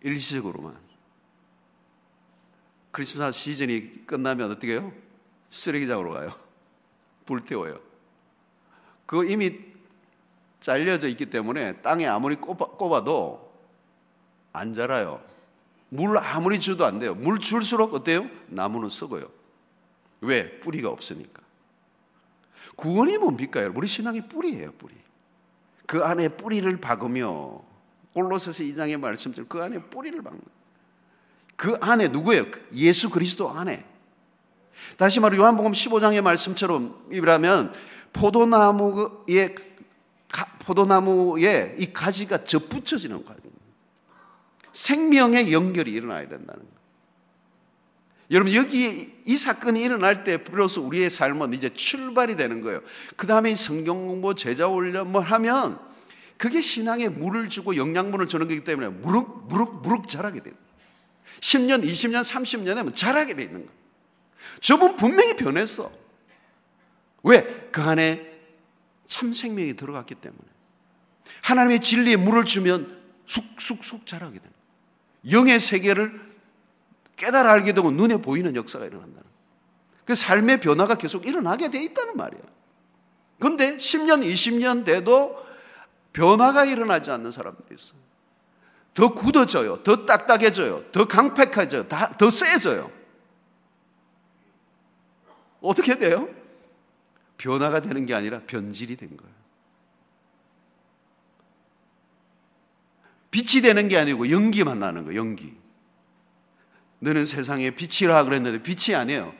일시적으로만. 0.00 0.78
크리스마스 2.92 3.38
시즌이 3.38 4.06
끝나면 4.06 4.50
어떻게 4.50 4.72
해요? 4.72 4.90
쓰레기장으로 5.50 6.12
가요. 6.12 6.34
불태워요. 7.26 7.87
그 9.08 9.24
이미 9.24 9.58
잘려져 10.60 11.08
있기 11.08 11.26
때문에 11.26 11.80
땅에 11.80 12.06
아무리 12.06 12.36
꼽아, 12.36 13.04
도안 13.04 14.74
자라요. 14.74 15.22
물 15.88 16.18
아무리 16.18 16.60
줘도 16.60 16.84
안 16.84 16.98
돼요. 16.98 17.14
물 17.14 17.38
줄수록 17.38 17.94
어때요? 17.94 18.28
나무는 18.48 18.90
썩어요. 18.90 19.30
왜? 20.20 20.60
뿌리가 20.60 20.90
없으니까. 20.90 21.40
구원이 22.76 23.16
뭡니까? 23.16 23.70
우리 23.74 23.88
신앙이 23.88 24.28
뿌리예요, 24.28 24.72
뿌리. 24.72 24.94
그 25.86 26.04
안에 26.04 26.28
뿌리를 26.28 26.76
박으며 26.76 27.62
골로새서 28.12 28.62
2장의 28.62 29.00
말씀대로 29.00 29.46
그 29.48 29.62
안에 29.62 29.84
뿌리를 29.84 30.20
박는. 30.20 30.42
그 31.56 31.78
안에 31.80 32.08
누구예요? 32.08 32.44
예수 32.74 33.08
그리스도 33.08 33.48
안에. 33.48 33.86
다시 34.98 35.18
말해 35.18 35.38
요한복음 35.38 35.72
15장의 35.72 36.20
말씀처럼 36.20 37.08
이라면 37.10 37.72
포도나무의 38.12 39.54
포도나무에 40.60 41.76
이 41.78 41.92
가지가 41.92 42.44
접붙여지는 42.44 43.24
거예요. 43.24 43.38
생명의 44.72 45.52
연결이 45.52 45.90
일어나야 45.92 46.28
된다는 46.28 46.60
거예요. 46.60 46.78
여러분 48.30 48.54
여기 48.54 49.14
이 49.24 49.36
사건이 49.36 49.80
일어날 49.82 50.22
때 50.22 50.44
비로소 50.44 50.82
우리의 50.82 51.08
삶은 51.08 51.54
이제 51.54 51.72
출발이 51.72 52.36
되는 52.36 52.60
거예요. 52.60 52.82
그 53.16 53.26
다음에 53.26 53.56
성경 53.56 54.06
공부, 54.06 54.34
제자 54.34 54.68
훈련 54.68 55.10
뭐 55.10 55.22
하면 55.22 55.78
그게 56.36 56.60
신앙에 56.60 57.08
물을 57.08 57.48
주고 57.48 57.76
영양분을 57.76 58.28
주는 58.28 58.46
거기 58.46 58.62
때문에 58.62 58.88
무럭 58.88 59.46
무럭 59.48 59.80
무럭 59.82 60.08
자라게 60.08 60.40
돼요. 60.40 60.54
10년, 61.40 61.82
20년, 61.82 62.22
30년에 62.22 62.94
자라게 62.94 63.34
돼 63.34 63.44
있는 63.44 63.66
거예요. 63.66 63.78
저분 64.60 64.96
분명히 64.96 65.34
변했어. 65.34 65.90
왜? 67.28 67.68
그 67.70 67.82
안에 67.82 68.26
참 69.06 69.32
생명이 69.32 69.76
들어갔기 69.76 70.14
때문에. 70.14 70.42
하나님의 71.42 71.80
진리에 71.80 72.16
물을 72.16 72.44
주면 72.44 72.98
쑥쑥쑥 73.26 74.06
자라게 74.06 74.38
되는. 74.38 74.52
영의 75.30 75.60
세계를 75.60 76.28
깨달아 77.16 77.50
알게 77.50 77.74
되고 77.74 77.90
눈에 77.90 78.16
보이는 78.16 78.54
역사가 78.56 78.86
일어난다는 78.86 79.28
그 80.06 80.14
삶의 80.14 80.60
변화가 80.60 80.94
계속 80.94 81.26
일어나게 81.26 81.68
돼 81.68 81.82
있다는 81.82 82.16
말이야. 82.16 82.40
그런데 83.38 83.76
10년, 83.76 84.24
20년 84.24 84.84
돼도 84.86 85.36
변화가 86.14 86.64
일어나지 86.64 87.10
않는 87.10 87.30
사람들이 87.30 87.74
있어. 87.74 87.94
더 88.94 89.12
굳어져요. 89.14 89.82
더 89.82 90.06
딱딱해져요. 90.06 90.90
더 90.92 91.06
강팍해져요. 91.06 91.86
더 91.88 92.30
세져요. 92.30 92.90
어떻게 95.60 95.98
돼요? 95.98 96.37
변화가 97.38 97.80
되는 97.80 98.04
게 98.04 98.14
아니라 98.14 98.40
변질이 98.46 98.96
된 98.96 99.16
거예요. 99.16 99.32
빛이 103.30 103.62
되는 103.62 103.88
게 103.88 103.96
아니고 103.96 104.30
연기만 104.30 104.78
나는 104.78 105.04
거예요, 105.04 105.20
연기. 105.20 105.54
너는 107.00 107.26
세상에 107.26 107.70
빛이라 107.70 108.24
그랬는데 108.24 108.62
빛이 108.62 108.94
아니에요. 108.94 109.32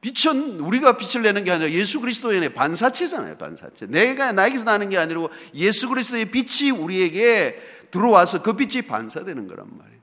빛은 0.00 0.60
우리가 0.60 0.96
빛을 0.96 1.22
내는 1.22 1.44
게 1.44 1.52
아니라 1.52 1.70
예수 1.70 2.00
그리스도의 2.00 2.52
반사체잖아요, 2.52 3.38
반사체. 3.38 3.86
내가 3.86 4.32
나에게서 4.32 4.64
나는 4.64 4.90
게 4.90 4.98
아니고 4.98 5.30
예수 5.54 5.88
그리스도의 5.88 6.30
빛이 6.30 6.70
우리에게 6.70 7.62
들어와서 7.90 8.42
그 8.42 8.54
빛이 8.54 8.82
반사되는 8.82 9.46
거란 9.46 9.66
말이에요. 9.78 10.00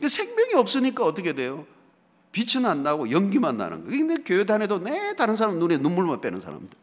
그 0.00 0.08
생명이 0.08 0.54
없으니까 0.54 1.04
어떻게 1.04 1.34
돼요? 1.34 1.66
빛은 2.34 2.66
안 2.66 2.82
나고 2.82 3.12
연기만 3.12 3.56
나는 3.56 3.84
거예요. 3.84 4.06
근데 4.06 4.22
교회 4.24 4.44
다녀도 4.44 4.80
내 4.80 5.14
다른 5.14 5.36
사람 5.36 5.60
눈에 5.60 5.76
눈물만 5.76 6.20
빼는 6.20 6.40
사람들. 6.40 6.76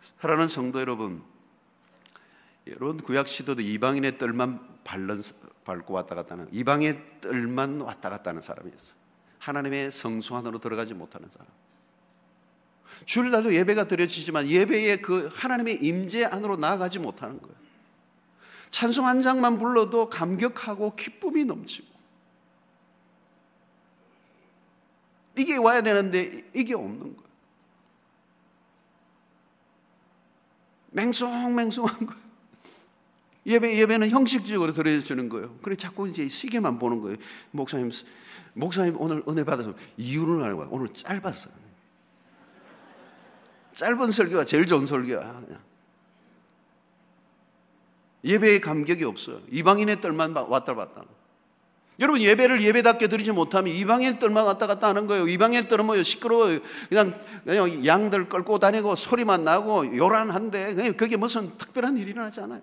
사랑하는 0.00 0.48
성도 0.48 0.80
여러분, 0.80 1.22
여러분 2.66 2.96
구약 2.96 3.28
시도도 3.28 3.60
이방인의 3.60 4.16
뜰만 4.16 4.66
밟는, 4.82 5.22
밟고 5.64 5.92
왔다 5.92 6.14
갔다 6.14 6.34
하는 6.34 6.48
이방의 6.52 7.20
뜰만 7.20 7.82
왔다 7.82 8.08
갔다 8.08 8.30
하는 8.30 8.40
사람이었어. 8.40 8.94
하나님의 9.40 9.92
성수 9.92 10.34
안으로 10.36 10.58
들어가지 10.58 10.94
못하는 10.94 11.28
사람. 11.30 11.46
주일날도 13.04 13.54
예배가 13.54 13.88
드려지지만 13.88 14.46
예배의 14.46 15.02
그 15.02 15.28
하나님의 15.34 15.84
임재 15.84 16.24
안으로 16.24 16.56
나아가지 16.56 16.98
못하는 16.98 17.40
거예요. 17.42 17.69
찬송 18.70 19.06
한 19.06 19.22
장만 19.22 19.58
불러도 19.58 20.08
감격하고 20.08 20.94
기쁨이 20.94 21.44
넘치고 21.44 21.88
이게 25.36 25.56
와야 25.56 25.82
되는데 25.82 26.44
이게 26.54 26.74
없는 26.74 27.16
거예요. 27.16 27.30
맹숭맹숭한 30.92 32.06
거예요. 32.06 32.30
예배, 33.46 33.78
예배는 33.78 34.10
형식적으로 34.10 34.72
드려주는 34.72 35.28
거예요. 35.28 35.56
그래, 35.62 35.74
자꾸 35.76 36.08
이제 36.08 36.28
시계만 36.28 36.78
보는 36.78 37.00
거예요. 37.00 37.16
목사님, 37.52 37.90
목사님 38.52 39.00
오늘 39.00 39.22
은혜 39.28 39.44
받아서 39.44 39.74
이유를 39.96 40.44
알고 40.44 40.68
오늘 40.70 40.92
짧았어요. 40.92 41.52
짧은 43.72 44.10
설교가 44.10 44.44
제일 44.44 44.66
좋은 44.66 44.84
설교야. 44.84 45.20
그냥. 45.46 45.69
예배의 48.24 48.60
감격이 48.60 49.04
없어요. 49.04 49.40
이방인의 49.50 50.00
뜰만 50.00 50.32
왔다 50.34 50.74
갔다. 50.74 51.02
여러분 52.00 52.22
예배를 52.22 52.62
예배답게 52.62 53.08
드리지 53.08 53.30
못하면 53.30 53.74
이방의 53.74 54.18
뜰만 54.18 54.46
왔다 54.46 54.66
갔다 54.66 54.88
하는 54.88 55.06
거예요. 55.06 55.28
이방의 55.28 55.68
뜰은 55.68 55.84
뭐요 55.84 56.02
시끄러워요. 56.02 56.60
그냥, 56.88 57.14
그냥 57.44 57.84
양들 57.84 58.30
끌고 58.30 58.58
다니고 58.58 58.94
소리만 58.94 59.44
나고 59.44 59.96
요란한데 59.96 60.92
그게 60.92 61.16
무슨 61.16 61.56
특별한 61.58 61.98
일이 61.98 62.12
일어나지 62.12 62.40
않아요. 62.40 62.62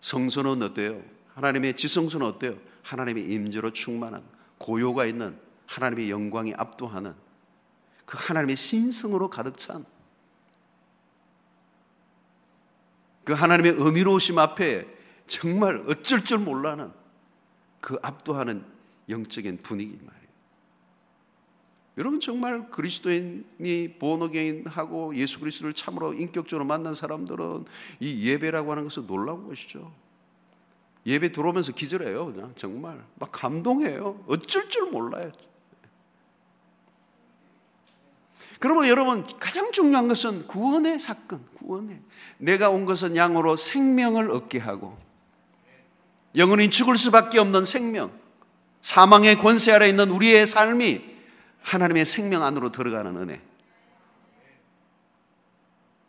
성소는 0.00 0.62
어때요? 0.62 1.02
하나님의 1.34 1.76
지성소는 1.76 2.26
어때요? 2.26 2.54
하나님의 2.82 3.24
임재로 3.30 3.72
충만한 3.72 4.22
고요가 4.56 5.04
있는 5.04 5.36
하나님의 5.66 6.10
영광이 6.10 6.54
압도하는 6.56 7.14
그 8.06 8.16
하나님의 8.18 8.56
신성으로 8.56 9.28
가득 9.28 9.58
찬 9.58 9.84
그 13.28 13.34
하나님의 13.34 13.74
의미로우심 13.76 14.38
앞에 14.38 14.86
정말 15.26 15.84
어쩔 15.86 16.24
줄 16.24 16.38
몰라는 16.38 16.90
그 17.78 17.98
압도하는 18.00 18.64
영적인 19.10 19.58
분위기 19.58 19.98
말이에요. 20.02 20.28
여러분 21.98 22.20
정말 22.20 22.70
그리스도인이 22.70 23.96
본어게인하고 23.98 25.14
예수 25.16 25.40
그리스도를 25.40 25.74
참으로 25.74 26.14
인격적으로 26.14 26.64
만난 26.64 26.94
사람들은 26.94 27.66
이 28.00 28.30
예배라고 28.30 28.70
하는 28.70 28.84
것은 28.84 29.06
놀라운 29.06 29.46
것이죠. 29.46 29.92
예배 31.04 31.32
들어오면서 31.32 31.72
기절해요. 31.72 32.32
그냥 32.32 32.54
정말 32.56 33.04
막 33.16 33.30
감동해요. 33.30 34.24
어쩔 34.26 34.70
줄 34.70 34.90
몰라요. 34.90 35.32
그러면 38.58 38.88
여러분 38.88 39.24
가장 39.38 39.70
중요한 39.72 40.08
것은 40.08 40.46
구원의 40.46 40.98
사건, 41.00 41.44
구원의 41.54 42.00
내가 42.38 42.70
온 42.70 42.84
것은 42.84 43.16
양으로 43.16 43.56
생명을 43.56 44.30
얻게 44.30 44.58
하고 44.58 44.98
영원히 46.36 46.68
죽을 46.68 46.96
수밖에 46.96 47.38
없는 47.38 47.64
생명, 47.64 48.12
사망의 48.80 49.38
권세 49.38 49.72
아래 49.72 49.88
있는 49.88 50.10
우리의 50.10 50.46
삶이 50.46 51.02
하나님의 51.62 52.06
생명 52.06 52.44
안으로 52.44 52.70
들어가는 52.70 53.16
은혜. 53.16 53.40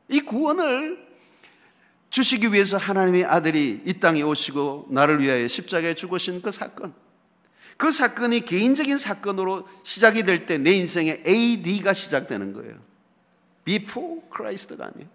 이 0.07 0.21
구원을 0.21 1.07
주시기 2.09 2.51
위해서 2.51 2.77
하나님의 2.77 3.25
아들이 3.25 3.81
이 3.85 3.93
땅에 3.99 4.21
오시고 4.21 4.87
나를 4.89 5.21
위하여 5.21 5.47
십자가에 5.47 5.93
죽으신 5.93 6.41
그 6.41 6.51
사건. 6.51 6.93
그 7.79 7.91
사건이 7.93 8.41
개인적인 8.41 8.97
사건으로 8.97 9.65
시작이 9.83 10.23
될 10.23 10.45
때 10.45 10.57
내 10.57 10.73
인생의 10.73 11.23
AD가 11.25 11.93
시작되는 11.93 12.51
거예요. 12.51 12.75
Before 13.63 14.19
Christ가 14.35 14.87
아니에요. 14.87 15.09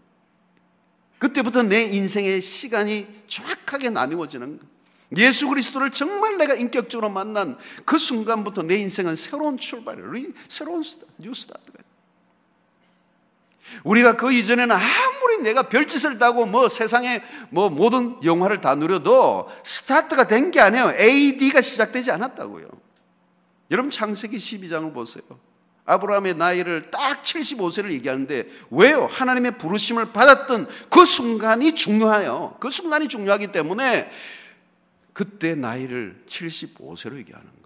그때부터 1.18 1.62
내 1.62 1.82
인생의 1.82 2.40
시간이 2.40 3.06
정확하게 3.28 3.90
나누어지는 3.90 4.58
거예요. 4.58 4.74
예수 5.18 5.46
그리스도를 5.46 5.90
정말 5.90 6.38
내가 6.38 6.54
인격적으로 6.54 7.10
만난 7.10 7.58
그 7.84 7.98
순간부터 7.98 8.62
내 8.62 8.76
인생은 8.76 9.14
새로운 9.14 9.58
출발, 9.58 9.98
새로운 10.48 10.82
new 11.18 11.34
start가 11.34 11.83
우리가 13.84 14.16
그 14.16 14.32
이전에는 14.32 14.74
아무리 14.74 15.38
내가 15.42 15.64
별짓을 15.64 16.18
다 16.18 16.28
하고 16.28 16.46
뭐 16.46 16.68
세상에 16.68 17.22
뭐 17.50 17.68
모든 17.70 18.16
영화를 18.22 18.60
다 18.60 18.74
누려도 18.74 19.48
스타트가 19.64 20.28
된 20.28 20.50
게 20.50 20.60
아니에요. 20.60 20.94
AD가 20.98 21.62
시작되지 21.62 22.10
않았다고요. 22.12 22.68
여러분 23.70 23.90
창세기 23.90 24.36
12장을 24.36 24.92
보세요. 24.92 25.22
아브라함의 25.86 26.34
나이를 26.34 26.82
딱 26.90 27.22
75세를 27.22 27.92
얘기하는데 27.92 28.46
왜요? 28.70 29.06
하나님의 29.06 29.58
부르심을 29.58 30.12
받았던 30.12 30.68
그 30.90 31.04
순간이 31.04 31.74
중요해요. 31.74 32.56
그 32.60 32.70
순간이 32.70 33.08
중요하기 33.08 33.48
때문에 33.52 34.10
그때 35.12 35.54
나이를 35.54 36.22
75세로 36.26 37.16
얘기하는 37.18 37.46
거예요. 37.46 37.63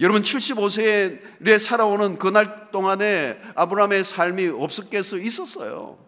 여러분 0.00 0.22
75세에 0.22 1.58
살아오는 1.58 2.18
그날 2.18 2.70
동안에 2.70 3.40
아브라함의 3.54 4.04
삶이 4.04 4.48
없었겠어 4.48 5.18
있었어요. 5.18 5.98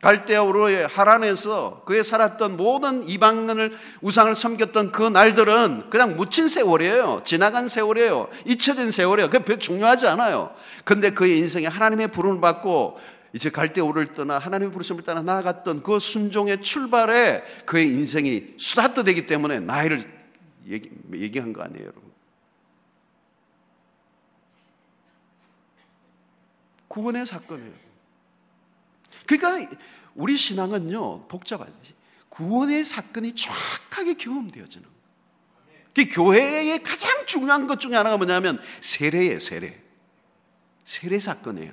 갈대아 0.00 0.46
우르의 0.46 0.86
하란에서 0.86 1.82
그에 1.84 2.02
살았던 2.02 2.56
모든 2.56 3.06
이방인을 3.06 3.76
우상을 4.00 4.34
섬겼던 4.34 4.92
그 4.92 5.02
날들은 5.02 5.90
그냥 5.90 6.16
묻힌 6.16 6.48
세월이에요. 6.48 7.22
지나간 7.24 7.68
세월이에요. 7.68 8.28
잊혀진 8.46 8.92
세월이에요. 8.92 9.28
그게 9.28 9.44
별 9.44 9.58
중요하지 9.58 10.06
않아요. 10.06 10.54
근데 10.84 11.10
그의 11.10 11.38
인생에 11.38 11.66
하나님의 11.66 12.08
부름을 12.08 12.40
받고 12.40 12.98
이제 13.34 13.50
갈대아를 13.50 14.06
떠나 14.14 14.38
하나님의 14.38 14.72
부르심을 14.72 15.04
따라 15.04 15.20
나아갔던 15.20 15.82
그 15.82 15.98
순종의 15.98 16.62
출발에 16.62 17.44
그의 17.66 17.88
인생이 17.88 18.54
스타트 18.58 19.04
되기 19.04 19.26
때문에 19.26 19.60
나이를 19.60 20.02
얘기, 20.68 20.90
얘기한 21.14 21.52
거 21.52 21.62
아니에요, 21.62 21.82
여러분. 21.82 22.09
구원의 26.90 27.24
사건이에요. 27.24 27.72
그러니까 29.26 29.76
우리 30.16 30.36
신앙은요, 30.36 31.28
복잡하지. 31.28 31.72
구원의 32.28 32.84
사건이 32.84 33.34
정확하게 33.34 34.14
경험되어지는 34.14 34.88
그 35.94 36.08
교회의 36.08 36.82
가장 36.82 37.26
중요한 37.26 37.66
것 37.66 37.78
중에 37.78 37.94
하나가 37.94 38.16
뭐냐면 38.16 38.60
세례예요, 38.80 39.38
세례. 39.38 39.80
세례 40.84 41.20
사건이에요. 41.20 41.72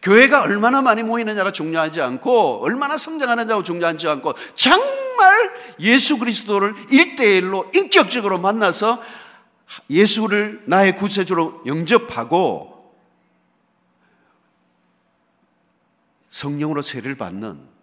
교회가 0.00 0.42
얼마나 0.42 0.80
많이 0.80 1.02
모이느냐가 1.02 1.52
중요하지 1.52 2.00
않고 2.00 2.62
얼마나 2.62 2.96
성장하느냐가 2.96 3.62
중요하지 3.62 4.08
않고 4.08 4.32
정말 4.54 5.52
예수 5.80 6.18
그리스도를 6.18 6.74
일대일로 6.90 7.70
인격적으로 7.74 8.38
만나서 8.38 9.02
예수를 9.90 10.62
나의 10.66 10.96
구세주로 10.96 11.62
영접하고 11.66 12.77
성령으로 16.30 16.82
세례를 16.82 17.16
받는 17.16 17.78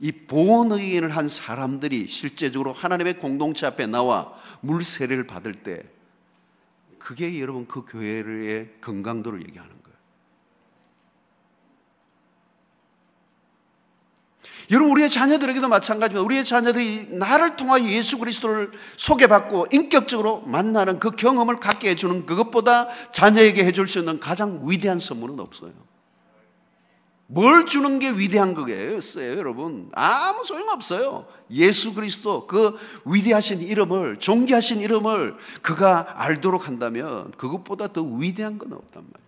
이 0.00 0.12
보온 0.12 0.72
의인을 0.72 1.10
한 1.10 1.28
사람들이 1.28 2.08
실제적으로 2.08 2.72
하나님의 2.72 3.18
공동체 3.18 3.66
앞에 3.66 3.86
나와 3.86 4.32
물 4.60 4.84
세례를 4.84 5.26
받을 5.26 5.54
때 5.54 5.82
그게 6.98 7.38
여러분 7.40 7.66
그 7.66 7.84
교회의 7.84 8.70
건강도를 8.80 9.42
얘기하는 9.42 9.70
거예요. 9.70 9.98
여러분 14.70 14.92
우리의 14.92 15.10
자녀들에게도 15.10 15.68
마찬가지입니다. 15.68 16.24
우리의 16.24 16.44
자녀들이 16.44 17.08
나를 17.10 17.56
통하여 17.56 17.84
예수 17.84 18.18
그리스도를 18.18 18.72
소개받고 18.96 19.68
인격적으로 19.72 20.40
만나는 20.42 20.98
그 20.98 21.10
경험을 21.10 21.56
갖게 21.56 21.90
해주는 21.90 22.26
그것보다 22.26 22.88
자녀에게 23.12 23.64
해줄 23.64 23.86
수 23.86 23.98
있는 23.98 24.18
가장 24.18 24.62
위대한 24.64 24.98
선물은 24.98 25.40
없어요. 25.40 25.72
뭘 27.26 27.64
주는 27.64 27.98
게 27.98 28.10
위대한 28.10 28.54
거겠어요, 28.54 29.38
여러분? 29.38 29.90
아무 29.94 30.44
소용 30.44 30.68
없어요. 30.68 31.26
예수 31.50 31.94
그리스도 31.94 32.46
그 32.46 32.76
위대하신 33.06 33.60
이름을 33.60 34.18
존귀하신 34.18 34.80
이름을 34.80 35.36
그가 35.62 36.22
알도록 36.22 36.68
한다면 36.68 37.30
그것보다 37.32 37.88
더 37.88 38.02
위대한 38.02 38.58
건 38.58 38.74
없단 38.74 39.02
말이에요. 39.02 39.24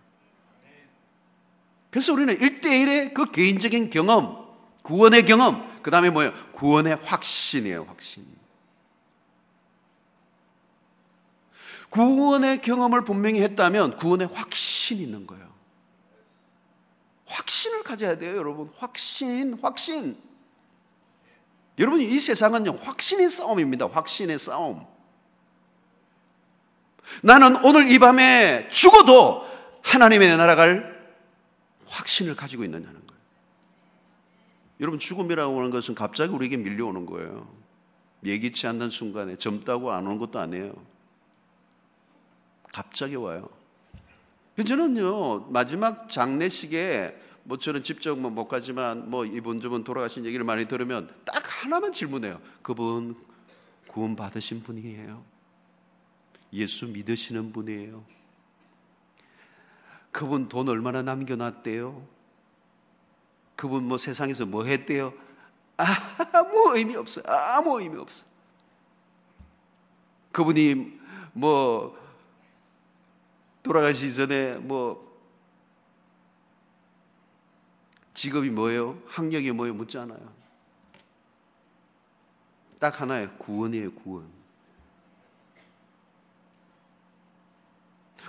그래서 1.89 2.13
우리는 2.13 2.39
일대일의그 2.39 3.31
개인적인 3.31 3.89
경험, 3.89 4.45
구원의 4.83 5.25
경험, 5.25 5.81
그 5.81 5.89
다음에 5.89 6.11
뭐예요? 6.11 6.33
구원의 6.51 6.97
확신이에요, 7.03 7.85
확신. 7.87 8.25
구원의 11.89 12.61
경험을 12.61 13.01
분명히 13.01 13.41
했다면 13.41 13.95
구원의 13.95 14.29
확신이 14.31 15.01
있는 15.01 15.25
거예요. 15.25 15.47
확신을 17.27 17.83
가져야 17.83 18.17
돼요, 18.17 18.37
여러분. 18.37 18.71
확신, 18.77 19.53
확신. 19.61 20.17
여러분, 21.77 22.01
이 22.01 22.19
세상은요, 22.19 22.71
확신의 22.71 23.29
싸움입니다. 23.29 23.87
확신의 23.87 24.39
싸움. 24.39 24.85
나는 27.21 27.63
오늘 27.63 27.91
이 27.91 27.99
밤에 27.99 28.67
죽어도 28.69 29.45
하나님의 29.83 30.35
나라 30.37 30.55
갈 30.55 30.97
확신을 31.85 32.35
가지고 32.35 32.63
있느냐는 32.63 32.93
거예요. 33.07 33.21
여러분, 34.79 34.99
죽음이라고 34.99 35.57
하는 35.57 35.69
것은 35.71 35.95
갑자기 35.95 36.33
우리에게 36.33 36.57
밀려오는 36.57 37.05
거예요. 37.05 37.47
예기치 38.23 38.67
않는 38.67 38.89
순간에 38.89 39.35
젊다고 39.37 39.91
안 39.91 40.07
오는 40.07 40.17
것도 40.17 40.39
아니에요. 40.39 40.73
갑자기 42.73 43.15
와요. 43.15 43.56
저는요, 44.65 45.51
마지막 45.51 46.09
장례식에 46.09 47.21
뭐 47.43 47.57
저는 47.57 47.83
직접 47.83 48.17
뭐 48.17 48.29
못 48.31 48.47
가지만 48.47 49.09
뭐 49.09 49.23
이분 49.25 49.61
저분 49.61 49.83
돌아가신 49.83 50.25
얘기를 50.25 50.43
많이 50.43 50.67
들으면 50.67 51.09
딱 51.23 51.41
하나만 51.63 51.93
질문해요. 51.93 52.41
그분 52.61 53.15
구원 53.87 54.15
받으신 54.15 54.61
분이에요. 54.63 55.23
예수 56.53 56.87
믿으시는 56.87 57.53
분이에요. 57.53 58.03
그분 60.11 60.49
돈 60.49 60.67
얼마나 60.69 61.01
남겨놨대요? 61.01 62.05
그분 63.55 63.83
뭐 63.83 63.97
세상에서 63.97 64.45
뭐 64.45 64.65
했대요? 64.65 65.13
아무 65.77 66.75
의미 66.75 66.95
없어요. 66.95 67.23
아무 67.27 67.79
의미 67.79 67.97
없어. 67.97 68.25
그분이 70.31 70.99
뭐 71.33 71.97
돌아가시기 73.67 74.13
전에 74.13 74.55
뭐 74.55 75.05
직업이 78.13 78.49
뭐예요? 78.49 79.01
학력이 79.07 79.51
뭐예요? 79.51 79.73
묻지 79.75 79.97
않아요. 79.97 80.33
딱 82.79 82.99
하나예요. 83.01 83.31
구원이에요, 83.37 83.93
구원. 83.93 84.27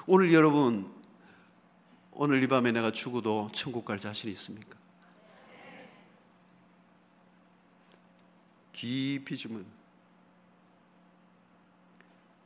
오늘 0.07 0.33
여러분, 0.33 0.93
오늘 2.13 2.43
이 2.43 2.47
밤에 2.49 2.73
내가 2.73 2.91
죽어도 2.91 3.49
천국 3.53 3.85
갈 3.85 3.99
자신 3.99 4.31
있습니까? 4.31 4.77
깊이 8.73 9.37
주문. 9.37 9.78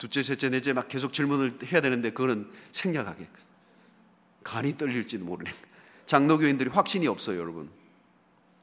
둘째, 0.02 0.20
셋째, 0.20 0.48
넷째 0.48 0.72
막 0.72 0.88
계속 0.88 1.12
질문을 1.12 1.58
해야 1.70 1.80
되는데 1.80 2.10
그거는 2.10 2.50
생략하게. 2.72 3.28
간이 4.42 4.76
떨릴지도 4.76 5.24
모르네. 5.24 5.52
장로교인들이 6.06 6.70
확신이 6.70 7.06
없어요, 7.06 7.38
여러분. 7.38 7.70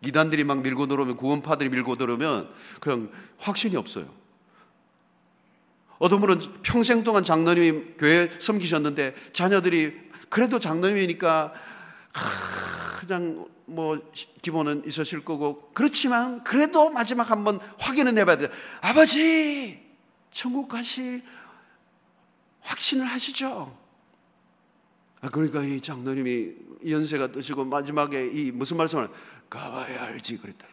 이단들이 0.01 0.43
막 0.43 0.61
밀고 0.61 0.87
들어오면, 0.87 1.15
구원파들이 1.15 1.69
밀고 1.69 1.95
들어오면 1.95 2.49
그냥 2.81 3.09
확신이 3.37 3.77
없어요. 3.77 4.13
어떤 5.97 6.19
분은 6.19 6.61
평생 6.61 7.05
동안 7.05 7.23
장로님이 7.23 7.93
교회 7.97 8.29
섬기셨는데 8.37 9.15
자녀들이 9.31 9.97
그래도 10.27 10.59
장로님이니까 10.59 11.53
그냥 12.99 13.47
뭐 13.65 14.11
기본은 14.41 14.83
있으실 14.85 15.23
거고 15.23 15.71
그렇지만 15.73 16.43
그래도 16.43 16.89
마지막 16.89 17.31
한번 17.31 17.61
확인은 17.77 18.17
해봐야 18.17 18.37
돼요. 18.37 18.49
아버지 18.81 19.88
천국 20.31 20.67
가실 20.67 21.23
확신을 22.61 23.05
하시죠? 23.05 23.77
아, 25.21 25.29
그러니까 25.29 25.63
이 25.63 25.81
장로님이 25.81 26.55
연세가 26.87 27.31
드시고 27.31 27.65
마지막에 27.65 28.27
이 28.27 28.51
무슨 28.51 28.77
말씀을 28.77 29.09
가봐야 29.49 30.03
알지 30.03 30.37
그랬다. 30.37 30.67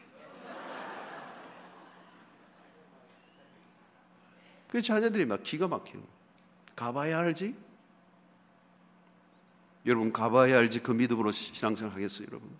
그 4.68 4.82
자녀들이 4.82 5.24
막 5.24 5.42
기가 5.42 5.68
막히는 5.68 6.04
가봐야 6.74 7.18
알지? 7.20 7.56
여러분 9.86 10.12
가봐야 10.12 10.58
알지 10.58 10.80
그 10.80 10.90
믿음으로 10.90 11.30
신앙생활 11.32 11.94
하겠어요 11.94 12.26
여러분? 12.28 12.50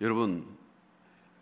여러분 0.00 0.56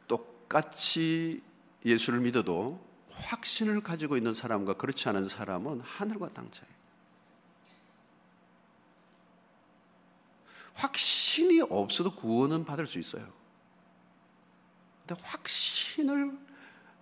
똑같이 0.09 1.43
예수를 1.85 2.21
믿어도 2.21 2.85
확신을 3.11 3.83
가지고 3.83 4.17
있는 4.17 4.33
사람과 4.35 4.75
그렇지 4.75 5.09
않은 5.09 5.25
사람은 5.29 5.81
하늘과 5.81 6.31
땅 6.31 6.51
차이. 6.51 6.69
확신이 10.75 11.61
없어도 11.61 12.15
구원은 12.15 12.65
받을 12.65 12.87
수 12.87 12.99
있어요. 12.99 13.27
근데 15.07 15.21
확신을 15.23 16.39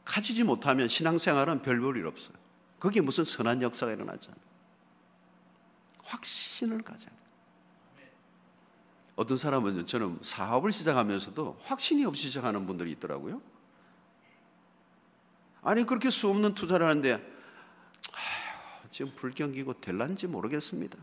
가지지 0.04 0.42
못하면 0.42 0.88
신앙생활은 0.88 1.62
별 1.62 1.80
볼 1.80 1.96
일 1.96 2.06
없어요. 2.06 2.34
거기에 2.80 3.02
무슨 3.02 3.24
선한 3.24 3.62
역사가 3.62 3.92
일어나잖아요. 3.92 4.40
확신을 6.02 6.82
가져야 6.82 7.10
돼요. 7.10 7.20
어떤 9.16 9.36
사람은 9.36 9.86
저는 9.86 10.18
사업을 10.22 10.72
시작하면서도 10.72 11.60
확신이 11.62 12.04
없이 12.04 12.28
시작하는 12.28 12.66
분들이 12.66 12.90
있더라고요. 12.92 13.40
아니 15.62 15.84
그렇게 15.84 16.10
수 16.10 16.28
없는 16.28 16.54
투자를 16.54 16.86
하는데 16.86 17.12
아휴, 17.12 17.20
지금 18.90 19.12
불경기고 19.16 19.80
될란지 19.80 20.26
모르겠습니다. 20.26 20.96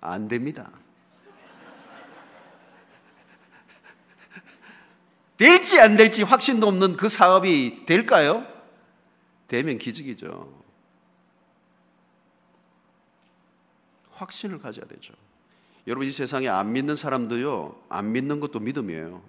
안 0.00 0.28
됩니다. 0.28 0.70
될지 5.36 5.80
안 5.80 5.96
될지 5.96 6.22
확신도 6.22 6.66
없는 6.66 6.96
그 6.96 7.08
사업이 7.08 7.84
될까요? 7.86 8.46
되면 9.48 9.78
기적이죠. 9.78 10.64
확신을 14.12 14.58
가져야 14.58 14.86
되죠. 14.86 15.12
여러분 15.86 16.08
이 16.08 16.10
세상에 16.10 16.48
안 16.48 16.72
믿는 16.72 16.96
사람도요. 16.96 17.80
안 17.88 18.12
믿는 18.12 18.40
것도 18.40 18.60
믿음이에요. 18.60 19.22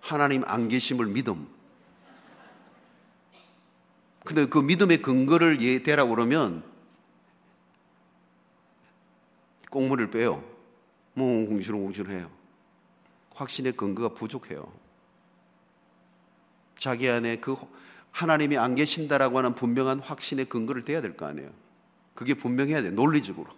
하나님 0.00 0.44
안 0.46 0.68
계심을 0.68 1.06
믿음. 1.06 1.48
근데 4.28 4.44
그 4.44 4.58
믿음의 4.58 5.00
근거를 5.00 5.62
예, 5.62 5.82
대라고 5.82 6.10
그러면 6.10 6.62
꽁물을 9.70 10.10
빼요. 10.10 10.44
뭐 11.14 11.46
공실공실해요. 11.46 12.30
확신의 13.30 13.72
근거가 13.72 14.10
부족해요. 14.10 14.70
자기 16.78 17.08
안에 17.08 17.36
그 17.36 17.56
하나님이 18.10 18.58
안 18.58 18.74
계신다라고 18.74 19.38
하는 19.38 19.54
분명한 19.54 20.00
확신의 20.00 20.44
근거를 20.44 20.84
대야 20.84 21.00
될 21.00 21.16
거 21.16 21.24
아니에요. 21.24 21.48
그게 22.14 22.34
분명해야 22.34 22.82
돼. 22.82 22.90
논리적으로. 22.90 23.48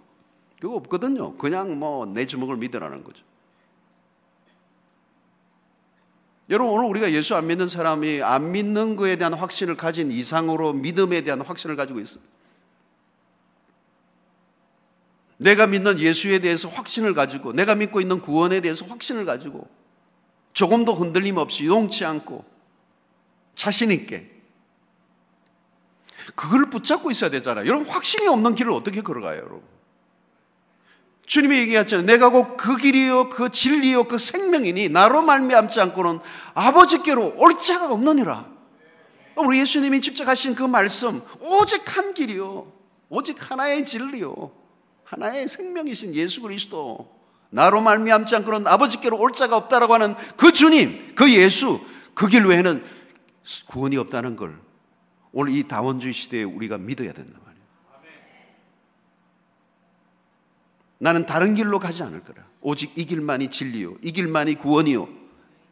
그거 0.60 0.76
없거든요. 0.76 1.36
그냥 1.36 1.80
뭐 1.80 2.06
내 2.06 2.26
주먹을 2.26 2.56
믿으라는 2.58 3.02
거죠. 3.02 3.24
여러분 6.50 6.74
오늘 6.74 6.88
우리가 6.90 7.12
예수 7.12 7.36
안 7.36 7.46
믿는 7.46 7.68
사람이 7.68 8.22
안 8.22 8.50
믿는 8.50 8.96
거에 8.96 9.14
대한 9.14 9.32
확신을 9.34 9.76
가진 9.76 10.10
이상으로 10.10 10.72
믿음에 10.72 11.20
대한 11.20 11.40
확신을 11.40 11.76
가지고 11.76 12.00
있어. 12.00 12.18
내가 15.36 15.68
믿는 15.68 16.00
예수에 16.00 16.40
대해서 16.40 16.68
확신을 16.68 17.14
가지고 17.14 17.52
내가 17.52 17.76
믿고 17.76 18.00
있는 18.00 18.20
구원에 18.20 18.60
대해서 18.60 18.84
확신을 18.84 19.24
가지고 19.24 19.68
조금도 20.52 20.92
흔들림 20.92 21.38
없이 21.38 21.66
용치 21.66 22.04
않고 22.04 22.44
자신 23.54 23.92
있게 23.92 24.28
그걸 26.34 26.68
붙잡고 26.68 27.12
있어야 27.12 27.30
되잖아요. 27.30 27.66
여러분 27.66 27.86
확신이 27.88 28.26
없는 28.26 28.56
길을 28.56 28.72
어떻게 28.72 29.02
걸어가요, 29.02 29.38
여러분? 29.38 29.62
주님이 31.30 31.58
얘기했잖아요. 31.58 32.06
내가 32.06 32.30
곧 32.30 32.56
그 32.56 32.76
길이요, 32.76 33.28
그 33.28 33.50
진리요, 33.50 34.04
그 34.04 34.18
생명이니 34.18 34.88
나로 34.88 35.22
말미암지 35.22 35.80
않고는 35.80 36.18
아버지께로 36.54 37.34
올 37.36 37.56
자가 37.56 37.92
없느니라. 37.92 38.46
우리 39.36 39.60
예수님이 39.60 40.00
직접 40.00 40.26
하신 40.26 40.56
그 40.56 40.64
말씀, 40.64 41.22
오직 41.38 41.96
한 41.96 42.14
길이요, 42.14 42.72
오직 43.08 43.36
하나의 43.48 43.86
진리요, 43.86 44.50
하나의 45.04 45.46
생명이신 45.46 46.16
예수 46.16 46.40
그리스도. 46.42 47.08
나로 47.50 47.80
말미암지 47.80 48.34
않고는 48.34 48.66
아버지께로 48.66 49.16
올 49.16 49.30
자가 49.30 49.56
없다라고 49.56 49.94
하는 49.94 50.16
그 50.36 50.50
주님, 50.52 51.14
그 51.14 51.32
예수, 51.32 51.80
그 52.14 52.26
길 52.26 52.44
외에는 52.44 52.84
구원이 53.68 53.96
없다는 53.98 54.34
걸 54.34 54.58
오늘 55.30 55.52
이 55.54 55.62
다원주의 55.68 56.12
시대에 56.12 56.42
우리가 56.42 56.76
믿어야 56.76 57.12
된단 57.12 57.34
말이에요. 57.44 57.50
나는 61.02 61.24
다른 61.24 61.54
길로 61.54 61.78
가지 61.78 62.02
않을 62.02 62.22
거라. 62.24 62.46
오직 62.60 62.96
이 62.96 63.06
길만이 63.06 63.50
진리요. 63.50 63.96
이 64.02 64.12
길만이 64.12 64.54
구원이요. 64.54 65.08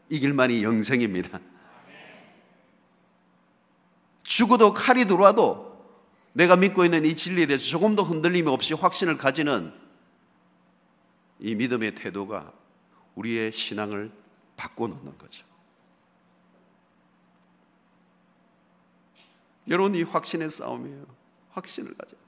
이 0.08 0.20
길만이 0.20 0.64
영생입니다. 0.64 1.38
죽어도 4.22 4.72
칼이 4.72 5.04
들어와도 5.04 5.68
내가 6.32 6.56
믿고 6.56 6.84
있는 6.84 7.04
이 7.04 7.14
진리에 7.14 7.46
대해서 7.46 7.64
조금도 7.66 8.04
흔들림 8.04 8.46
없이 8.46 8.72
확신을 8.72 9.18
가지는 9.18 9.74
이 11.40 11.54
믿음의 11.54 11.94
태도가 11.94 12.50
우리의 13.14 13.52
신앙을 13.52 14.10
바꿔놓는 14.56 15.18
거죠. 15.18 15.44
여러분, 19.68 19.94
이 19.94 20.02
확신의 20.02 20.50
싸움이에요. 20.50 21.04
확신을 21.50 21.94
가져야 21.94 22.18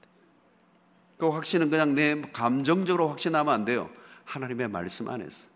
그 1.21 1.29
확신은 1.29 1.69
그냥 1.69 1.93
내 1.93 2.19
감정적으로 2.33 3.09
확신하면 3.09 3.53
안 3.53 3.63
돼요. 3.63 3.91
하나님의 4.25 4.69
말씀 4.69 5.07
안에서. 5.07 5.49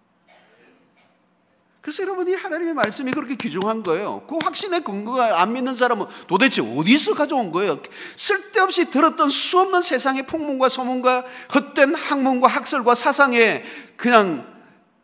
그래서 1.81 2.03
여러분이 2.03 2.35
하나님의 2.35 2.75
말씀이 2.75 3.11
그렇게 3.11 3.33
귀중한 3.33 3.81
거예요. 3.81 4.21
그 4.27 4.37
확신의 4.43 4.83
근거가 4.83 5.41
안 5.41 5.53
믿는 5.53 5.73
사람은 5.73 6.05
도대체 6.27 6.61
어디서 6.61 7.15
가져온 7.15 7.51
거예요? 7.51 7.79
쓸데없이 8.15 8.91
들었던 8.91 9.27
수없는 9.27 9.81
세상의 9.81 10.27
풍문과 10.27 10.69
소문과 10.69 11.25
헛된 11.55 11.95
학문과 11.95 12.47
학설과 12.47 12.93
사상에 12.93 13.63
그냥 13.97 14.45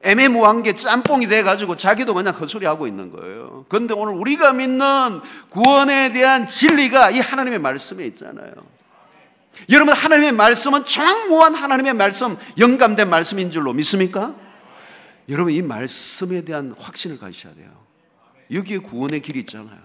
애매모호한 0.01 0.61
게 0.61 0.73
짬뽕이 0.73 1.25
돼가지고 1.25 1.75
자기도 1.75 2.13
그냥 2.13 2.35
헛소리 2.35 2.67
하고 2.67 2.85
있는 2.85 3.11
거예요. 3.11 3.65
그런데 3.67 3.95
오늘 3.95 4.13
우리가 4.13 4.53
믿는 4.53 5.21
구원에 5.49 6.11
대한 6.11 6.45
진리가 6.45 7.09
이 7.09 7.19
하나님의 7.19 7.57
말씀에 7.57 8.05
있잖아요. 8.05 8.53
여러분, 9.69 9.93
하나님의 9.93 10.31
말씀은 10.31 10.83
정무한 10.85 11.55
하나님의 11.55 11.93
말씀, 11.93 12.37
영감된 12.57 13.09
말씀인 13.09 13.51
줄로 13.51 13.73
믿습니까? 13.73 14.35
여러분, 15.29 15.53
이 15.53 15.61
말씀에 15.61 16.43
대한 16.43 16.73
확신을 16.77 17.17
가지셔야 17.17 17.53
돼요. 17.53 17.85
여기에 18.51 18.79
구원의 18.79 19.21
길이 19.21 19.39
있잖아요. 19.41 19.79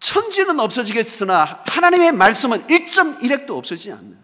천지는 0.00 0.60
없어지겠으나 0.60 1.62
하나님의 1.66 2.12
말씀은 2.12 2.66
1.1핵도 2.68 3.50
없어지지 3.50 3.92
않는. 3.92 4.16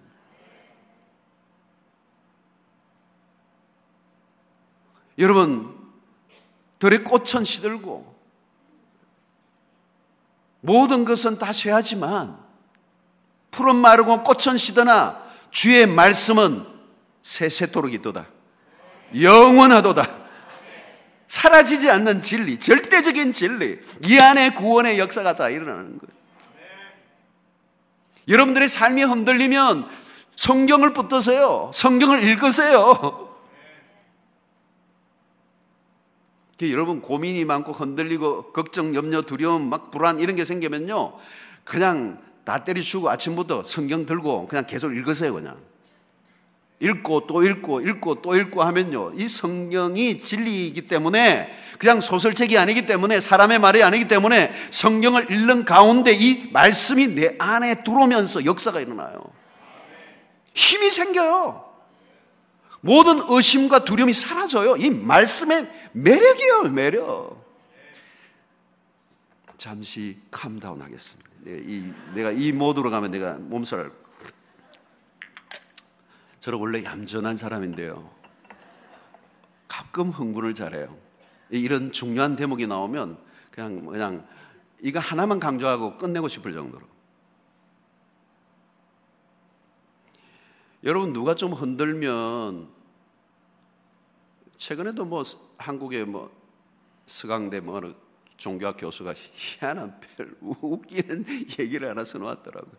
여러분, 5.19 5.77
들의 6.79 7.03
꽃은 7.05 7.45
시들고 7.45 8.12
모든 10.63 11.05
것은 11.05 11.39
다 11.39 11.53
쇠하지만 11.53 12.39
푸른 13.51 13.77
마르고 13.77 14.23
꽃은 14.23 14.57
시드나 14.57 15.23
주의 15.51 15.87
말씀은 15.87 16.65
세세토록 17.21 17.93
있도다. 17.93 18.27
영원하도다. 19.21 20.23
사라지지 21.27 21.91
않는 21.91 22.23
진리, 22.23 22.59
절대적인 22.59 23.33
진리. 23.33 23.79
이 24.05 24.19
안에 24.19 24.51
구원의 24.51 24.99
역사가 24.99 25.35
다 25.35 25.49
일어나는 25.49 25.99
거예요. 25.99 26.23
여러분들의 28.29 28.69
삶이 28.69 29.03
흔들리면 29.03 29.89
성경을 30.37 30.93
붙드세요. 30.93 31.71
성경을 31.75 32.23
읽으세요. 32.23 33.32
여러분 36.71 37.01
고민이 37.01 37.45
많고 37.45 37.73
흔들리고 37.73 38.53
걱정, 38.53 38.95
염려, 38.95 39.23
두려움, 39.23 39.71
막 39.71 39.91
불안 39.91 40.21
이런 40.21 40.37
게 40.37 40.45
생기면요. 40.45 41.15
그냥 41.65 42.21
다 42.45 42.65
때려치우고 42.65 43.09
아침부터 43.11 43.65
성경 43.65 44.07
들고 44.07 44.47
그냥 44.47 44.67
계속 44.67 44.95
읽으세요, 44.95 45.33
그냥. 45.33 45.57
읽고 46.81 47.29
또 47.29 47.45
읽고 47.45 47.81
읽고 47.81 48.23
또 48.23 48.37
읽고 48.37 48.63
하면요. 48.63 49.13
이 49.15 49.29
성경이 49.29 50.19
진리이기 50.19 50.89
때문에 50.89 51.55
그냥 51.79 52.01
소설책이 52.01 52.59
아니기 52.59 52.87
때문에 52.87 53.21
사람의 53.21 53.61
말이 53.61 53.83
아니기 53.85 54.09
때문에 54.09 54.53
성경을 54.71 55.31
읽는 55.31 55.65
가운데 55.65 56.13
이 56.13 56.51
말씀이 56.53 57.07
내 57.09 57.37
안에 57.39 57.85
들어오면서 57.85 58.45
역사가 58.45 58.81
일어나요. 58.81 59.23
힘이 60.55 60.91
생겨요. 60.91 61.72
모든 62.83 63.21
의심과 63.29 63.85
두려움이 63.85 64.13
사라져요. 64.13 64.77
이 64.77 64.91
말씀의 64.91 65.71
매력이에요, 65.93 66.63
매력. 66.65 67.41
잠시 69.57 70.19
캄다운 70.31 70.83
하겠습니다. 70.83 71.31
이, 71.47 71.93
내가 72.15 72.33
이 72.33 72.51
모드로 72.51 72.91
가면 72.91 73.13
내가 73.13 73.35
몸살. 73.35 73.93
저는 76.41 76.59
원래 76.59 76.83
얌전한 76.83 77.37
사람인데요. 77.37 78.11
가끔 79.69 80.11
흥분을 80.11 80.55
잘해요. 80.55 80.97
이런 81.51 81.93
중요한 81.93 82.35
대목이 82.35 82.67
나오면 82.67 83.17
그냥, 83.53 83.87
그냥 83.87 84.27
이거 84.81 84.99
하나만 84.99 85.39
강조하고 85.39 85.99
끝내고 85.99 86.27
싶을 86.27 86.53
정도로. 86.53 86.92
여러분 90.85 91.13
누가 91.13 91.35
좀 91.35 91.53
흔들면 91.53 92.69
최근에도 94.57 95.05
뭐 95.05 95.23
한국의 95.59 96.05
뭐 96.05 96.31
서강대 97.07 97.61
뭐 97.61 97.77
어느 97.77 97.95
종교학 98.37 98.77
교수가 98.79 99.15
희한한 99.15 100.01
별 100.01 100.37
웃기는 100.41 101.25
얘기를 101.59 101.89
하나 101.89 102.03
써놓았더라고요. 102.03 102.75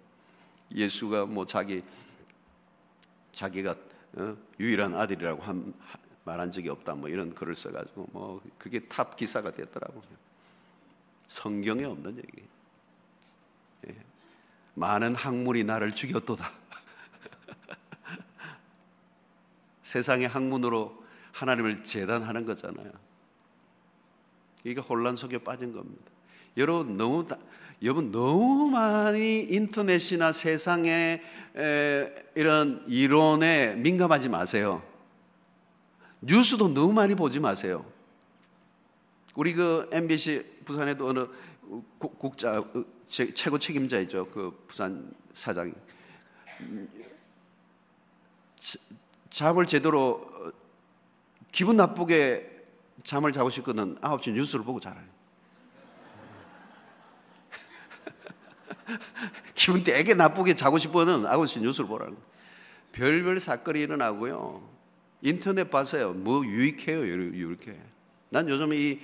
예수가 0.76 1.28
뭐 1.28 1.46
자기 1.46 1.82
자기가 3.32 3.76
어? 4.16 4.38
유일한 4.60 4.96
아들이라고 4.96 5.42
한, 5.42 5.74
말한 6.26 6.52
적이 6.52 6.70
없다 6.70 6.96
뭐 6.96 7.08
이런 7.10 7.34
글을 7.34 7.56
써가지고 7.56 8.10
뭐 8.12 8.42
그게 8.58 8.80
탑 8.82 9.16
기사가 9.16 9.52
됐더라고요. 9.52 10.04
성경에 11.28 11.86
없는 11.86 12.18
얘기. 12.18 12.44
예. 13.88 13.96
많은 14.74 15.16
학문이 15.16 15.64
나를 15.64 15.96
죽였도다. 15.96 16.63
세상의 19.94 20.28
학문으로 20.28 21.04
하나님을 21.34 21.84
재단하는 21.84 22.46
거잖아요. 22.46 22.92
이게 24.64 24.82
혼란 24.82 25.16
속에 25.16 25.38
빠진 25.38 25.72
겁니다. 25.72 26.06
여러분 26.58 26.98
너무 26.98 27.28
여러분 27.84 28.12
너무 28.12 28.70
많이 28.72 29.42
인터넷이나 29.42 30.32
세상의 30.32 31.22
이런 32.34 32.84
이론에 32.88 33.76
민감하지 33.76 34.30
마세요. 34.30 34.82
뉴스도 36.22 36.70
너무 36.70 36.92
많이 36.92 37.14
보지 37.14 37.40
마세요. 37.40 37.86
우리 39.36 39.54
그 39.54 39.88
MBC 39.92 40.62
부산에도 40.66 41.08
어느 41.08 41.28
국자 42.00 42.64
최고 43.08 43.60
책임자이죠. 43.60 44.28
그 44.30 44.66
부산 44.68 45.14
사장. 45.34 45.72
잠을 49.34 49.66
제대로 49.66 50.30
어, 50.32 50.52
기분 51.52 51.76
나쁘게 51.76 52.52
잠을 53.02 53.34
자고 53.34 53.50
싶거든 53.50 53.96
9시 53.96 54.34
뉴스를 54.34 54.64
보고 54.64 54.80
자라요. 54.80 55.04
기분 59.56 59.84
되게 59.84 60.14
나쁘게 60.14 60.54
자고 60.54 60.78
싶어는 60.78 61.24
9시 61.24 61.62
뉴스를 61.62 61.88
보라는 61.88 62.16
별별 62.92 63.40
사건이 63.40 63.80
일어나고요. 63.82 64.70
인터넷 65.24 65.68
봐서요. 65.72 66.14
뭐 66.14 66.46
유익해요. 66.46 67.04
이렇게. 67.04 67.82
난 68.30 68.48
요즘 68.48 68.72
이 68.72 69.00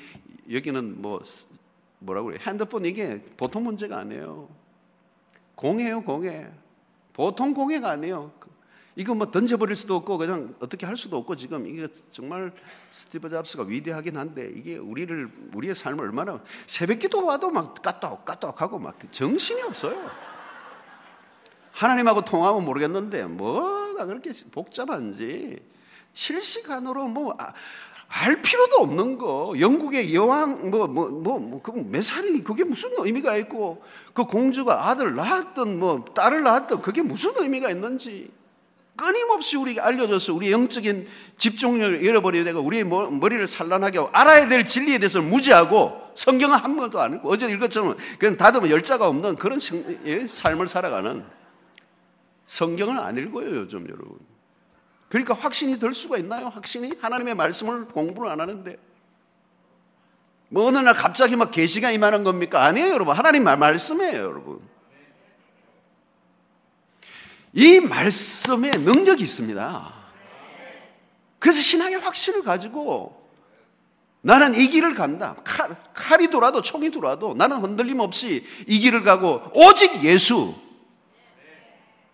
여기는 0.52 1.02
뭐 1.02 1.24
뭐라고 1.98 2.28
그래 2.28 2.38
핸드폰 2.46 2.86
이게 2.86 3.20
보통 3.36 3.64
문제가 3.64 3.98
아니에요. 3.98 4.48
공해요 5.56 6.04
공해. 6.04 6.48
보통 7.14 7.52
공해가 7.52 7.90
아니에요. 7.90 8.32
이거 9.00 9.16
뭐 9.16 9.32
던져버릴 9.32 9.78
수도 9.78 9.96
없고 9.96 10.18
그냥 10.18 10.54
어떻게 10.60 10.86
할 10.86 10.98
수도 10.98 11.16
없고 11.16 11.38
지금 11.38 11.66
이게 11.66 11.88
정말 12.12 12.52
스티브 12.92 13.30
잡스가 13.30 13.64
위대하긴 13.64 14.18
한데 14.18 14.52
이게 14.54 14.76
우리를 14.76 15.30
우리의 15.54 15.74
삶을 15.74 16.04
얼마나 16.04 16.42
새벽기도 16.66 17.26
와도 17.26 17.50
막 17.50 17.82
까떡 17.82 18.26
까떡 18.26 18.62
하고 18.62 18.78
막 18.78 18.98
정신이 19.10 19.62
없어요. 19.62 19.98
하나님하고 21.72 22.26
통하면 22.26 22.66
모르겠는데 22.66 23.24
뭐가 23.24 24.06
그렇게 24.06 24.32
복잡한지 24.52 25.66
실시간으로 26.12 27.08
뭐 27.08 27.34
아, 27.40 27.54
알 28.10 28.42
필요도 28.42 28.82
없는 28.82 29.18
거. 29.18 29.54
영국의 29.58 30.14
여왕 30.14 30.72
뭐 30.72 30.88
뭐 30.88 31.10
뭐뭐몇 31.10 32.04
살이 32.04 32.44
그게 32.44 32.66
무슨 32.66 32.90
의미가 32.98 33.38
있고 33.38 33.82
그 34.14 34.26
공주가 34.26 34.90
아들 34.90 35.16
낳았던 35.16 35.80
뭐 35.80 36.04
딸을 36.04 36.44
낳았던 36.44 36.82
그게 36.82 37.02
무슨 37.02 37.32
의미가 37.38 37.70
있는지 37.70 38.38
끊임없이 39.00 39.56
우리가 39.56 39.86
알려줘서 39.86 40.34
우리 40.34 40.52
영적인 40.52 41.08
집중력을 41.38 42.04
잃어버리게 42.04 42.44
되고 42.44 42.60
우리의 42.60 42.84
머리를 42.84 43.48
산란하게 43.48 43.98
하고 43.98 44.10
알아야 44.12 44.50
될 44.50 44.66
진리에 44.66 45.00
대해서 45.00 45.22
무지하고 45.22 46.12
성경은 46.16 46.58
한 46.58 46.76
번도 46.76 47.00
안 47.00 47.14
읽고 47.14 47.32
어제 47.32 47.48
읽었처럼 47.48 47.96
그냥 48.20 48.36
다듬어 48.36 48.70
열자가 48.70 49.08
없는 49.08 49.38
그런 49.38 49.58
예, 50.04 50.28
삶을 50.28 50.68
살아가는 50.68 51.24
성경을 52.46 53.00
안 53.00 53.18
읽어요 53.18 53.56
요즘 53.56 53.88
여러분. 53.88 54.20
그러니까 55.08 55.34
확신이 55.34 55.80
될 55.80 55.94
수가 55.94 56.18
있나요? 56.18 56.50
확신이 56.50 56.92
하나님의 57.00 57.36
말씀을 57.36 57.86
공부를 57.86 58.30
안 58.30 58.42
하는데 58.42 58.78
뭐 60.50 60.68
어느 60.68 60.78
날 60.78 60.94
갑자기 60.94 61.38
막 61.38 61.52
계시가 61.52 61.92
임하는 61.92 62.26
겁니까? 62.26 62.66
아니에요 62.66 62.90
여러분 62.90 63.16
하나님 63.16 63.46
말 63.46 63.56
말씀이에요 63.56 64.18
여러분. 64.18 64.60
이 67.54 67.80
말씀에 67.80 68.72
능력이 68.72 69.24
있습니다. 69.24 69.94
그래서 71.40 71.62
신앙의 71.62 72.00
확신을 72.00 72.44
가지고 72.44 73.20
나는 74.22 74.54
이 74.54 74.68
길을 74.68 74.94
간다. 74.96 75.36
칼, 75.44 75.76
칼이 75.94 76.28
돌아도 76.28 76.62
총이 76.62 76.92
돌아도 76.92 77.34
나는 77.34 77.58
흔들림 77.58 78.00
없이 78.00 78.44
이 78.68 78.80
길을 78.80 79.04
가고 79.04 79.42
오직 79.56 80.04
예수. 80.04 80.54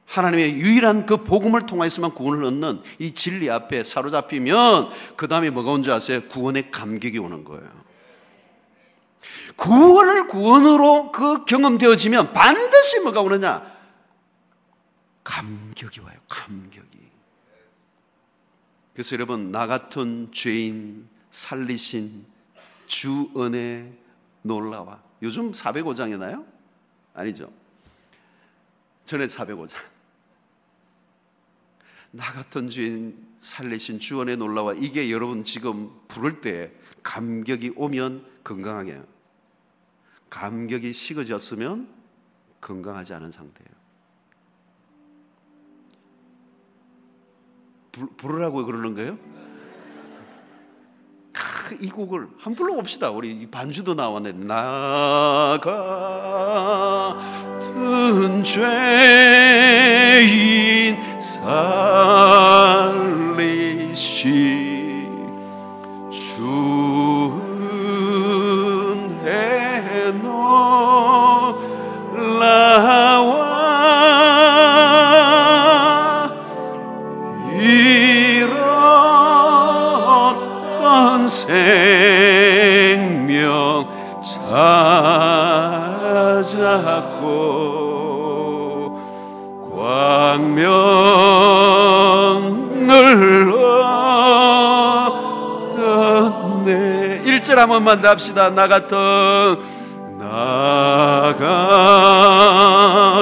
하나님의 0.05 0.53
유일한 0.57 1.07
그 1.07 1.23
복음을 1.23 1.65
통하여서만 1.65 2.13
구원을 2.13 2.43
얻는 2.45 2.83
이 2.99 3.13
진리 3.13 3.49
앞에 3.49 3.83
사로잡히면 3.83 4.89
그 5.15 5.27
다음에 5.27 5.49
뭐가 5.49 5.71
온지 5.71 5.91
아세요? 5.91 6.21
구원의 6.29 6.69
감격이 6.69 7.17
오는 7.17 7.43
거예요. 7.43 7.67
구원을 9.55 10.27
구원으로 10.27 11.11
그 11.11 11.45
경험되어지면 11.45 12.33
반드시 12.33 12.99
뭐가 12.99 13.21
오느냐? 13.21 13.74
감격이 15.25 15.99
와요. 16.01 16.17
감격이. 16.29 16.99
그래서 18.93 19.15
여러분 19.15 19.51
나 19.51 19.67
같은 19.67 20.31
죄인 20.31 21.09
살리신 21.31 22.25
주 22.87 23.29
은혜 23.35 23.91
놀라와. 24.43 25.03
요즘 25.21 25.51
405장이 25.51 26.17
나요? 26.17 26.45
아니죠. 27.13 27.51
전에 29.03 29.27
405장. 29.27 29.75
나 32.11 32.23
같은 32.31 32.69
죄인 32.69 33.27
살리신 33.41 33.99
주 33.99 34.21
은혜 34.21 34.35
놀라와. 34.37 34.75
이게 34.75 35.11
여러분 35.11 35.43
지금 35.43 35.91
부를 36.07 36.39
때 36.39 36.71
감격이 37.03 37.73
오면 37.75 38.25
건강하게. 38.43 39.01
감격이 40.29 40.93
식어졌으면 40.93 41.93
건강하지 42.61 43.13
않은 43.15 43.31
상태예요. 43.31 43.74
부르라고 48.17 48.65
그러는 48.65 48.93
거예요? 48.95 49.17
이 51.79 51.89
곡을 51.89 52.27
한 52.39 52.53
불러봅시다. 52.53 53.09
우리 53.09 53.49
반주도 53.49 53.95
나왔네. 53.95 54.33
나 54.33 55.59
같은 57.59 58.43
죄인 58.43 58.59
살리시 63.89 64.64
1절 97.55 97.59
한 97.59 97.69
번만 97.69 98.01
더 98.01 98.09
합시다. 98.09 98.49
나 98.49 98.67
같은 98.67 98.97
나 100.19 101.33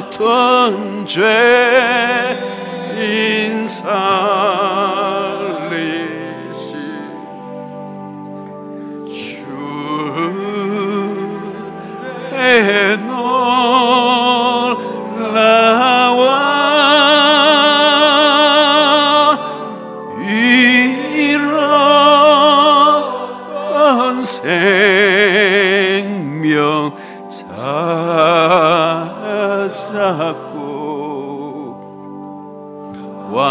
같은 0.09 1.05
죄인 1.05 1.27
사 3.67 4.52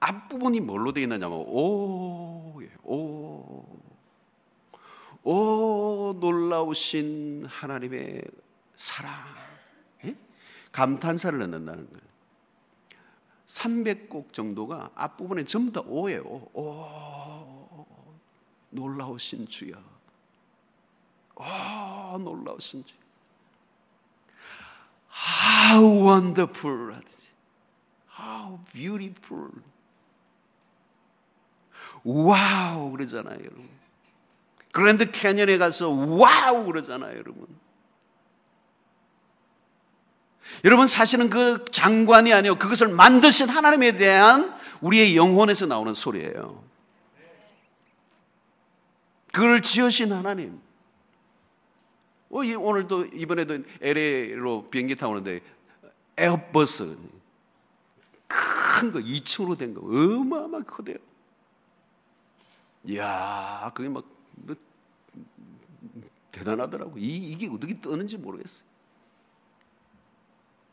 앞부분이 0.05 0.61
뭘로 0.61 0.93
되어 0.93 1.05
있느냐면 1.05 1.39
오, 1.47 2.61
예, 2.63 2.71
오, 2.83 3.65
오 5.23 6.17
놀라우신 6.21 7.47
하나님의 7.49 8.23
사랑, 8.77 9.15
예? 10.05 10.15
감탄사를 10.73 11.39
넣는다는 11.39 11.89
거예요. 11.89 12.05
300곡 13.47 14.33
정도가 14.33 14.91
앞부분에 14.95 15.45
전부 15.45 15.73
다 15.73 15.81
오예요. 15.87 16.23
오, 16.23 17.87
놀라우신 18.71 19.49
주여. 19.49 19.83
오, 21.37 22.19
놀라우신 22.19 22.85
주. 22.85 22.95
How 25.71 26.07
wonderful 26.07 26.95
하듯이. 26.95 27.31
How 28.19 28.59
beautiful. 28.71 29.51
wow 32.05 32.91
그러잖아요, 32.93 33.39
여러분. 33.39 33.69
그랜드 34.73 35.11
캐년에 35.11 35.59
가서 35.59 35.89
wow 35.89 36.65
그러잖아요, 36.67 37.17
여러분. 37.19 37.47
여러분 40.65 40.87
사실은 40.87 41.31
그 41.31 41.65
장관이 41.73 42.33
아니요 42.33 42.57
그것을 42.57 42.89
만드신 42.89 43.49
하나님에 43.49 43.93
대한 43.97 44.55
우리의 44.83 45.17
영혼에서 45.17 45.67
나오는 45.67 45.95
소리예요. 45.95 46.63
그걸 49.33 49.63
지으신 49.63 50.13
하나님. 50.13 50.61
어, 52.31 52.39
오늘도 52.39 53.07
이번에도 53.07 53.59
LA로 53.81 54.69
비행기 54.71 54.95
타고 54.97 55.13
오는데 55.13 55.41
에어버스 56.17 56.97
큰 58.29 58.93
거 58.93 58.99
2층으로 58.99 59.57
된 59.57 59.75
거 59.75 59.81
어마어마하게 59.81 60.67
커대요. 60.67 60.97
이야, 62.85 63.71
그게 63.75 63.89
막 63.89 64.05
뭐, 64.33 64.55
대단하더라고. 66.31 66.99
이, 66.99 67.17
이게 67.31 67.49
어떻게 67.49 67.75
뜨는지 67.75 68.17
모르겠어요. 68.17 68.65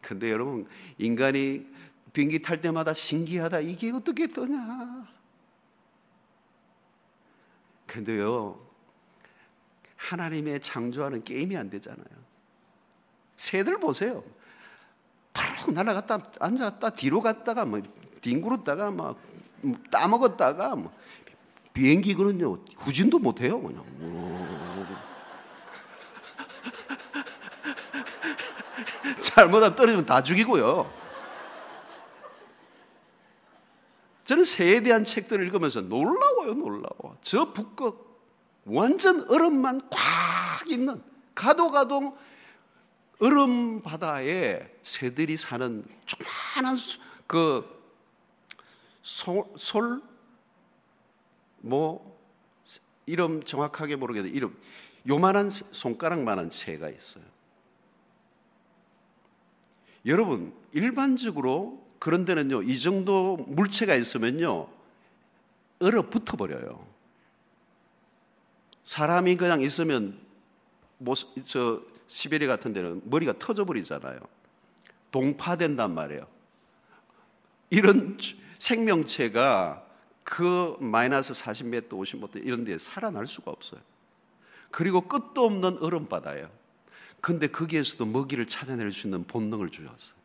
근데 0.02 0.32
여러분, 0.32 0.68
인간이 0.98 1.68
비행기 2.14 2.42
탈 2.42 2.60
때마다 2.60 2.94
신기하다. 2.94 3.60
이게 3.62 3.92
어떻게 3.92 4.28
뜨냐. 4.28 5.08
근데요, 7.86 8.60
하나님의 9.98 10.62
창조하는 10.62 11.24
게임이 11.24 11.56
안 11.56 11.70
되잖아요. 11.70 12.06
새들 13.38 13.80
보세요. 13.80 14.24
팍 15.34 15.72
날아갔다 15.72 16.32
앉았다 16.40 16.90
뒤로 16.92 17.22
갔다가 17.22 17.66
뭐 17.66 17.82
뒹굴었다가 18.22 18.92
막 18.92 19.18
따먹었다가 19.90 20.76
뭐 20.76 20.94
비행기 21.74 22.16
그는요 22.16 22.60
후진도 22.78 23.20
못 23.20 23.42
해요 23.42 23.62
그냥. 23.62 23.86
잘못하면 29.22 29.76
떨어지면 29.76 30.06
다 30.06 30.22
죽이고요. 30.22 31.02
저는 34.26 34.46
새에 34.46 34.82
대한 34.82 35.04
책들을 35.04 35.44
읽으면서 35.46 35.82
놀라워요, 35.82 36.54
놀라워. 36.54 37.18
저 37.22 37.52
북극 37.52 38.12
완전 38.66 39.28
얼음만 39.30 39.90
꽉 39.90 40.70
있는 40.70 41.04
가도 41.36 41.72
가도 41.72 42.18
얼음 43.20 43.82
바다에 43.82 44.68
새들이 44.84 45.38
사는 45.38 45.84
조그마한 46.06 46.78
그 47.28 47.82
솔, 49.02 50.02
뭐, 51.62 52.20
이름 53.06 53.44
정확하게 53.44 53.96
모르겠는데, 53.96 54.36
이름, 54.36 54.58
요만한 55.08 55.50
손가락만한 55.50 56.50
새가 56.50 56.90
있어요. 56.90 57.24
여러분, 60.06 60.54
일반적으로 60.72 61.86
그런 62.00 62.26
데는요, 62.26 62.64
이 62.64 62.80
정도 62.80 63.38
물체가 63.38 63.96
있으면요, 63.96 64.68
얼어붙어 65.80 66.38
버려요. 66.38 66.86
사람이 68.84 69.38
그냥 69.38 69.62
있으면, 69.62 70.20
뭐, 70.98 71.16
저, 71.46 71.82
시베리아 72.08 72.48
같은 72.48 72.74
데는 72.74 73.02
머리가 73.06 73.34
터져 73.40 73.64
버리잖아요. 73.64 74.20
동파된단 75.12 75.94
말이에요. 75.94 76.28
이런 77.70 78.18
생명체가 78.60 79.86
그 80.24 80.76
마이너스 80.80 81.34
40m, 81.34 81.90
50m 81.90 82.46
이런 82.46 82.64
데 82.64 82.78
살아날 82.78 83.28
수가 83.28 83.52
없어요. 83.52 83.82
그리고 84.70 85.02
끝도 85.02 85.46
없는 85.46 85.80
얼음바다예요. 85.80 86.50
근데 87.20 87.48
거기에서도 87.48 88.06
먹이를 88.06 88.48
찾아낼 88.48 88.92
수 88.92 89.08
있는 89.08 89.26
본능을 89.26 89.70
주셨어요. 89.70 90.16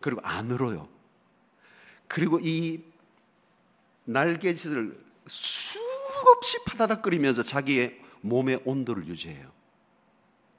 그리고 0.00 0.20
안 0.24 0.50
울어요. 0.50 0.88
그리고 2.08 2.38
이 2.40 2.82
날개짓을 4.04 4.98
수없이 5.26 6.64
파다닥거리면서 6.66 7.42
자기의 7.42 8.00
몸의 8.20 8.62
온도를 8.64 9.06
유지해요. 9.06 9.50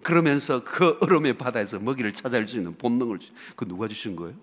그러면서 0.04 0.64
그 0.64 0.98
얼음의 1.02 1.38
바다에서 1.38 1.80
먹이를 1.80 2.14
찾아낼 2.14 2.48
수 2.48 2.58
있는 2.58 2.78
본능을 2.78 3.20
그 3.56 3.68
누가 3.68 3.88
주신 3.88 4.16
거예요? 4.16 4.36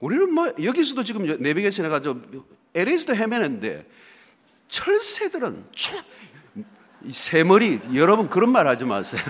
우리는 0.00 0.32
뭐 0.32 0.52
여기서도 0.62 1.04
지금 1.04 1.24
내비게이션에 1.24 1.88
가서 1.88 2.16
LA에서도 2.74 3.16
헤매는데 3.16 3.86
철새들은 4.68 5.64
새머리 7.12 7.80
여러분 7.94 8.28
그런 8.28 8.50
말 8.50 8.66
하지 8.66 8.84
마세요. 8.84 9.22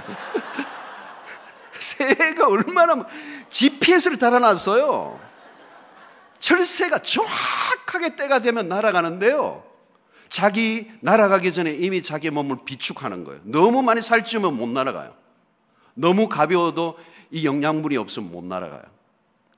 새가 1.79 2.49
얼마나 2.49 3.07
GPS를 3.49 4.19
달아놨어요. 4.19 5.21
철새가 6.41 6.99
정확하게 6.99 8.17
때가 8.17 8.41
되면 8.41 8.69
날아가는데요. 8.69 9.64
자기 10.29 10.91
날아가기 11.01 11.53
전에 11.53 11.73
이미 11.73 12.03
자기 12.03 12.31
몸을 12.31 12.59
비축하는 12.64 13.25
거예요. 13.25 13.41
너무 13.45 13.83
많이 13.83 14.03
살찌우면 14.03 14.57
못 14.57 14.69
날아가요. 14.69 15.14
너무 15.95 16.29
가벼워도 16.29 16.99
이 17.31 17.47
영양분이 17.47 17.97
없으면 17.97 18.31
못 18.31 18.45
날아가요. 18.45 18.95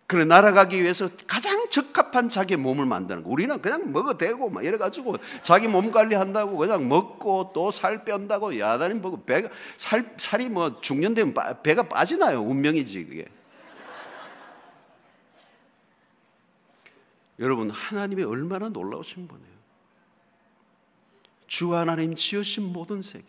그래 0.08 0.24
날아가기 0.24 0.82
위해서 0.82 1.10
가장 1.26 1.68
적합한 1.68 2.30
자기 2.30 2.56
몸을 2.56 2.86
만드는 2.86 3.24
거. 3.24 3.28
우리는 3.28 3.60
그냥 3.60 3.92
먹어대고 3.92 4.48
막 4.48 4.64
이래가지고 4.64 5.16
자기 5.42 5.68
몸 5.68 5.90
관리한다고 5.90 6.56
그냥 6.56 6.88
먹고 6.88 7.50
또 7.52 7.70
살 7.70 8.06
뺀다고 8.06 8.58
야단이 8.58 9.00
먹고 9.00 9.22
배가 9.24 9.50
살 9.76 10.14
살이 10.16 10.48
뭐 10.48 10.80
중년 10.80 11.12
되면 11.12 11.34
배가 11.62 11.82
빠지나요? 11.82 12.40
운명이지 12.40 13.04
그게. 13.04 13.26
여러분 17.38 17.68
하나님이 17.68 18.24
얼마나 18.24 18.70
놀라우신 18.70 19.28
분이에요. 19.28 19.58
주 21.46 21.74
하나님 21.74 22.14
지으신 22.14 22.62
모든 22.62 23.02
세계, 23.02 23.26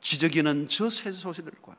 지저귀는 0.00 0.66
저 0.68 0.90
새소리들과 0.90 1.76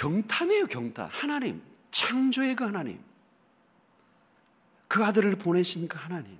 경탄이에요, 0.00 0.66
경탄. 0.66 1.10
하나님, 1.10 1.60
창조의 1.92 2.56
그 2.56 2.64
하나님. 2.64 2.98
그 4.88 5.04
아들을 5.04 5.36
보내신 5.36 5.88
그 5.88 5.98
하나님. 5.98 6.38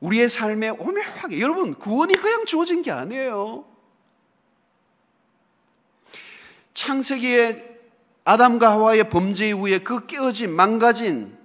우리의 0.00 0.30
삶에 0.30 0.70
오묘하게, 0.70 1.40
여러분, 1.40 1.74
구원이 1.74 2.14
그냥 2.14 2.46
주어진 2.46 2.80
게 2.80 2.90
아니에요. 2.90 3.66
창세기에 6.72 7.80
아담과 8.24 8.70
하와의 8.70 9.10
범죄 9.10 9.48
이후에 9.48 9.80
그 9.80 10.06
깨어진, 10.06 10.56
망가진, 10.56 11.36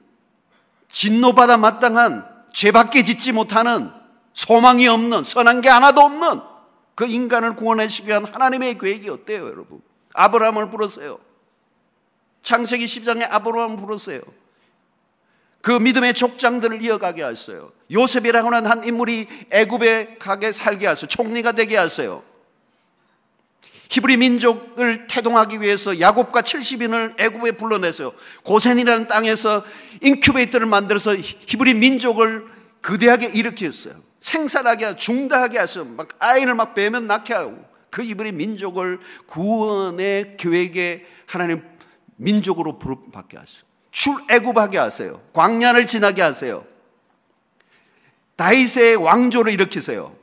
진노받아 0.87 1.57
마땅한 1.57 2.45
죄밖에 2.53 3.03
짓지 3.03 3.33
못하는 3.33 3.91
소망이 4.31 4.87
없는 4.87 5.25
선한 5.25 5.59
게 5.59 5.67
하나도 5.67 5.99
없는 5.99 6.48
그 6.99 7.07
인간을 7.07 7.55
구원하시기 7.55 8.09
위한 8.09 8.25
하나님의 8.25 8.77
계획이 8.77 9.07
어때요, 9.07 9.45
여러분? 9.45 9.79
아브라함을 10.15 10.69
불렀어요. 10.69 11.17
창세기 12.43 12.83
10장에 12.83 13.25
아브라함을 13.31 13.77
불렀어요. 13.77 14.19
그 15.61 15.71
믿음의 15.71 16.13
족장들을 16.13 16.83
이어가게 16.83 17.23
하셨어요. 17.23 17.71
요셉이라고 17.89 18.53
하는 18.53 18.69
한 18.69 18.83
인물이 18.83 19.29
애굽에 19.49 20.17
가게 20.19 20.51
살게 20.51 20.87
하셨어요. 20.87 21.07
총리가 21.07 21.53
되게 21.53 21.77
하셨어요. 21.77 22.21
히브리 23.91 24.17
민족을 24.17 25.07
태동하기 25.07 25.61
위해서 25.61 26.01
야곱과 26.01 26.41
70인을 26.41 27.17
애굽에 27.17 27.53
불러내서요. 27.53 28.11
고센이라는 28.43 29.07
땅에서 29.07 29.63
인큐베이터를 30.01 30.67
만들어서 30.67 31.15
히브리 31.15 31.75
민족을 31.75 32.45
거대하게 32.81 33.27
일으켰어요. 33.27 34.08
생산하게 34.19 34.85
하고 34.85 34.97
중다하게 34.97 35.57
하서 35.57 35.83
막 35.85 36.09
아이를 36.19 36.55
막 36.55 36.73
빼면 36.73 37.07
낳게 37.07 37.33
하고 37.33 37.57
그 37.89 38.03
히브리 38.03 38.33
민족을 38.33 38.99
구원의 39.27 40.37
계획에 40.37 41.05
하나님 41.25 41.63
민족으로 42.17 42.79
부름받게 42.79 43.37
하세요. 43.37 43.63
출애굽하게 43.91 44.77
하세요. 44.77 45.21
광야를 45.33 45.85
지나게 45.85 46.21
하세요. 46.21 46.65
다윗의 48.35 48.97
왕조를 48.97 49.51
일으키세요. 49.53 50.15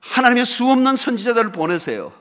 하나님의 0.00 0.44
수없는 0.44 0.96
선지자들을 0.96 1.52
보내세요. 1.52 2.12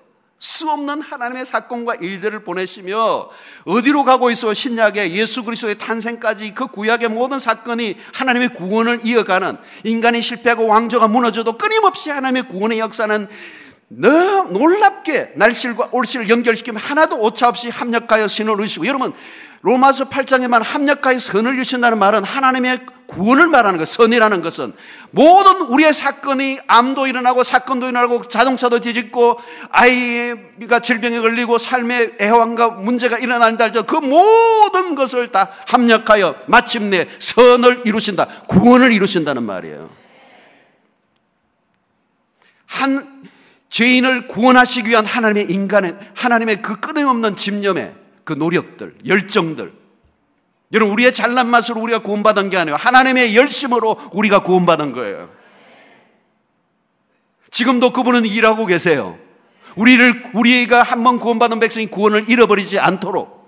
수없는 0.43 1.01
하나님의 1.01 1.45
사건과 1.45 1.95
일들을 1.95 2.43
보내시며 2.43 3.29
어디로 3.63 4.03
가고 4.03 4.29
있어? 4.29 4.53
신약의 4.53 5.15
예수 5.15 5.45
그리스도의 5.45 5.75
탄생까지 5.75 6.53
그 6.53 6.67
구약의 6.67 7.07
모든 7.07 7.39
사건이 7.39 7.95
하나님의 8.13 8.49
구원을 8.49 8.99
이어가는 9.05 9.57
인간이 9.85 10.21
실패하고 10.21 10.67
왕조가 10.67 11.07
무너져도 11.07 11.57
끊임없이 11.57 12.09
하나님의 12.09 12.49
구원의 12.49 12.79
역사는 12.79 13.29
너무 13.87 14.51
놀랍게 14.51 15.31
날실과 15.35 15.89
올실을 15.93 16.27
연결시키면 16.27 16.81
하나도 16.81 17.21
오차 17.21 17.47
없이 17.47 17.69
합력하여 17.69 18.27
신을 18.27 18.59
의시고 18.59 18.85
여러분 18.85 19.13
로마서 19.63 20.09
8장에만 20.09 20.61
합력하여 20.61 21.19
선을 21.19 21.53
이루신다는 21.53 21.97
말은 21.97 22.25
하나님의 22.25 22.85
구원을 23.07 23.47
말하는 23.47 23.79
것, 23.79 23.87
선이라는 23.87 24.41
것은 24.41 24.73
모든 25.11 25.61
우리의 25.61 25.93
사건이 25.93 26.59
암도 26.67 27.07
일어나고 27.07 27.43
사건도 27.43 27.87
일어나고 27.87 28.27
자동차도 28.27 28.81
뒤집고 28.81 29.39
아이가 29.69 30.79
질병에 30.79 31.19
걸리고 31.19 31.57
삶의 31.57 32.17
애환과 32.19 32.71
문제가 32.71 33.17
일어난다 33.17 33.63
할지라도 33.63 33.87
그 33.87 34.05
모든 34.05 34.95
것을 34.95 35.29
다 35.29 35.49
합력하여 35.67 36.35
마침내 36.47 37.07
선을 37.19 37.83
이루신다. 37.85 38.25
구원을 38.49 38.91
이루신다는 38.91 39.43
말이에요. 39.43 39.89
한 42.65 43.23
죄인을 43.69 44.27
구원하시기 44.27 44.89
위한 44.89 45.05
하나님의 45.05 45.49
인간의 45.49 45.95
하나님의 46.15 46.61
그 46.61 46.81
끊임없는 46.81 47.37
집념에 47.37 48.02
그 48.23 48.33
노력들, 48.33 48.95
열정들. 49.05 49.73
여러분, 50.73 50.93
우리의 50.93 51.13
잘난 51.13 51.49
맛으로 51.49 51.81
우리가 51.81 51.99
구원받은 51.99 52.49
게 52.49 52.57
아니고 52.57 52.77
하나님의 52.77 53.35
열심으로 53.35 54.09
우리가 54.11 54.43
구원받은 54.43 54.93
거예요. 54.93 55.29
지금도 57.51 57.91
그분은 57.91 58.25
일하고 58.25 58.65
계세요. 58.65 59.17
우리를, 59.75 60.31
우리가 60.33 60.81
한 60.83 61.03
번 61.03 61.19
구원받은 61.19 61.59
백성이 61.59 61.87
구원을 61.87 62.29
잃어버리지 62.29 62.79
않도록 62.79 63.42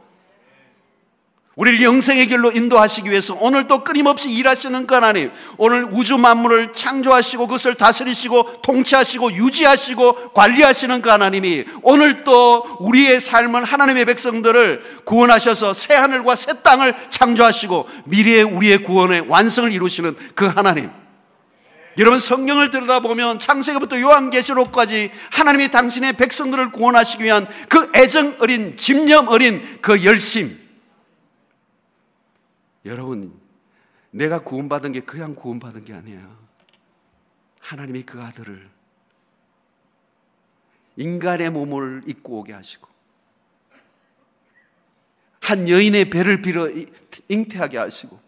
우리를 1.56 1.82
영생의 1.82 2.28
길로 2.28 2.52
인도하시기 2.52 3.10
위해서 3.10 3.34
오늘도 3.34 3.86
끊임없이 3.86 4.30
일하시는 4.30 4.88
그 4.88 4.94
하나님, 4.94 5.32
오늘 5.58 5.88
우주 5.90 6.18
만물을 6.18 6.74
창조하시고 6.74 7.48
그것을 7.48 7.76
다스리시고 7.76 8.62
통치하시고 8.62 9.32
유지하시고 9.32 10.34
관리하시는 10.34 11.02
그 11.02 11.10
하나님이 11.10 11.64
오늘 11.82 12.26
또 12.26 12.66
우리의 12.80 13.22
삶은 13.22 13.64
하나님의 13.64 14.04
백성들을 14.04 15.04
구원하셔서 15.06 15.74
새 15.74 15.94
하늘과 15.94 16.36
새 16.36 16.62
땅을 16.62 16.94
창조하시고 17.10 17.88
미래의 18.04 18.44
우리의 18.44 18.84
구원의 18.84 19.26
완성을 19.30 19.72
이루시는 19.72 20.18
그 20.36 20.48
하나님. 20.48 20.90
여러분 21.98 22.20
성경을 22.20 22.72
들여다보면 22.72 23.40
창세기부터 23.40 24.02
요한계시록까지 24.02 25.12
하나님이 25.32 25.72
당신의 25.72 26.18
백성들을 26.18 26.74
구원하시기 26.74 27.24
위한 27.24 27.48
그 27.70 27.90
애정 27.96 28.36
어린 28.40 28.76
집념 28.76 29.30
어린 29.30 29.78
그 29.80 30.04
열심 30.04 30.65
여러분, 32.86 33.34
내가 34.12 34.40
구원받은 34.40 34.92
게 34.94 35.02
그냥 35.02 35.36
구원받은 35.36 35.84
게 35.84 35.94
아니에요. 35.94 36.38
하나님이 37.60 38.04
그 38.04 38.22
아들을 38.22 38.70
인간의 40.98 41.50
몸을 41.50 42.04
입고 42.06 42.40
오게 42.40 42.54
하시고 42.54 42.88
한 45.42 45.68
여인의 45.68 46.10
배를 46.10 46.42
빌어 46.42 46.70
잉태하게 47.28 47.78
하시고 47.78 48.20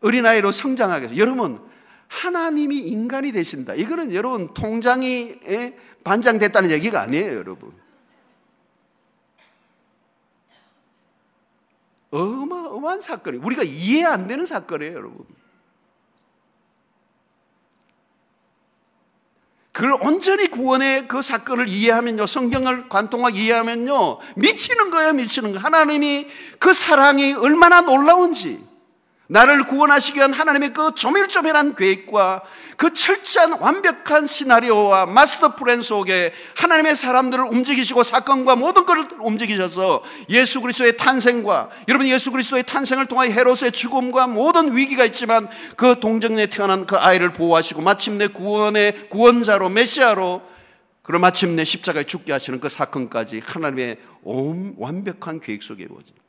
어린아이로 0.00 0.52
성장하게 0.52 1.06
하시고 1.06 1.20
여러분 1.20 1.68
하나님이 2.08 2.78
인간이 2.78 3.32
되신다. 3.32 3.74
이거는 3.74 4.14
여러분 4.14 4.54
통장이 4.54 5.36
반장됐다는 6.04 6.70
얘기가 6.70 7.00
아니에요, 7.00 7.38
여러분. 7.38 7.72
어마어마한 12.12 13.00
사건이에요. 13.00 13.44
우리가 13.44 13.62
이해 13.64 14.04
안 14.04 14.26
되는 14.26 14.46
사건이에요, 14.46 14.92
여러분. 14.92 15.26
그걸 19.72 19.94
온전히 20.02 20.48
구원의 20.48 21.08
그 21.08 21.22
사건을 21.22 21.68
이해하면요, 21.68 22.26
성경을 22.26 22.90
관통하게 22.90 23.40
이해하면요, 23.40 24.18
미치는 24.36 24.90
거예요, 24.90 25.14
미치는 25.14 25.52
거. 25.52 25.58
하나님이 25.58 26.28
그 26.58 26.74
사랑이 26.74 27.32
얼마나 27.32 27.80
놀라운지. 27.80 28.71
나를 29.32 29.64
구원하시기 29.64 30.18
위한 30.18 30.34
하나님의 30.34 30.74
그 30.74 30.94
조밀조밀한 30.94 31.74
계획과 31.74 32.42
그 32.76 32.92
철저한 32.92 33.60
완벽한 33.60 34.26
시나리오와 34.26 35.06
마스터 35.06 35.56
플랜 35.56 35.80
속에 35.80 36.34
하나님의 36.54 36.94
사람들을 36.94 37.42
움직이시고 37.44 38.02
사건과 38.02 38.56
모든 38.56 38.84
것을 38.84 39.08
움직이셔서 39.20 40.02
예수 40.28 40.60
그리스도의 40.60 40.98
탄생과 40.98 41.70
여러분 41.88 42.06
예수 42.08 42.30
그리스도의 42.30 42.64
탄생을 42.64 43.06
통하여 43.06 43.30
헤롯의 43.30 43.72
죽음과 43.72 44.26
모든 44.26 44.76
위기가 44.76 45.06
있지만 45.06 45.48
그 45.76 45.98
동정에 45.98 46.46
태어난 46.46 46.84
그 46.84 46.96
아이를 46.98 47.32
보호하시고 47.32 47.80
마침내 47.80 48.26
구원의 48.26 49.08
구원자로 49.08 49.70
메시아로 49.70 50.42
그리고 51.02 51.20
마침내 51.20 51.64
십자가에 51.64 52.04
죽게 52.04 52.32
하시는 52.32 52.60
그 52.60 52.68
사건까지 52.68 53.40
하나님의 53.42 53.96
온 54.24 54.74
완벽한 54.76 55.40
계획 55.40 55.62
속에 55.62 55.84
이루어집니다. 55.84 56.21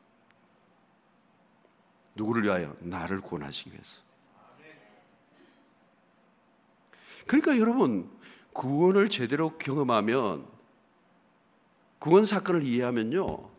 누구를 2.16 2.44
위하여? 2.44 2.76
나를 2.80 3.22
구원하시기 3.22 3.72
위해서. 3.72 4.02
그러니까 7.26 7.58
여러분, 7.58 8.10
구원을 8.54 9.10
제대로 9.10 9.58
경험하면, 9.58 10.46
구원 12.00 12.26
사건을 12.26 12.64
이해하면요, 12.64 13.50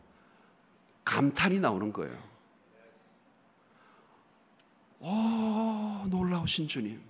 감탄이 1.04 1.60
나오는 1.60 1.92
거예요. 1.92 2.16
오, 5.00 6.06
놀라우신 6.08 6.68
주님. 6.68 7.02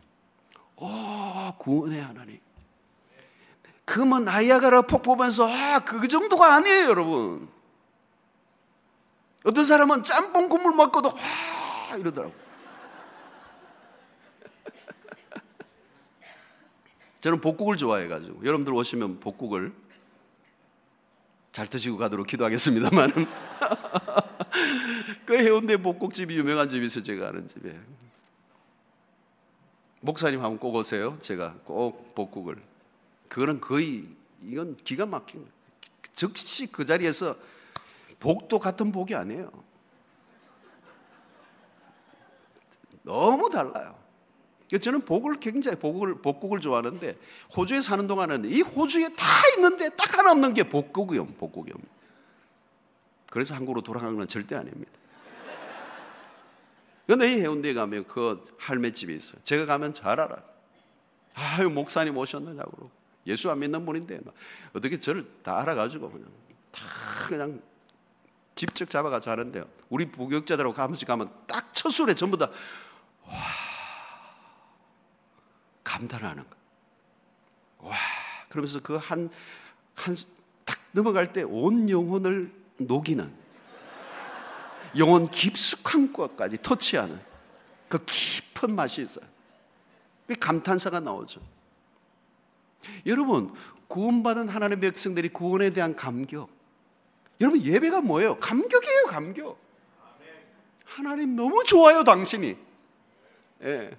오, 0.76 0.88
구원의 1.58 2.02
하나님. 2.02 2.40
그뭐 3.84 4.20
나이아가라 4.20 4.82
폭 4.82 5.02
보면서, 5.02 5.46
아, 5.48 5.80
그 5.84 6.08
정도가 6.08 6.54
아니에요, 6.54 6.86
여러분. 6.86 7.48
어떤 9.44 9.62
사람은 9.62 10.02
짬뽕 10.02 10.48
국물 10.48 10.74
먹고도 10.74 11.10
와 11.10 11.96
이러더라고. 11.96 12.34
저는 17.20 17.40
복국을 17.40 17.76
좋아해가지고 17.76 18.44
여러분들 18.44 18.74
오시면 18.74 19.20
복국을 19.20 19.72
잘 21.52 21.68
드시고 21.68 21.96
가도록 21.96 22.26
기도하겠습니다만 22.26 23.12
그 25.24 25.38
해운대 25.38 25.78
복국집이 25.78 26.36
유명한 26.36 26.68
집이 26.68 26.86
있어요 26.86 27.02
제가 27.02 27.28
아는 27.28 27.48
집에. 27.48 27.78
목사님 30.00 30.42
한번 30.42 30.58
꼭 30.58 30.74
오세요. 30.74 31.16
제가 31.20 31.54
꼭 31.64 32.14
복국을. 32.14 32.60
그거는 33.28 33.60
거의 33.60 34.06
이건 34.42 34.76
기가 34.76 35.06
막힌 35.06 35.46
즉시 36.12 36.66
그 36.66 36.84
자리에서 36.84 37.36
복도 38.18 38.58
같은 38.58 38.92
복이 38.92 39.14
아니에요. 39.14 39.50
너무 43.02 43.50
달라요. 43.50 44.02
저는 44.80 45.04
복을 45.04 45.38
굉장히 45.38 45.78
복을 45.78 46.16
복국을 46.16 46.60
좋아하는데 46.60 47.16
호주에 47.56 47.80
사는 47.80 48.06
동안은 48.06 48.46
이 48.46 48.60
호주에 48.62 49.10
다 49.10 49.26
있는데 49.56 49.90
딱 49.90 50.18
하나 50.18 50.32
없는 50.32 50.54
게 50.54 50.64
복국이요, 50.64 51.26
복국이요. 51.26 51.74
그래서 53.30 53.54
한국으로 53.54 53.82
돌아가는 53.82 54.16
건 54.16 54.26
절대 54.26 54.56
아닙니다. 54.56 54.90
근데 57.06 57.32
이 57.32 57.40
해운대에 57.40 57.74
가면 57.74 58.06
그 58.06 58.42
할매 58.58 58.92
집이 58.92 59.14
있어요. 59.14 59.40
제가 59.44 59.66
가면 59.66 59.92
잘 59.92 60.18
알아. 60.18 60.36
아유 61.34 61.68
목사님 61.68 62.16
오셨느냐고 62.16 62.90
예수 63.26 63.50
안 63.50 63.58
믿는 63.58 63.84
분인데 63.84 64.20
어떻게 64.72 64.98
저를 64.98 65.26
다 65.42 65.60
알아가지고 65.60 66.10
그냥 66.10 66.28
다 66.70 66.82
그냥 67.28 67.60
직접 68.54 68.88
잡아가서 68.88 69.30
하는데요. 69.32 69.64
우리 69.88 70.10
부교육자들하고 70.10 70.74
가면서 70.74 71.06
가면 71.06 71.30
딱 71.46 71.64
첫 71.74 71.90
술에 71.90 72.14
전부 72.14 72.38
다, 72.38 72.48
와, 73.26 73.34
감탄하는 75.82 76.44
거. 76.48 76.56
와, 77.88 77.96
그러면서 78.48 78.80
그 78.80 78.96
한, 78.96 79.28
한, 79.96 80.16
딱 80.64 80.78
넘어갈 80.92 81.32
때 81.32 81.42
온 81.42 81.90
영혼을 81.90 82.50
녹이는, 82.78 83.30
영혼 84.96 85.28
깊숙한 85.28 86.12
것까지 86.12 86.62
터치하는 86.62 87.20
그 87.88 88.02
깊은 88.04 88.74
맛이 88.74 89.02
있어요. 89.02 89.26
그 90.26 90.34
감탄사가 90.36 91.00
나오죠. 91.00 91.42
여러분, 93.04 93.52
구원받은 93.88 94.48
하나님의 94.48 94.92
백성들이 94.92 95.28
구원에 95.30 95.70
대한 95.70 95.94
감격, 95.94 96.48
여러분 97.40 97.62
예배가 97.62 98.00
뭐예요? 98.00 98.38
감격이에요, 98.38 99.06
감격. 99.06 99.58
하나님 100.84 101.34
너무 101.34 101.64
좋아요, 101.64 102.04
당신이. 102.04 102.56
예. 103.62 103.96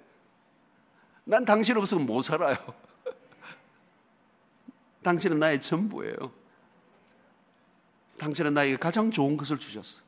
난 1.25 1.43
당신 1.43 1.75
없으면 1.77 2.05
못 2.05 2.21
살아요. 2.21 2.55
당신은 5.03 5.39
나의 5.39 5.61
전부예요. 5.61 6.31
당신은 8.17 8.53
나에게 8.53 8.77
가장 8.77 9.11
좋은 9.11 9.35
것을 9.35 9.59
주셨어. 9.59 10.01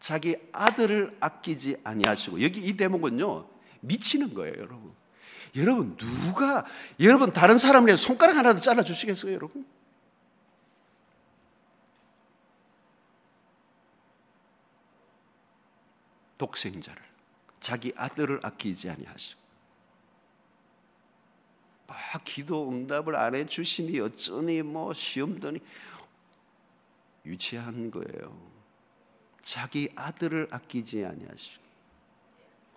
자기 0.00 0.36
아들을 0.52 1.16
아끼지 1.20 1.76
아니하시고 1.84 2.42
여기 2.42 2.60
이 2.60 2.76
대목은요 2.76 3.46
미치는 3.80 4.34
거예요, 4.34 4.54
여러분. 4.56 4.92
여러분 5.56 5.96
누가 5.96 6.64
여러분 7.00 7.32
다른 7.32 7.58
사람을 7.58 7.96
손가락 7.96 8.36
하나도 8.36 8.60
잘라 8.60 8.82
주시겠어요, 8.82 9.32
여러분? 9.32 9.66
독생자를 16.40 17.02
자기 17.60 17.92
아들을 17.94 18.40
아끼지 18.42 18.88
아니하시고 18.88 19.40
뭐 21.86 21.96
기도 22.24 22.70
응답을 22.70 23.14
안 23.14 23.34
해주시니 23.34 24.00
어쩌니 24.00 24.62
뭐 24.62 24.94
시험 24.94 25.38
드니 25.38 25.60
유치한 27.26 27.90
거예요. 27.90 28.50
자기 29.42 29.90
아들을 29.94 30.48
아끼지 30.50 31.04
아니하시고 31.04 31.62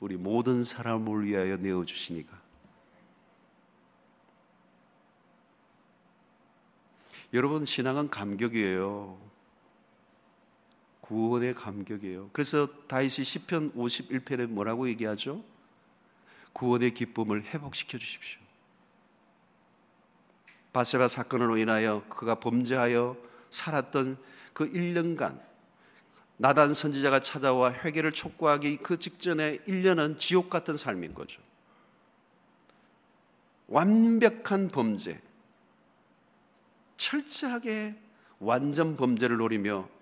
우리 0.02 0.18
모든 0.18 0.66
사람을 0.66 1.26
위하여 1.26 1.56
내어 1.56 1.86
주시니까 1.86 2.38
여러분 7.34 7.66
신앙은 7.66 8.10
감격이에요. 8.10 9.33
구원의 11.04 11.54
감격이에요. 11.54 12.30
그래서 12.32 12.68
다윗이 12.88 13.26
시편 13.26 13.74
51편에 13.74 14.48
뭐라고 14.48 14.88
얘기하죠? 14.88 15.44
구원의 16.54 16.94
기쁨을 16.94 17.44
회복시켜 17.44 17.98
주십시오. 17.98 18.40
바세바 20.72 21.10
사건으로 21.10 21.58
인하여 21.58 22.04
그가 22.08 22.36
범죄하여 22.36 23.18
살았던 23.50 24.18
그 24.54 24.72
1년간 24.72 25.42
나단 26.38 26.74
선지자가 26.74 27.20
찾아와 27.20 27.74
회개를 27.74 28.12
촉구하기 28.14 28.78
그 28.78 28.98
직전에 28.98 29.58
1년은 29.58 30.18
지옥 30.18 30.50
같은 30.50 30.78
삶인 30.78 31.14
거죠. 31.14 31.42
완벽한 33.68 34.70
범죄, 34.70 35.22
철저하게 36.96 37.96
완전 38.40 38.96
범죄를 38.96 39.38
노리며 39.38 39.93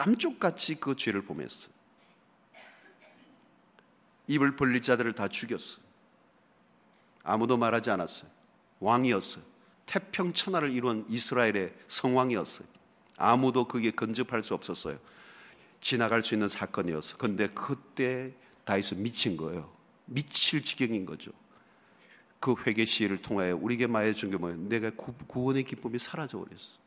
깜쪽같이 0.00 0.76
그 0.76 0.96
죄를 0.96 1.20
범했어. 1.26 1.68
입을 4.28 4.56
벌릴 4.56 4.80
자들을 4.80 5.12
다 5.12 5.28
죽였어. 5.28 5.78
아무도 7.22 7.58
말하지 7.58 7.90
않았어요. 7.90 8.30
왕이었어요. 8.78 9.44
태평천하를 9.84 10.70
이룬 10.70 11.04
이스라엘의 11.10 11.74
성왕이었어요. 11.88 12.66
아무도 13.18 13.68
그게 13.68 13.90
근접할 13.90 14.42
수 14.42 14.54
없었어요. 14.54 14.98
지나갈 15.82 16.22
수 16.22 16.34
있는 16.34 16.48
사건이었어. 16.48 17.18
그런데 17.18 17.48
그때 17.48 18.32
다윗은 18.64 19.02
미친 19.02 19.36
거예요. 19.36 19.70
미칠 20.06 20.62
지경인 20.62 21.04
거죠. 21.04 21.30
그 22.38 22.54
회개 22.66 22.86
시를 22.86 23.20
통하여 23.20 23.54
우리에게 23.54 23.86
말해준 23.86 24.30
게 24.30 24.38
뭐예요? 24.38 24.56
내가 24.60 24.90
구원의 24.92 25.64
기쁨이 25.64 25.98
사라져 25.98 26.38
버렸어. 26.38 26.80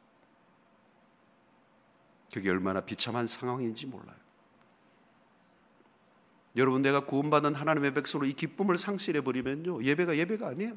그게 2.34 2.50
얼마나 2.50 2.82
비참한 2.82 3.28
상황인지 3.28 3.86
몰라요. 3.86 4.18
여러분 6.56 6.82
내가 6.82 7.06
구원받은 7.06 7.54
하나님의 7.54 7.94
백성으로 7.94 8.28
이 8.28 8.34
기쁨을 8.34 8.78
상실해 8.78 9.22
버리면요 9.22 9.84
예배가 9.84 10.18
예배가 10.18 10.48
아니에요. 10.48 10.76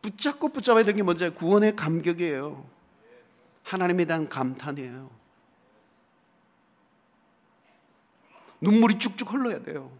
붙잡고 0.00 0.50
붙잡아야 0.50 0.84
되는 0.84 0.96
게 0.96 1.02
먼저 1.02 1.30
구원의 1.32 1.76
감격이에요. 1.76 2.66
하나님에 3.62 4.06
대한 4.06 4.28
감탄이에요. 4.28 5.10
눈물이 8.62 8.98
쭉쭉 8.98 9.32
흘러야 9.32 9.62
돼요. 9.62 9.90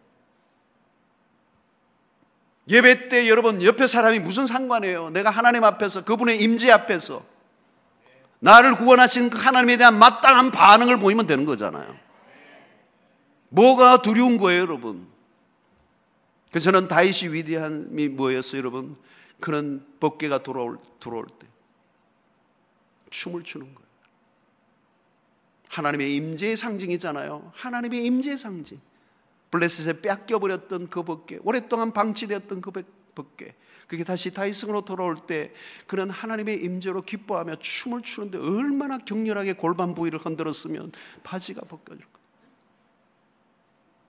예배 2.68 3.10
때 3.10 3.28
여러분 3.28 3.62
옆에 3.62 3.86
사람이 3.86 4.20
무슨 4.20 4.46
상관이에요? 4.46 5.10
내가 5.10 5.28
하나님 5.28 5.64
앞에서 5.64 6.04
그분의 6.04 6.40
임재 6.40 6.70
앞에서 6.70 7.33
나를 8.44 8.76
구원하신 8.76 9.30
그 9.30 9.38
하나님에 9.38 9.78
대한 9.78 9.98
마땅한 9.98 10.50
반응을 10.50 10.98
보이면 10.98 11.26
되는 11.26 11.46
거잖아요. 11.46 11.96
뭐가 13.48 14.02
두려운 14.02 14.36
거예요, 14.36 14.60
여러분? 14.60 15.06
그래서 16.50 16.70
저는 16.70 16.86
다윗이 16.86 17.32
위대함이 17.32 18.08
뭐였어요, 18.08 18.58
여러분? 18.58 18.96
그는 19.40 19.82
법계가 19.98 20.42
돌아올, 20.42 20.78
돌아올 21.00 21.24
때 21.38 21.46
춤을 23.08 23.44
추는 23.44 23.64
거예요. 23.74 23.88
하나님의 25.70 26.14
임재의 26.14 26.58
상징이잖아요. 26.58 27.50
하나님의 27.54 28.04
임재의 28.04 28.36
상징. 28.36 28.78
블레셋에 29.52 30.02
뺏겨버렸던 30.02 30.88
그 30.88 31.02
법계, 31.02 31.38
오랫동안 31.44 31.94
방치되었던 31.94 32.60
그 32.60 32.72
법계, 33.14 33.54
그게 33.94 34.02
다시 34.02 34.32
다이승으로 34.32 34.84
돌아올 34.84 35.16
때 35.16 35.52
그는 35.86 36.10
하나님의 36.10 36.56
임재로 36.64 37.02
기뻐하며 37.02 37.56
춤을 37.60 38.02
추는데 38.02 38.38
얼마나 38.38 38.98
격렬하게 38.98 39.52
골반 39.52 39.94
부위를 39.94 40.18
흔들었으면 40.18 40.90
바지가 41.22 41.62
벗겨질 41.62 42.02
까 42.02 42.18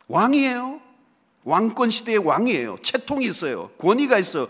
왕이에요. 0.08 0.82
왕권 1.44 1.92
시대의 1.92 2.18
왕이에요. 2.18 2.78
채통이 2.82 3.28
있어요. 3.28 3.70
권위가 3.78 4.18
있어요. 4.18 4.48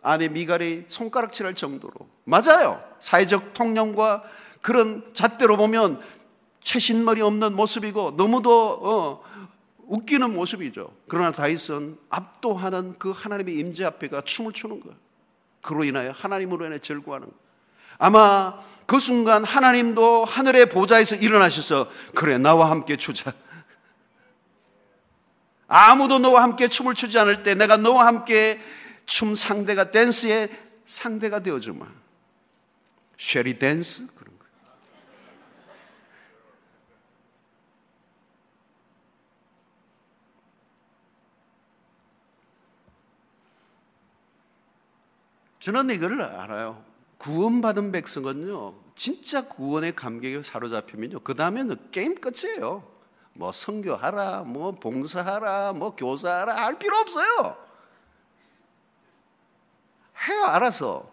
안에 0.00 0.28
미갈이 0.28 0.86
손가락질할 0.88 1.54
정도로 1.54 1.92
맞아요. 2.24 2.82
사회적 3.00 3.52
통념과 3.52 4.22
그런 4.62 5.10
잣대로 5.12 5.58
보면 5.58 6.00
최신머리 6.62 7.20
없는 7.20 7.54
모습이고 7.54 8.12
너무도 8.12 8.78
어, 8.82 9.22
웃기는 9.88 10.32
모습이죠. 10.32 10.94
그러나 11.08 11.32
다윗은 11.32 11.98
압도하는 12.10 12.94
그 12.98 13.10
하나님의 13.10 13.54
임재 13.56 13.84
앞에가 13.84 14.20
춤을 14.20 14.52
추는 14.52 14.80
거예요. 14.80 14.96
그로 15.62 15.84
인하여 15.84 16.12
하나님으로 16.12 16.66
인해 16.66 16.78
절구하는 16.78 17.26
거예요. 17.26 17.48
아마 17.98 18.56
그 18.86 19.00
순간 19.00 19.42
하나님도 19.42 20.24
하늘의 20.24 20.68
보좌에서 20.68 21.16
일어나셔서 21.16 21.90
그래 22.14 22.38
나와 22.38 22.70
함께 22.70 22.96
추자. 22.96 23.32
아무도 25.66 26.18
너와 26.18 26.42
함께 26.42 26.68
춤을 26.68 26.94
추지 26.94 27.18
않을 27.18 27.42
때 27.42 27.54
내가 27.54 27.76
너와 27.76 28.06
함께 28.06 28.60
춤 29.04 29.34
상대가 29.34 29.90
댄스의 29.90 30.48
상대가 30.86 31.40
되어주마. 31.40 31.86
쉐리 33.18 33.58
댄스 33.58 34.06
저는 45.68 45.94
이걸 45.94 46.22
알아요. 46.22 46.82
구원받은 47.18 47.92
백성은요, 47.92 48.72
진짜 48.94 49.42
구원의 49.42 49.94
감격에 49.94 50.42
사로잡히면요, 50.42 51.20
그 51.20 51.34
다음에는 51.34 51.90
게임 51.90 52.14
끝이에요. 52.14 52.90
뭐 53.34 53.52
성교하라, 53.52 54.44
뭐 54.44 54.72
봉사하라, 54.72 55.74
뭐 55.74 55.94
교사하라 55.94 56.54
할 56.54 56.78
필요 56.78 56.96
없어요. 56.96 57.58
해요, 60.26 60.44
알아서. 60.44 61.10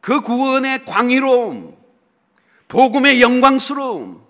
그 0.00 0.20
구원의 0.20 0.84
광희로움, 0.84 1.76
복음의 2.66 3.22
영광스러움, 3.22 4.26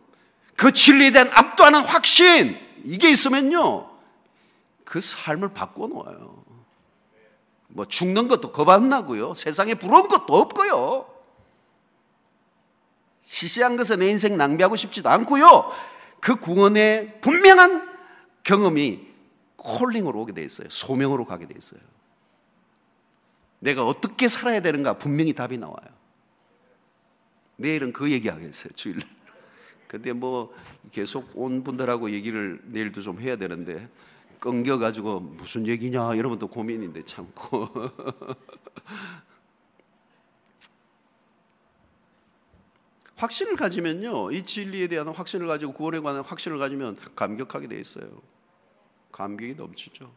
그 0.55 0.71
진리된 0.71 1.31
압도하는 1.33 1.81
확신, 1.83 2.59
이게 2.85 3.11
있으면요, 3.11 3.89
그 4.85 5.01
삶을 5.01 5.55
바꿔놓아요. 5.55 6.40
뭐 7.71 7.87
죽는 7.87 8.29
것도 8.29 8.53
겁안 8.53 8.89
나고요. 8.89 9.35
세상에 9.35 9.75
부러운 9.75 10.09
것도 10.09 10.35
없고요. 10.35 11.07
시시한 13.25 13.77
것은 13.77 14.01
내 14.01 14.11
인생 14.11 14.37
낭비하고 14.37 14.77
싶지도 14.77 15.09
않고요. 15.09 15.71
그 16.21 16.37
구원의 16.37 17.21
분명한 17.21 17.89
경험이 18.43 19.07
콜링으로 19.57 20.21
오게 20.21 20.33
돼 20.33 20.43
있어요. 20.43 20.69
소명으로 20.71 21.25
가게 21.25 21.47
돼 21.47 21.55
있어요. 21.57 21.81
내가 23.61 23.87
어떻게 23.87 24.29
살아야 24.29 24.61
되는가 24.61 24.99
분명히 24.99 25.33
답이 25.33 25.59
나와요. 25.59 26.01
내일은 27.57 27.93
그 27.93 28.11
얘기하겠어요, 28.11 28.73
주일날. 28.75 29.07
근데 29.87 30.13
뭐 30.13 30.55
계속 30.93 31.31
온 31.35 31.63
분들하고 31.63 32.11
얘기를 32.11 32.61
내일도 32.65 33.03
좀 33.03 33.21
해야 33.21 33.37
되는데 33.37 33.89
끊겨가지고 34.41 35.21
무슨 35.21 35.67
얘기냐 35.67 36.17
여러분 36.17 36.39
도 36.39 36.49
고민인데 36.49 37.05
참고. 37.05 37.69
확신을 43.17 43.55
가지면요, 43.57 44.33
이 44.33 44.45
진리에 44.45 44.89
대한 44.89 45.09
확신을 45.09 45.47
가지고 45.47 45.75
구원에 45.75 46.01
관한 46.01 46.25
확신을 46.25 46.59
가지면 46.59 46.97
감격하게 47.15 47.69
돼 47.69 47.79
있어요. 47.79 48.07
감격이 49.13 49.57
넘치죠. 49.57 50.11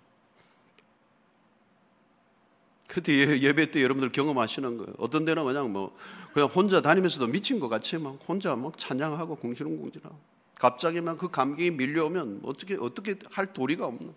그때 2.88 3.42
예배 3.42 3.72
때 3.72 3.82
여러분들 3.84 4.12
경험하시는 4.14 4.78
거예요. 4.78 4.94
어떤 5.00 5.26
데는 5.26 5.44
그냥 5.44 5.74
뭐 5.74 5.98
그냥 6.34 6.48
혼자 6.48 6.80
다니면서도 6.80 7.28
미친 7.28 7.60
것 7.60 7.68
같이 7.68 7.98
막 7.98 8.18
혼자 8.26 8.56
막 8.56 8.78
찬양하고 8.78 9.36
공시렁공시렁. 9.36 10.33
갑자기 10.60 11.02
막그 11.02 11.30
감격이 11.30 11.72
밀려오면 11.72 12.42
어떻게 12.44 12.78
어떻게 12.80 13.18
할 13.32 13.54
도리가 13.54 13.86
없는. 13.86 14.14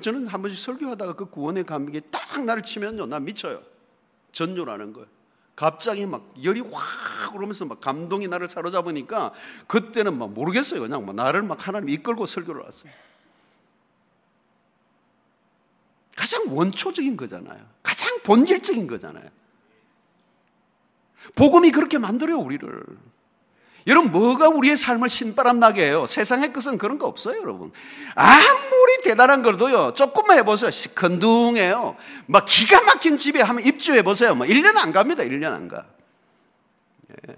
저는 0.00 0.26
한 0.26 0.42
번씩 0.42 0.60
설교하다가 0.60 1.14
그 1.14 1.26
구원의 1.26 1.64
감격이 1.64 2.02
딱 2.10 2.44
나를 2.44 2.62
치면요, 2.62 3.06
나 3.06 3.18
미쳐요. 3.18 3.62
전율하는 4.32 4.92
거예요. 4.92 5.08
갑자기 5.56 6.06
막 6.06 6.32
열이 6.42 6.60
확 6.60 7.34
오르면서 7.34 7.64
막 7.64 7.80
감동이 7.80 8.28
나를 8.28 8.48
사로잡으니까 8.48 9.32
그때는 9.66 10.16
막 10.16 10.30
모르겠어요. 10.30 10.82
그냥 10.82 11.04
막 11.04 11.16
나를 11.16 11.42
막 11.42 11.66
하나님 11.66 11.88
이끌고 11.88 12.26
설교를 12.26 12.62
왔어요. 12.62 12.92
가장 16.14 16.44
원초적인 16.48 17.16
거잖아요. 17.16 17.64
가장 17.82 18.20
본질적인 18.22 18.86
거잖아요. 18.86 19.28
복음이 21.34 21.70
그렇게 21.72 21.98
만들어요, 21.98 22.38
우리를. 22.38 22.84
여러분, 23.88 24.12
뭐가 24.12 24.48
우리의 24.48 24.76
삶을 24.76 25.08
신바람 25.08 25.58
나게 25.58 25.86
해요? 25.86 26.06
세상의 26.06 26.52
것은 26.52 26.76
그런 26.76 26.98
거 26.98 27.06
없어요, 27.06 27.40
여러분. 27.40 27.72
아무리 28.14 29.02
대단한 29.02 29.42
거도요, 29.42 29.94
조금만 29.94 30.36
해보세요. 30.38 30.70
시큰둥해요. 30.70 31.96
막 32.26 32.44
기가 32.44 32.82
막힌 32.82 33.16
집에 33.16 33.40
한번 33.40 33.64
입주해보세요. 33.64 34.34
뭐 34.34 34.46
1년 34.46 34.76
안 34.76 34.92
갑니다, 34.92 35.22
1년 35.22 35.52
안 35.52 35.68
가. 35.68 35.86
예. 37.28 37.36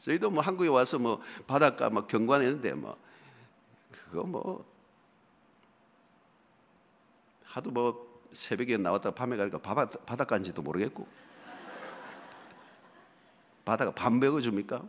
저희도 0.00 0.30
뭐 0.30 0.42
한국에 0.42 0.68
와서 0.68 0.98
뭐 0.98 1.22
바닷가 1.46 1.88
막 1.88 2.08
경관했는데 2.08 2.72
뭐, 2.72 2.96
그거 3.92 4.24
뭐, 4.24 4.64
하도 7.44 7.70
뭐 7.70 8.20
새벽에 8.32 8.76
나왔다 8.76 9.12
밤에 9.12 9.36
가니까 9.36 9.58
바닷가인지도 9.58 10.62
모르겠고. 10.62 11.06
바다가 13.64 13.92
밥 13.92 14.12
먹어줍니까? 14.12 14.82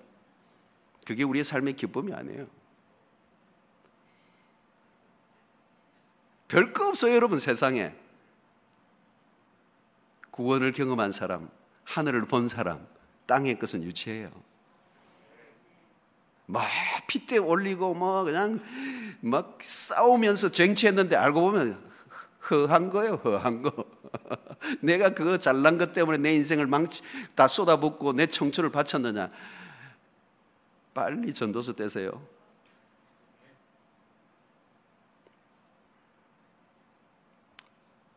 그게 1.07 1.23
우리의 1.23 1.45
삶의 1.45 1.77
기쁨이 1.77 2.11
아니에요. 2.11 2.47
별거 6.49 6.89
없어요, 6.89 7.15
여러분, 7.15 7.39
세상에. 7.39 7.95
구원을 10.31 10.73
경험한 10.73 11.13
사람, 11.13 11.49
하늘을 11.85 12.25
본 12.25 12.49
사람, 12.49 12.85
땅의 13.25 13.57
것은 13.57 13.83
유치해요. 13.83 14.29
막 16.45 16.65
핏대 17.07 17.37
올리고 17.37 17.93
뭐 17.93 18.25
그냥 18.25 18.59
막 19.21 19.59
싸우면서 19.61 20.51
쟁취했는데 20.51 21.15
알고 21.15 21.39
보면 21.39 21.89
허한 22.51 22.89
거예요, 22.89 23.15
허한 23.15 23.61
거. 23.61 23.85
내가 24.81 25.11
그거 25.11 25.37
잘난 25.37 25.77
것 25.77 25.93
때문에 25.93 26.17
내 26.17 26.35
인생을 26.35 26.67
망치, 26.67 27.01
다 27.33 27.47
쏟아붓고 27.47 28.11
내 28.11 28.27
청춘을 28.27 28.71
바쳤느냐. 28.71 29.31
빨리 30.97 31.31
전도서 31.31 31.73
떼세요. 31.73 32.27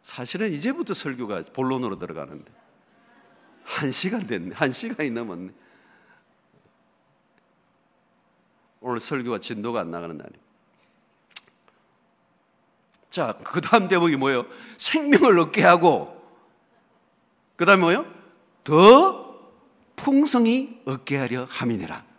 사실은 0.00 0.50
이제부터 0.50 0.94
설교가 0.94 1.42
본론으로 1.52 1.98
들어가는데 1.98 2.50
한 3.64 3.92
시간 3.92 4.26
됐네. 4.26 4.54
한 4.54 4.72
시간이 4.72 5.10
넘었네. 5.10 5.52
오늘 8.80 8.98
설교가 8.98 9.40
진도가 9.40 9.80
안 9.80 9.90
나가는 9.90 10.16
날이. 10.16 10.32
자, 13.10 13.38
그 13.44 13.60
다음 13.60 13.88
대목이 13.88 14.16
뭐예요? 14.16 14.46
생명을 14.78 15.38
얻게 15.38 15.62
하고, 15.64 16.18
그 17.56 17.66
다음에 17.66 17.82
뭐예요? 17.82 18.06
더 18.64 19.38
풍성히 19.96 20.80
얻게 20.86 21.18
하려 21.18 21.44
함이니라. 21.44 22.09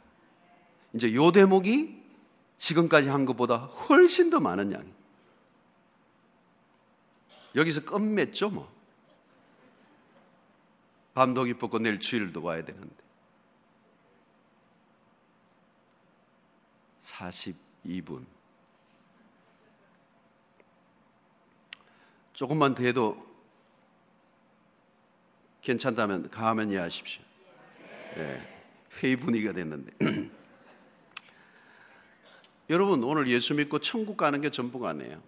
이제 0.94 1.14
요 1.14 1.32
대목이 1.32 2.02
지금까지 2.58 3.08
한 3.08 3.26
것보다 3.26 3.58
훨씬 3.58 4.30
더 4.30 4.40
많은 4.40 4.72
양이. 4.72 4.92
여기서 7.56 7.84
끝맺죠, 7.84 8.50
뭐. 8.50 8.72
밤도 11.14 11.44
깊었고 11.44 11.80
내일 11.80 12.00
주일도 12.00 12.42
와야 12.42 12.64
되는데. 12.64 12.96
42분. 17.02 18.26
조금만 22.34 22.74
더 22.74 22.84
해도 22.84 23.32
괜찮다면 25.62 26.30
가면 26.30 26.72
이해하십시오. 26.72 27.22
네, 28.16 28.66
회의 28.98 29.16
분위기가 29.16 29.54
됐는데. 29.54 30.32
여러분 32.72 33.04
오늘 33.04 33.28
예수 33.28 33.54
믿고 33.54 33.80
천국 33.80 34.16
가는 34.16 34.40
게 34.40 34.50
전부가 34.50 34.90
아니에요. 34.92 35.22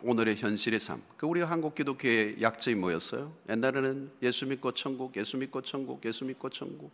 오늘의 0.00 0.36
현실의 0.36 0.80
삶. 0.80 1.02
그 1.18 1.26
우리가 1.26 1.44
한국 1.48 1.74
기독교의 1.74 2.40
약점이 2.40 2.74
뭐였어요? 2.76 3.34
옛날에는 3.50 4.10
예수 4.22 4.46
믿고 4.46 4.72
천국, 4.72 5.14
예수 5.14 5.36
믿고 5.36 5.60
천국, 5.60 6.02
예수 6.06 6.24
믿고 6.24 6.48
천국. 6.48 6.90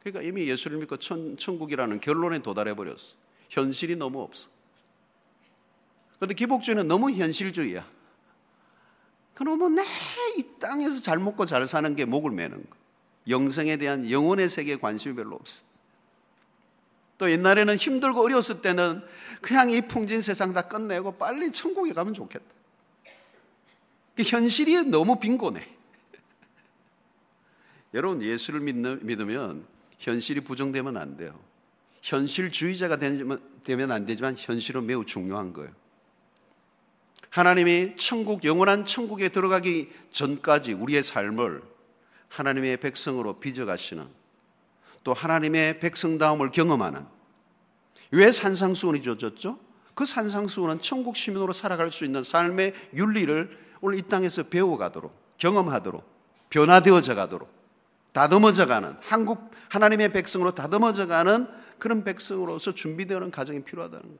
그러니까 0.00 0.22
이미 0.22 0.48
예수를 0.48 0.78
믿고 0.78 0.96
천, 0.96 1.36
천국이라는 1.36 2.00
결론에 2.00 2.38
도달해 2.38 2.74
버렸어. 2.74 3.08
현실이 3.50 3.96
너무 3.96 4.22
없어. 4.22 4.48
그런데 6.16 6.34
기복주의는 6.34 6.88
너무 6.88 7.10
현실주의야. 7.10 7.86
그러면 9.34 9.74
내 9.74 9.84
이 10.38 10.44
땅에서 10.58 11.00
잘 11.00 11.18
먹고 11.18 11.44
잘 11.46 11.66
사는 11.66 11.94
게 11.94 12.04
목을 12.04 12.30
매는 12.30 12.58
거. 12.68 12.76
영생에 13.28 13.76
대한 13.76 14.10
영혼의 14.10 14.48
세계에 14.48 14.76
관심이 14.76 15.14
별로 15.14 15.36
없어. 15.36 15.64
또 17.18 17.30
옛날에는 17.30 17.76
힘들고 17.76 18.22
어려웠을 18.22 18.60
때는 18.60 19.02
그냥 19.40 19.70
이 19.70 19.80
풍진 19.80 20.20
세상 20.20 20.52
다 20.52 20.62
끝내고 20.62 21.16
빨리 21.16 21.50
천국에 21.50 21.92
가면 21.92 22.14
좋겠다. 22.14 22.44
그 24.14 24.22
현실이 24.22 24.84
너무 24.84 25.18
빈곤해. 25.18 25.62
여러분 27.94 28.22
예수를 28.22 28.60
믿으면 28.60 29.64
현실이 29.98 30.40
부정되면 30.40 30.96
안 30.96 31.16
돼요. 31.16 31.38
현실주의자가 32.02 32.96
되면 32.96 33.92
안 33.92 34.06
되지만 34.06 34.36
현실은 34.38 34.86
매우 34.86 35.04
중요한 35.04 35.52
거예요. 35.52 35.70
하나님이 37.30 37.96
천국, 37.96 38.44
영원한 38.44 38.84
천국에 38.84 39.28
들어가기 39.28 39.90
전까지 40.10 40.72
우리의 40.72 41.02
삶을 41.02 41.62
하나님의 42.28 42.78
백성으로 42.78 43.40
빚어가시는 43.40 44.06
또 45.06 45.14
하나님의 45.14 45.78
백성다움을 45.78 46.50
경험하는 46.50 47.06
왜 48.10 48.32
산상수훈이 48.32 49.02
주어졌죠? 49.02 49.56
그 49.94 50.04
산상수훈은 50.04 50.80
천국 50.80 51.16
시민으로 51.16 51.52
살아갈 51.52 51.92
수 51.92 52.04
있는 52.04 52.24
삶의 52.24 52.74
윤리를 52.92 53.56
오늘 53.82 53.98
이 53.98 54.02
땅에서 54.02 54.42
배워가도록 54.42 55.14
경험하도록 55.38 56.02
변화되어져 56.50 57.14
가도록 57.14 57.48
다듬어져 58.10 58.66
가는 58.66 58.96
한국 59.00 59.48
하나님의 59.68 60.08
백성으로 60.08 60.50
다듬어져 60.50 61.06
가는 61.06 61.46
그런 61.78 62.02
백성으로서 62.02 62.74
준비되는 62.74 63.30
과정이 63.30 63.62
필요하다는 63.62 64.02
거예요. 64.02 64.18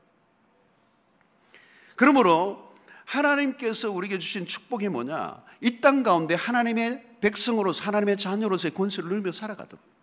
그러므로 1.97 2.71
하나님께서 3.03 3.91
우리에게 3.91 4.19
주신 4.19 4.45
축복이 4.45 4.87
뭐냐? 4.87 5.43
이 5.59 5.81
땅 5.81 6.03
가운데 6.03 6.33
하나님의 6.33 7.17
백성으로서 7.19 7.83
하나님의 7.83 8.15
자녀로서의 8.15 8.73
권세를 8.73 9.09
누리며 9.09 9.33
살아가도록. 9.33 9.96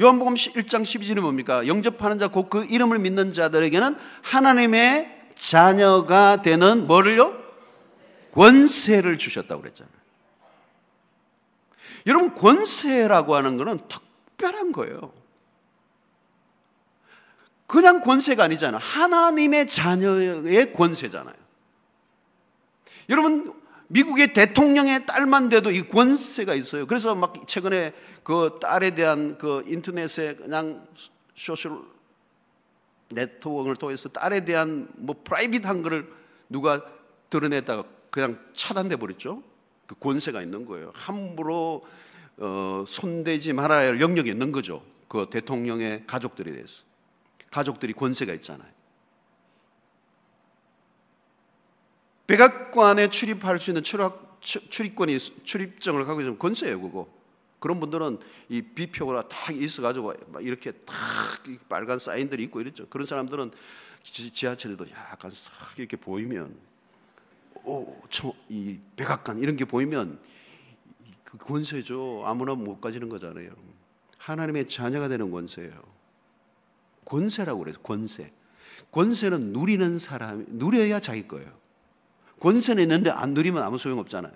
요한복음 0.00 0.34
1장 0.34 0.82
12절이 0.82 1.20
뭡니까? 1.20 1.66
영접하는 1.66 2.18
자, 2.18 2.28
곧 2.28 2.50
그 2.50 2.64
이름을 2.64 2.98
믿는 2.98 3.32
자들에게는 3.32 3.96
하나님의 4.22 5.30
자녀가 5.34 6.42
되는 6.42 6.86
뭐를요? 6.86 7.34
권세를 8.32 9.16
주셨다고 9.16 9.62
그랬잖아요. 9.62 9.94
여러분, 12.06 12.34
권세라고 12.34 13.34
하는 13.34 13.56
것은 13.56 13.80
특별한 13.88 14.72
거예요. 14.72 15.12
그냥 17.66 18.00
권세가 18.00 18.44
아니잖아요. 18.44 18.78
하나님의 18.80 19.66
자녀의 19.66 20.72
권세잖아요. 20.72 21.34
여러분, 23.08 23.55
미국의 23.88 24.32
대통령의 24.32 25.06
딸만 25.06 25.48
돼도 25.48 25.70
이 25.70 25.86
권세가 25.86 26.54
있어요. 26.54 26.86
그래서 26.86 27.14
막 27.14 27.46
최근에 27.46 27.94
그 28.22 28.58
딸에 28.60 28.94
대한 28.94 29.38
그 29.38 29.62
인터넷에 29.66 30.34
그냥 30.34 30.86
소셜 31.34 31.80
네트워크를 33.10 33.76
통해서 33.76 34.08
딸에 34.08 34.44
대한 34.44 34.88
뭐 34.96 35.14
private한 35.22 35.82
거를 35.82 36.10
누가 36.48 36.84
드러냈다가 37.30 37.84
그냥 38.10 38.38
차단돼 38.54 38.96
버렸죠. 38.96 39.42
그 39.86 39.94
권세가 39.98 40.42
있는 40.42 40.66
거예요. 40.66 40.90
함부로 40.94 41.84
어, 42.38 42.84
손대지 42.86 43.52
말아야 43.52 43.88
할 43.88 44.00
영역이 44.00 44.28
있는 44.28 44.52
거죠. 44.52 44.82
그 45.08 45.28
대통령의 45.30 46.04
가족들에 46.06 46.52
대해서. 46.52 46.82
가족들이 47.50 47.92
권세가 47.92 48.34
있잖아요. 48.34 48.68
백악관에 52.26 53.08
출입할 53.08 53.58
수 53.60 53.70
있는 53.70 53.82
출입, 53.82 54.12
출입권이 54.40 55.18
출입증을 55.18 56.04
갖고 56.04 56.20
있으면 56.20 56.38
권세예요, 56.38 56.80
그거. 56.80 57.08
그런 57.58 57.80
분들은 57.80 58.18
이 58.48 58.62
비표가 58.62 59.28
딱 59.28 59.54
있어가지고 59.54 60.14
막 60.28 60.44
이렇게 60.44 60.72
딱 60.72 60.94
빨간 61.68 61.98
사인들이 61.98 62.44
있고 62.44 62.60
이랬죠. 62.60 62.86
그런 62.88 63.06
사람들은 63.06 63.50
지하철에도 64.02 64.88
약간 64.90 65.32
싹 65.32 65.78
이렇게 65.78 65.96
보이면 65.96 66.56
오, 67.64 68.00
저, 68.10 68.32
이 68.48 68.78
백악관 68.94 69.40
이런 69.40 69.56
게 69.56 69.64
보이면 69.64 70.20
그그 71.24 71.46
권세죠. 71.46 72.22
아무나 72.24 72.54
못 72.54 72.80
가지는 72.80 73.08
거잖아요. 73.08 73.50
하나님의 74.18 74.68
자녀가 74.68 75.08
되는 75.08 75.30
권세예요. 75.30 75.82
권세라고 77.04 77.60
그래요. 77.60 77.76
권세. 77.82 78.32
권세는 78.92 79.52
누리는 79.52 79.98
사람이 79.98 80.44
누려야 80.48 81.00
자기 81.00 81.26
거예요. 81.26 81.65
권세는 82.40 82.82
있는데 82.82 83.10
안 83.10 83.30
누리면 83.30 83.62
아무 83.62 83.78
소용 83.78 83.98
없잖아요. 83.98 84.32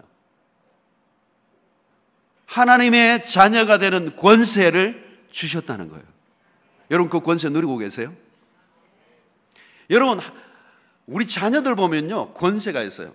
하나님의 2.47 3.27
자녀가 3.29 3.79
되는 3.79 4.17
권세를 4.17 5.25
주셨다는 5.31 5.89
거예요. 5.89 6.05
여러분 6.91 7.09
그 7.11 7.21
권세 7.21 7.49
누리고 7.49 7.77
계세요? 7.79 8.15
여러분 9.89 10.19
우리 11.07 11.27
자녀들 11.27 11.75
보면요 11.75 12.35
권세가 12.35 12.83
있어요. 12.83 13.15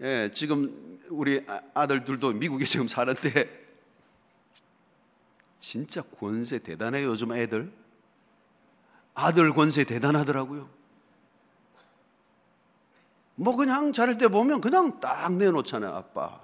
예, 0.00 0.30
지금 0.34 0.98
우리 1.08 1.44
아, 1.46 1.60
아들들도 1.74 2.32
미국에 2.32 2.64
지금 2.64 2.88
사는데 2.88 3.60
진짜 5.60 6.02
권세 6.02 6.58
대단해요 6.58 7.08
요즘 7.08 7.32
애들. 7.32 7.70
아들 9.14 9.52
권세 9.52 9.84
대단하더라고요. 9.84 10.68
뭐 13.42 13.56
그냥 13.56 13.92
자를 13.92 14.16
때 14.18 14.28
보면 14.28 14.60
그냥 14.60 15.00
딱 15.00 15.32
내놓잖아요 15.32 15.92
아빠. 15.92 16.40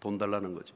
돈 0.00 0.18
달라는 0.18 0.52
거죠. 0.52 0.74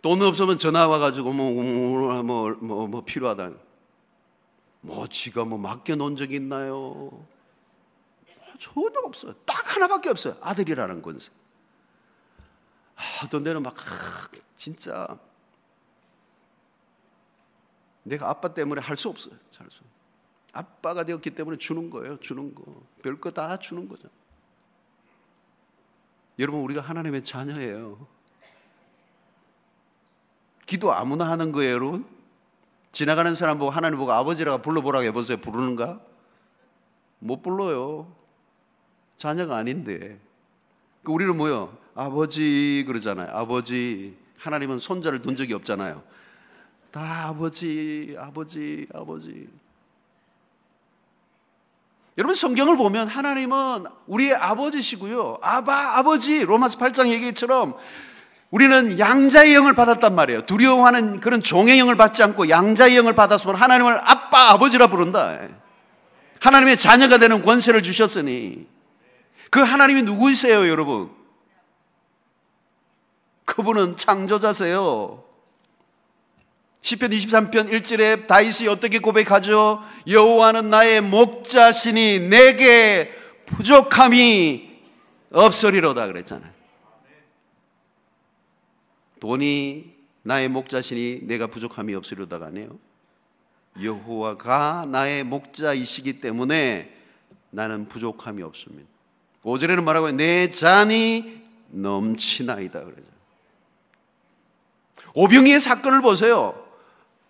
돈 0.00 0.22
없으면 0.22 0.56
전화 0.56 0.88
와가지고 0.88 1.32
뭐, 1.32 1.52
뭐, 1.52 2.22
뭐, 2.22 2.50
뭐, 2.58 2.86
뭐 2.86 3.04
필요하다. 3.04 3.50
뭐, 4.80 5.06
지가 5.08 5.44
뭐 5.44 5.58
맡겨놓은 5.58 6.16
적 6.16 6.32
있나요? 6.32 7.10
전혀 8.58 8.98
없어요. 9.04 9.34
딱 9.44 9.76
하나밖에 9.76 10.08
없어요. 10.08 10.38
아들이라는 10.40 11.02
권세. 11.02 11.30
아, 12.94 13.02
어떤 13.26 13.44
데는 13.44 13.62
막, 13.62 13.74
아, 13.76 14.28
진짜. 14.56 15.18
내가 18.04 18.30
아빠 18.30 18.54
때문에 18.54 18.80
할 18.80 18.96
수 18.96 19.10
없어요. 19.10 19.34
잘 19.52 19.66
수. 19.70 19.82
아빠가 20.56 21.04
되었기 21.04 21.30
때문에 21.30 21.58
주는 21.58 21.90
거예요. 21.90 22.18
주는 22.20 22.54
거. 22.54 22.64
별 23.02 23.18
거 23.20 23.30
다 23.30 23.56
주는 23.56 23.88
거죠. 23.88 24.08
여러분, 26.38 26.60
우리가 26.62 26.80
하나님의 26.82 27.24
자녀예요. 27.24 28.06
기도 30.66 30.92
아무나 30.92 31.28
하는 31.30 31.52
거예요, 31.52 31.72
여러분? 31.74 32.06
지나가는 32.92 33.34
사람 33.34 33.58
보고 33.58 33.70
하나님 33.70 33.98
보고 33.98 34.12
아버지라고 34.12 34.62
불러보라고 34.62 35.04
해보세요. 35.06 35.36
부르는가? 35.38 36.00
못 37.18 37.42
불러요. 37.42 38.12
자녀가 39.16 39.56
아닌데. 39.56 40.18
그 41.02 41.12
우리는 41.12 41.36
뭐요? 41.36 41.76
아버지 41.94 42.84
그러잖아요. 42.86 43.28
아버지. 43.30 44.16
하나님은 44.38 44.78
손자를 44.78 45.22
둔 45.22 45.36
적이 45.36 45.54
없잖아요. 45.54 46.02
다 46.90 47.28
아버지, 47.28 48.14
아버지, 48.18 48.86
아버지. 48.92 49.48
여러분 52.18 52.34
성경을 52.34 52.76
보면 52.76 53.08
하나님은 53.08 53.84
우리의 54.06 54.34
아버지시고요. 54.34 55.38
아바, 55.42 55.98
아버지. 55.98 56.44
로마서 56.44 56.78
8장 56.78 57.08
얘기처럼 57.08 57.76
우리는 58.50 58.98
양자의 58.98 59.54
영을 59.54 59.74
받았단 59.74 60.14
말이에요. 60.14 60.46
두려워하는 60.46 61.20
그런 61.20 61.42
종의 61.42 61.78
영을 61.78 61.96
받지 61.96 62.22
않고 62.22 62.48
양자의 62.48 62.96
영을 62.96 63.14
받았으면 63.14 63.56
하나님을 63.56 64.00
아빠, 64.02 64.50
아버지라 64.52 64.86
부른다. 64.86 65.38
하나님의 66.40 66.78
자녀가 66.78 67.18
되는 67.18 67.42
권세를 67.42 67.82
주셨으니 67.82 68.66
그 69.50 69.60
하나님이 69.60 70.02
누구이세요, 70.02 70.68
여러분? 70.68 71.10
그분은 73.44 73.96
창조자세요. 73.96 75.25
10편 76.86 77.10
23편 77.10 77.68
1절에 77.72 78.28
다윗이 78.28 78.68
어떻게 78.68 79.00
고백하죠? 79.00 79.82
여호와는 80.06 80.70
나의 80.70 81.00
목자시니 81.00 82.20
내게 82.28 83.10
부족함이 83.46 84.70
없으리로다 85.32 86.06
그랬잖아요. 86.06 86.52
돈이 89.18 89.96
나의 90.22 90.48
목자시니 90.48 91.22
내가 91.22 91.48
부족함이 91.48 91.92
없으려다가 91.96 92.46
아니에요. 92.46 92.78
여호와가 93.82 94.86
나의 94.88 95.24
목자이시기 95.24 96.20
때문에 96.20 96.94
나는 97.50 97.88
부족함이 97.88 98.44
없습니다. 98.44 98.88
5절에는 99.42 99.82
말하고 99.82 100.12
내 100.12 100.50
잔이 100.50 101.42
넘치나이다 101.70 102.84
그러죠. 102.84 103.02
오병이의 105.14 105.58
사건을 105.58 106.00
보세요. 106.00 106.65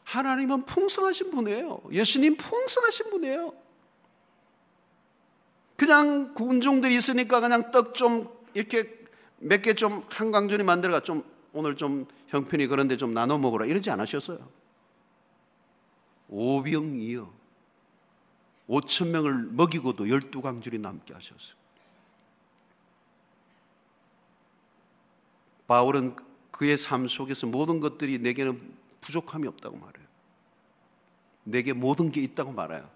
하나님은 0.06 0.66
풍성하신 0.66 1.32
분이에요. 1.32 1.82
예수님 1.90 2.36
풍성하신 2.36 3.10
분이에요. 3.10 3.52
그냥 5.76 6.32
군종들이 6.32 6.94
있으니까 6.96 7.40
그냥 7.40 7.70
떡 7.72 7.92
좀 7.92 8.28
이렇게 8.54 8.84
몇 9.38 9.62
개 9.62 9.74
좀 9.74 10.06
한강준이 10.08 10.62
만들어가 10.62 11.00
좀 11.00 11.24
오늘 11.52 11.76
좀 11.76 12.06
형편이 12.28 12.68
그런데 12.68 12.96
좀 12.96 13.12
나눠 13.12 13.36
먹으라 13.36 13.66
이러지 13.66 13.90
않으셨어요. 13.90 14.48
오병이요. 16.28 17.34
5천 18.68 19.08
명을 19.08 19.48
먹이고도 19.52 20.08
열두 20.08 20.40
강줄이 20.40 20.78
남게 20.78 21.14
하셨어요. 21.14 21.56
바울은 25.66 26.14
그의 26.52 26.78
삶 26.78 27.08
속에서 27.08 27.46
모든 27.46 27.80
것들이 27.80 28.18
내게는 28.18 28.75
부족함이 29.00 29.46
없다고 29.48 29.76
말해요. 29.76 30.06
내게 31.44 31.72
모든 31.72 32.10
게 32.10 32.20
있다고 32.22 32.52
말해요. 32.52 32.90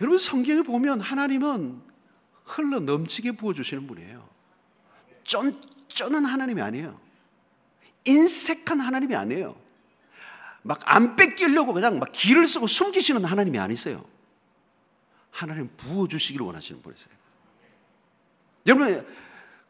여러분 0.00 0.18
성경을 0.18 0.64
보면 0.64 1.00
하나님은 1.00 1.80
흘러 2.44 2.80
넘치게 2.80 3.32
부어주시는 3.32 3.86
분이에요. 3.86 4.28
쫀, 5.22 5.54
쫀한 5.86 6.24
하나님이 6.24 6.60
아니에요. 6.60 7.00
인색한 8.04 8.80
하나님이 8.80 9.14
아니에요. 9.14 9.56
막 10.62 10.80
안 10.88 11.16
뺏기려고 11.16 11.72
그냥 11.72 11.98
막 11.98 12.10
길을 12.12 12.46
쓰고 12.46 12.66
숨기시는 12.66 13.24
하나님이 13.24 13.58
아니세요. 13.58 14.04
하나님 15.30 15.68
부어주시기를 15.76 16.44
원하시는 16.44 16.82
분이세요. 16.82 17.14
여러분, 18.66 19.06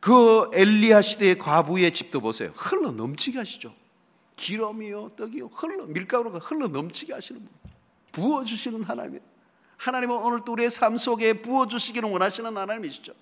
그 0.03 0.51
엘리야 0.53 1.01
시대의 1.01 1.39
과부의 1.39 1.93
집도 1.93 2.21
보세요. 2.21 2.51
흘러 2.57 2.91
넘치게 2.91 3.39
하시죠. 3.39 3.73
기름이요, 4.35 5.11
떡이요, 5.11 5.47
흘러, 5.55 5.87
밀가루가 5.87 6.41
흘러 6.41 6.67
넘치게 6.67 7.13
하시는 7.13 7.41
분. 7.41 7.49
부어주시는 8.11 8.83
하나님. 8.83 9.21
하나님은 9.77 10.17
오늘 10.17 10.41
또 10.45 10.55
우리의 10.55 10.73
삶 10.73 10.97
속에 10.97 11.35
부어주시기를 11.35 12.11
원하시는 12.11 12.57
하나님이시죠. 12.57 13.13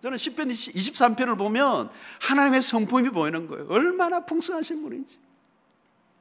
저는 0.00 0.16
10편 0.16 0.52
23편을 0.52 1.36
보면 1.36 1.90
하나님의 2.20 2.62
성품이 2.62 3.10
보이는 3.10 3.48
거예요. 3.48 3.66
얼마나 3.68 4.24
풍성하신 4.24 4.80
분인지. 4.80 5.18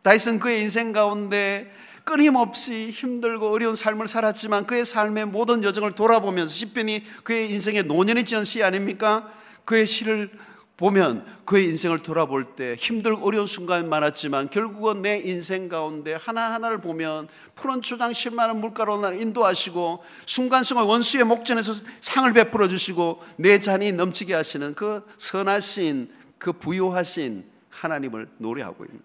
다윗은 0.02 0.40
그의 0.40 0.64
인생 0.64 0.94
가운데 0.94 1.72
끊임없이 2.04 2.90
힘들고 2.90 3.52
어려운 3.52 3.76
삶을 3.76 4.08
살았지만 4.08 4.66
그의 4.66 4.84
삶의 4.84 5.26
모든 5.26 5.64
여정을 5.64 5.92
돌아보면서 5.92 6.56
10편이 6.56 7.04
그의 7.24 7.52
인생의 7.52 7.84
노년이 7.84 8.26
지은 8.26 8.46
시 8.46 8.64
아닙니까? 8.64 9.32
그의 9.66 9.86
시를 9.88 10.32
보면 10.82 11.26
그의 11.46 11.66
인생을 11.66 12.02
돌아볼 12.02 12.56
때 12.56 12.76
힘들고 12.76 13.28
어려운 13.28 13.46
순간이 13.46 13.88
많았지만 13.88 14.50
결국은 14.50 15.04
내 15.04 15.20
인생 15.20 15.70
가운데 15.70 16.16
하나하나를 16.16 16.80
보면 16.82 17.28
푸른 17.54 17.84
초장 17.84 18.12
10만 18.12 18.48
원 18.48 18.62
물가로 18.62 19.00
날 19.00 19.22
인도하시고 19.22 20.04
순간순간 20.26 20.88
원수의 20.88 21.24
목전에서 21.26 21.74
상을 22.00 22.34
베풀어 22.34 22.68
주시고 22.68 23.22
내 23.38 23.60
잔이 23.60 23.92
넘치게 23.92 24.34
하시는 24.34 24.74
그 24.74 25.06
선하신 25.18 26.12
그 26.40 26.52
부유하신 26.54 27.46
하나님을 27.70 28.28
노래하고 28.40 28.86
있는. 28.86 29.00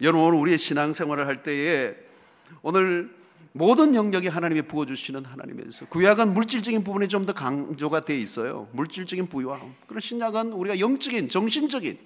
여러분 0.00 0.28
오늘 0.28 0.38
우리의 0.38 0.58
신앙생활을 0.58 1.26
할 1.26 1.42
때에 1.42 1.96
오늘 2.62 3.17
모든 3.52 3.94
영역에 3.94 4.28
하나님이 4.28 4.62
부어주시는 4.62 5.24
하나님에서 5.24 5.86
구약은 5.86 6.34
물질적인 6.34 6.84
부분에 6.84 7.08
좀더 7.08 7.32
강조가 7.32 8.00
돼 8.00 8.18
있어요. 8.18 8.68
물질적인 8.72 9.26
부유함. 9.26 9.74
그런 9.86 10.00
신약은 10.00 10.52
우리가 10.52 10.78
영적인, 10.78 11.28
정신적인. 11.28 11.98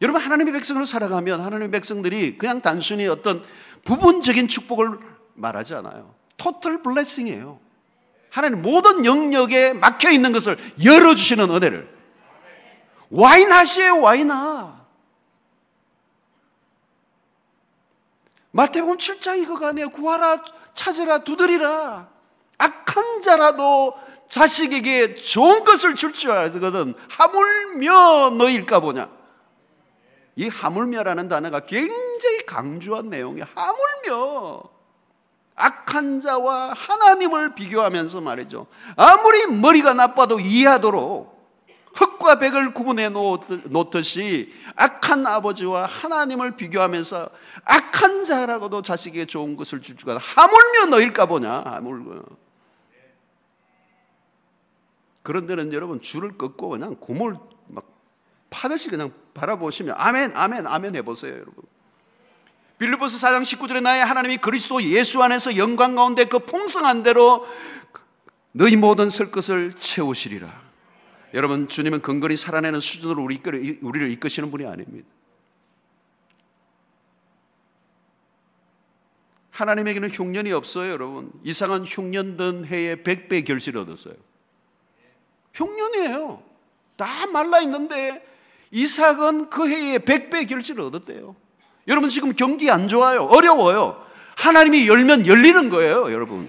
여러분 0.00 0.22
하나님의 0.22 0.52
백성으로 0.52 0.84
살아가면 0.84 1.40
하나님의 1.40 1.70
백성들이 1.72 2.36
그냥 2.36 2.62
단순히 2.62 3.06
어떤 3.08 3.42
부분적인 3.84 4.48
축복을 4.48 4.98
말하지 5.34 5.74
않아요. 5.74 6.14
토탈 6.36 6.82
블레싱이에요. 6.82 7.58
하나님 8.30 8.62
모든 8.62 9.04
영역에 9.04 9.72
막혀 9.72 10.10
있는 10.10 10.32
것을 10.32 10.56
열어주시는 10.84 11.50
은혜를. 11.50 11.88
와인하시에요, 13.10 14.00
와인하. 14.00 14.77
마태복음 18.50 18.96
7장 18.96 19.40
이거가 19.42 19.68
아니에요. 19.68 19.90
구하라, 19.90 20.42
찾으라, 20.74 21.18
두드리라. 21.18 22.08
악한 22.58 23.20
자라도 23.22 23.94
자식에게 24.28 25.14
좋은 25.14 25.64
것을 25.64 25.94
줄 25.94 26.12
줄 26.12 26.32
알거든. 26.32 26.94
하물며 27.08 28.30
너일까 28.30 28.80
보냐. 28.80 29.08
이 30.36 30.48
하물며라는 30.48 31.28
단어가 31.28 31.60
굉장히 31.60 32.46
강조한 32.46 33.10
내용이 33.10 33.42
하물며 33.54 34.62
악한 35.56 36.20
자와 36.20 36.72
하나님을 36.74 37.54
비교하면서 37.54 38.20
말이죠. 38.20 38.66
아무리 38.96 39.46
머리가 39.46 39.94
나빠도 39.94 40.38
이해하도록 40.38 41.37
흙과 41.98 42.38
백을 42.38 42.72
구분해 42.72 43.08
놓듯이 43.08 44.52
악한 44.76 45.26
아버지와 45.26 45.86
하나님을 45.86 46.56
비교하면서 46.56 47.28
악한 47.64 48.22
자라고도 48.22 48.82
자식에게 48.82 49.26
좋은 49.26 49.56
것을 49.56 49.80
줄 49.80 49.96
줄가 49.96 50.18
하물며 50.18 50.86
너일까 50.90 51.26
보냐? 51.26 51.62
하물며. 51.64 52.22
그런 55.22 55.46
데는 55.46 55.72
여러분 55.72 56.00
줄을 56.00 56.38
긋고 56.38 56.68
그냥 56.70 56.96
고물 56.96 57.36
막 57.66 57.84
파듯이 58.48 58.88
그냥 58.88 59.12
바라보시면 59.34 59.94
아멘 59.98 60.32
아멘 60.34 60.66
아멘 60.66 60.94
해보세요 60.96 61.34
여러분. 61.34 61.54
빌리보스 62.78 63.18
4장 63.18 63.42
19절에 63.42 63.82
나의 63.82 64.04
하나님이 64.04 64.38
그리스도 64.38 64.80
예수 64.84 65.20
안에서 65.20 65.56
영광 65.56 65.96
가운데 65.96 66.26
그 66.26 66.38
풍성한 66.38 67.02
대로 67.02 67.44
너희 68.52 68.76
모든 68.76 69.10
설 69.10 69.32
것을 69.32 69.74
채우시리라 69.74 70.67
여러분, 71.34 71.68
주님은 71.68 72.00
근거리 72.00 72.36
살아내는 72.36 72.80
수준으로 72.80 73.22
우리 73.22 73.40
우리를 73.82 74.10
이끄시는 74.10 74.50
분이 74.50 74.66
아닙니다. 74.66 75.08
하나님에게는 79.50 80.08
흉년이 80.08 80.52
없어요, 80.52 80.90
여러분. 80.92 81.32
이상한 81.42 81.84
흉년 81.84 82.36
든 82.36 82.64
해에 82.64 82.96
100배 82.96 83.44
결실을 83.44 83.80
얻었어요. 83.80 84.14
흉년이에요. 85.54 86.42
다 86.96 87.26
말라 87.26 87.60
있는데 87.60 88.24
이삭은 88.70 89.50
그 89.50 89.68
해에 89.68 89.98
100배 89.98 90.48
결실을 90.48 90.84
얻었대요. 90.84 91.34
여러분 91.88 92.08
지금 92.10 92.34
경기 92.34 92.70
안 92.70 92.86
좋아요. 92.86 93.22
어려워요. 93.24 94.04
하나님이 94.36 94.86
열면 94.86 95.26
열리는 95.26 95.68
거예요, 95.70 96.12
여러분. 96.12 96.48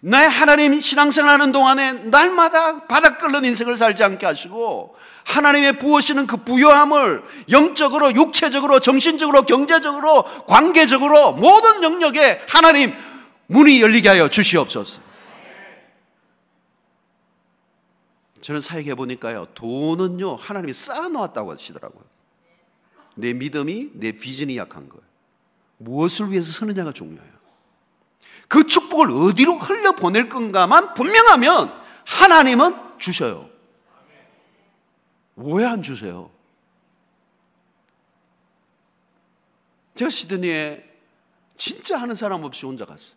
나의 0.00 0.28
하나님 0.28 0.80
신앙생활 0.80 1.32
하는 1.32 1.52
동안에 1.52 1.92
날마다 1.92 2.86
바닥 2.86 3.18
끓는 3.18 3.44
인생을 3.44 3.76
살지 3.76 4.04
않게 4.04 4.26
하시고 4.26 4.94
하나님의 5.24 5.78
부으시는 5.78 6.26
그 6.26 6.36
부요함을 6.38 7.22
영적으로 7.50 8.14
육체적으로 8.14 8.80
정신적으로 8.80 9.42
경제적으로 9.42 10.24
관계적으로 10.46 11.32
모든 11.32 11.82
영역에 11.82 12.42
하나님 12.48 12.94
문이 13.48 13.80
열리게 13.80 14.08
하여 14.08 14.28
주시옵소서. 14.28 15.00
저는 18.40 18.60
사역해 18.60 18.94
보니까요 18.94 19.48
돈은요 19.54 20.36
하나님이 20.36 20.72
쌓아놓았다고 20.72 21.52
하시더라고요. 21.52 22.04
내 23.16 23.32
믿음이 23.32 23.90
내 23.94 24.12
비전이 24.12 24.56
약한 24.56 24.88
거예요. 24.88 25.02
무엇을 25.78 26.30
위해서 26.30 26.52
서느냐가 26.52 26.92
중요해요. 26.92 27.35
그 28.48 28.64
축복을 28.64 29.10
어디로 29.10 29.56
흘려보낼 29.56 30.28
건가만 30.28 30.94
분명하면 30.94 31.72
하나님은 32.04 32.98
주셔요. 32.98 33.48
왜 35.36 35.64
안 35.64 35.82
주세요? 35.82 36.30
제가 39.96 40.10
시드니에 40.10 40.84
진짜 41.56 41.96
하는 41.96 42.14
사람 42.14 42.44
없이 42.44 42.66
혼자 42.66 42.84
갔어요. 42.84 43.16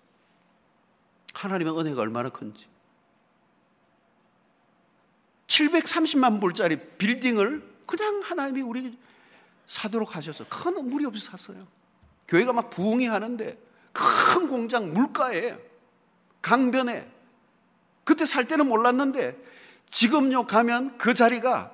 하나님의 1.33 1.77
은혜가 1.77 2.01
얼마나 2.01 2.29
큰지. 2.29 2.67
730만 5.47 6.39
불짜리 6.39 6.77
빌딩을 6.97 7.67
그냥 7.85 8.21
하나님이 8.23 8.61
우리 8.61 8.97
사도록 9.67 10.15
하셔서 10.15 10.45
큰 10.47 10.89
무리 10.89 11.05
없이 11.05 11.25
샀어요. 11.25 11.67
교회가 12.27 12.53
막 12.53 12.69
부흥이 12.69 13.07
하는데 13.07 13.57
큰 13.93 14.47
공장 14.47 14.93
물가에 14.93 15.57
강변에 16.41 17.09
그때 18.03 18.25
살 18.25 18.47
때는 18.47 18.67
몰랐는데 18.67 19.37
지금요 19.89 20.47
가면 20.47 20.97
그 20.97 21.13
자리가 21.13 21.71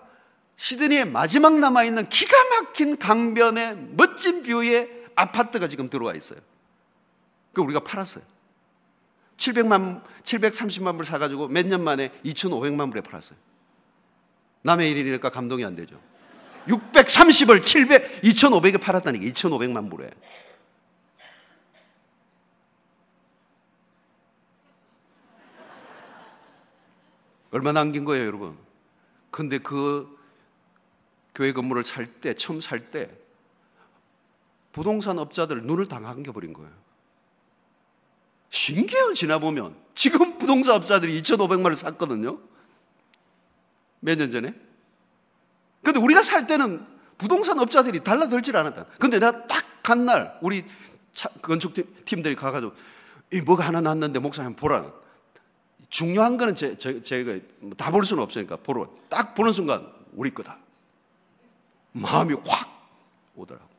시드니의 0.55 1.05
마지막 1.05 1.59
남아있는 1.59 2.07
기가 2.09 2.35
막힌 2.49 2.97
강변에 2.97 3.73
멋진 3.91 4.41
뷰의 4.41 4.89
아파트가 5.15 5.67
지금 5.67 5.89
들어와 5.89 6.13
있어요. 6.13 6.39
그 7.53 7.61
우리가 7.61 7.81
팔았어요. 7.81 8.23
700만, 9.37 10.01
730만 10.23 10.95
불 10.95 11.05
사가지고 11.05 11.49
몇 11.49 11.65
년 11.67 11.83
만에 11.83 12.09
2,500만 12.23 12.89
불에 12.89 13.01
팔았어요. 13.01 13.37
남의 14.61 14.91
일이니까 14.91 15.29
감동이 15.29 15.63
안 15.65 15.75
되죠. 15.75 15.99
630을 16.67 17.63
700, 17.63 18.21
2,500에 18.23 18.81
팔았다니까, 18.81 19.25
2,500만 19.25 19.89
불에. 19.91 20.09
얼마 27.55 27.71
남긴 27.71 28.03
거예요, 28.03 28.25
여러분? 28.25 28.57
근데 29.31 29.59
그 29.59 30.13
교회 31.33 31.53
건물을 31.53 31.85
살 31.85 32.05
때, 32.05 32.33
처음 32.33 32.59
살 32.59 32.91
때, 32.91 33.09
부동산 34.73 35.17
업자들 35.19 35.63
눈을 35.63 35.85
당한겨 35.87 36.33
버린 36.33 36.51
거예요. 36.51 36.69
신기해요, 38.49 39.13
지나보면. 39.13 39.73
지금 39.93 40.37
부동산 40.37 40.75
업자들이 40.75 41.21
2,500만을 41.21 41.77
샀거든요. 41.77 42.39
몇 44.01 44.17
년 44.17 44.31
전에. 44.31 44.53
근데 45.81 45.97
우리가 45.99 46.23
살 46.23 46.47
때는 46.47 46.85
부동산 47.17 47.57
업자들이 47.59 48.03
달라들질 48.03 48.57
않았다. 48.57 48.85
근데 48.99 49.17
내가 49.17 49.47
딱 49.47 49.63
간 49.81 50.03
날, 50.03 50.37
우리 50.41 50.65
건축팀들이 51.43 52.35
가가지고, 52.35 52.73
이 53.31 53.41
뭐가 53.41 53.67
하나 53.67 53.79
났는데 53.81 54.17
목사님 54.17 54.55
보라. 54.55 54.91
중요한 55.89 56.37
거는 56.37 56.55
제, 56.55 56.77
제, 56.77 57.01
제가 57.01 57.39
다 57.77 57.91
볼 57.91 58.05
수는 58.05 58.21
없으니까 58.23 58.57
보러 58.57 58.89
딱 59.09 59.35
보는 59.35 59.51
순간 59.51 59.91
우리 60.13 60.31
거다. 60.31 60.57
마음이 61.93 62.35
확 62.45 62.89
오더라고. 63.35 63.69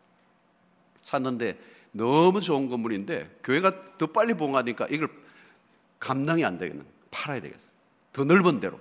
샀는데 1.02 1.58
너무 1.92 2.40
좋은 2.40 2.68
건물인데 2.68 3.40
교회가 3.42 3.96
더 3.98 4.06
빨리 4.06 4.34
봉하니까 4.34 4.86
이걸 4.90 5.08
감당이 5.98 6.44
안 6.44 6.58
되겠는. 6.58 6.84
팔아야 7.10 7.40
되겠어. 7.40 7.66
더 8.12 8.24
넓은 8.24 8.60
데로 8.60 8.78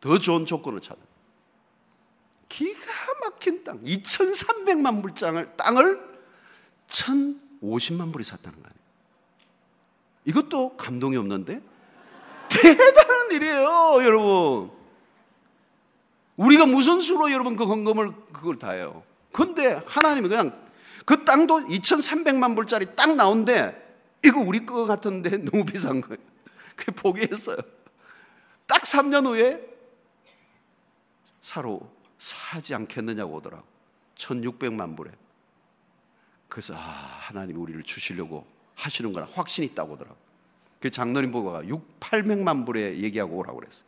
더 0.00 0.18
좋은 0.18 0.46
조건을 0.46 0.80
찾아. 0.80 1.00
기가 2.48 2.80
막힌 3.20 3.64
땅 3.64 3.82
2,300만 3.82 5.02
불장을 5.02 5.56
땅을 5.56 6.00
1,050만 6.88 8.12
불이 8.12 8.24
샀다는 8.24 8.60
거 8.60 8.66
아니에요. 8.68 8.82
이것도 10.26 10.76
감동이 10.76 11.16
없는데 11.16 11.62
대단한 12.60 13.32
일이에요, 13.32 13.98
여러분. 14.02 14.70
우리가 16.36 16.66
무슨 16.66 17.00
수로 17.00 17.30
여러분 17.30 17.56
그 17.56 17.64
헌금을 17.64 18.12
그걸 18.32 18.56
다 18.56 18.70
해요. 18.70 19.02
근데 19.32 19.80
하나님이 19.86 20.28
그냥 20.28 20.50
그 21.04 21.24
땅도 21.24 21.66
2,300만 21.66 22.54
불짜리 22.54 22.86
딱 22.96 23.14
나온데 23.14 23.78
이거 24.24 24.40
우리 24.40 24.64
거 24.64 24.86
같은데 24.86 25.36
너무 25.44 25.64
비싼 25.64 26.00
거예요. 26.00 26.18
그 26.76 26.92
포기했어요. 26.92 27.58
딱 28.66 28.82
3년 28.82 29.26
후에 29.26 29.60
사로 31.40 31.90
사지 32.18 32.74
않겠느냐고 32.74 33.34
오더라고. 33.36 33.64
1,600만 34.16 34.96
불에. 34.96 35.10
그래서 36.48 36.74
아, 36.74 36.78
하나님이 36.78 37.58
우리를 37.58 37.82
주시려고 37.82 38.46
하시는거나 38.76 39.26
확신이 39.32 39.66
있다고 39.68 39.94
하더라고. 39.94 40.16
그 40.82 40.90
장로님 40.90 41.30
보고 41.30 41.64
6, 41.64 42.00
800만 42.00 42.66
불에 42.66 42.96
얘기하고 42.98 43.36
오라고 43.36 43.60
그랬어요. 43.60 43.84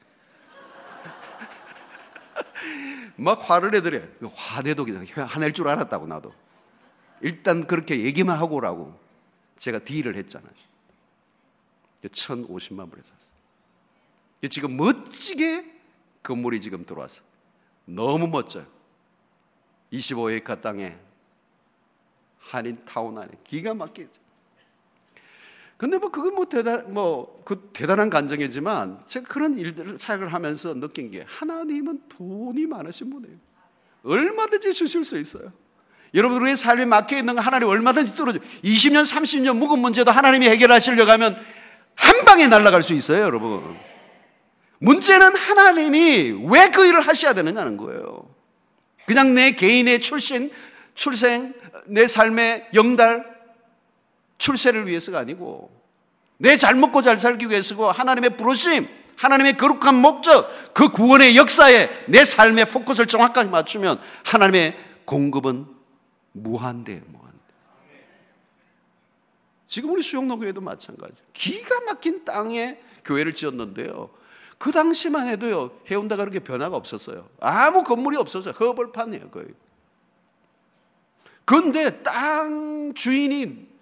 막 3.16 3.50
화를 3.50 3.72
내더래. 3.72 4.08
화내도 4.32 4.84
그냥 4.84 5.04
화낼 5.26 5.52
줄 5.52 5.66
알았다고 5.66 6.06
나도. 6.06 6.32
일단 7.20 7.66
그렇게 7.66 8.04
얘기만 8.04 8.38
하고 8.38 8.54
오라고 8.54 8.96
제가 9.56 9.80
딜을 9.80 10.14
했잖아요. 10.14 10.52
1050만 12.04 12.88
불에 12.88 13.02
샀어요. 13.02 14.48
지금 14.48 14.76
멋지게 14.76 15.64
건물이 16.22 16.60
지금 16.60 16.84
들어와서 16.84 17.22
너무 17.86 18.28
멋져요. 18.28 18.66
25에이카 19.92 20.60
땅에 20.60 20.96
한인 22.38 22.84
타운 22.84 23.18
안에 23.18 23.32
기가 23.42 23.74
막히죠. 23.74 24.23
근데 25.84 25.98
뭐 25.98 26.10
그건 26.10 26.34
뭐 26.34 26.46
대단 26.46 26.92
뭐 26.92 27.34
그 27.44 27.70
대단한 27.74 28.08
간증이지만 28.08 29.00
제가 29.06 29.26
그런 29.28 29.58
일들을 29.58 29.98
사역을 29.98 30.32
하면서 30.32 30.72
느낀 30.72 31.10
게 31.10 31.26
하나님은 31.28 32.00
돈이 32.08 32.66
많으신 32.66 33.10
분이에요. 33.10 33.36
얼마든지 34.02 34.72
주실 34.72 35.04
수 35.04 35.18
있어요. 35.18 35.52
여러분 36.14 36.40
우리의 36.40 36.56
삶에 36.56 36.86
막혀 36.86 37.18
있는 37.18 37.34
거 37.34 37.42
하나님 37.42 37.68
얼마든지 37.68 38.14
뚫어줘. 38.14 38.38
20년, 38.62 39.04
30년 39.04 39.58
묵은 39.58 39.78
문제도 39.78 40.10
하나님이 40.10 40.48
해결하시려고 40.48 41.10
하면 41.10 41.36
한 41.94 42.24
방에 42.24 42.46
날아갈 42.46 42.82
수 42.82 42.94
있어요, 42.94 43.20
여러분. 43.20 43.76
문제는 44.78 45.36
하나님이 45.36 46.46
왜 46.50 46.70
그 46.70 46.86
일을 46.86 47.02
하셔야 47.02 47.34
되느냐는 47.34 47.76
거예요. 47.76 48.34
그냥 49.06 49.34
내 49.34 49.50
개인의 49.50 50.00
출신, 50.00 50.50
출생, 50.94 51.52
내 51.84 52.06
삶의 52.06 52.68
영달, 52.72 53.33
출세를 54.38 54.86
위해서가 54.88 55.18
아니고 55.18 55.70
내 56.38 56.56
잘 56.56 56.74
먹고 56.74 57.02
잘 57.02 57.16
살기 57.18 57.48
위해서고 57.48 57.90
하나님의 57.90 58.36
부르심, 58.36 58.88
하나님의 59.16 59.56
거룩한 59.56 59.94
목적, 59.94 60.74
그 60.74 60.88
구원의 60.88 61.36
역사에 61.36 62.06
내 62.08 62.24
삶의 62.24 62.66
포커스를 62.66 63.06
정확하게 63.06 63.48
맞추면 63.48 64.00
하나님의 64.24 64.76
공급은 65.04 65.66
무한대예요, 66.32 67.02
무한대. 67.06 67.38
지금 69.68 69.90
우리 69.90 70.02
수영로 70.02 70.38
교회도 70.38 70.60
마찬가지. 70.60 71.14
기가 71.32 71.80
막힌 71.82 72.24
땅에 72.24 72.78
교회를 73.04 73.32
지었는데요. 73.32 74.10
그 74.58 74.72
당시만 74.72 75.28
해도요, 75.28 75.70
해운대가 75.90 76.24
그렇게 76.24 76.40
변화가 76.40 76.76
없었어요. 76.76 77.28
아무 77.40 77.84
건물이 77.84 78.16
없었어요. 78.16 78.54
허벌판이에요, 78.58 79.30
거의. 79.30 79.46
그런데 81.44 82.02
땅 82.02 82.92
주인이 82.94 83.73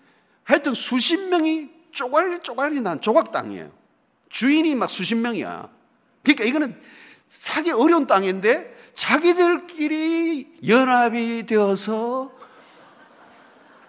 하여튼 0.53 0.74
수십 0.74 1.16
명이 1.19 1.70
쪼갈쪼갈이 1.93 2.83
난 2.83 3.01
조각 3.01 3.33
땅이에요. 3.33 3.73
주인이 4.29 4.74
막 4.74 4.91
수십 4.91 5.15
명이야. 5.15 5.70
그러니까 6.23 6.45
이거는 6.45 6.79
사기 7.27 7.70
어려운 7.70 8.07
땅인데 8.07 8.93
자기들끼리 8.95 10.59
연합이 10.69 11.47
되어서 11.47 12.31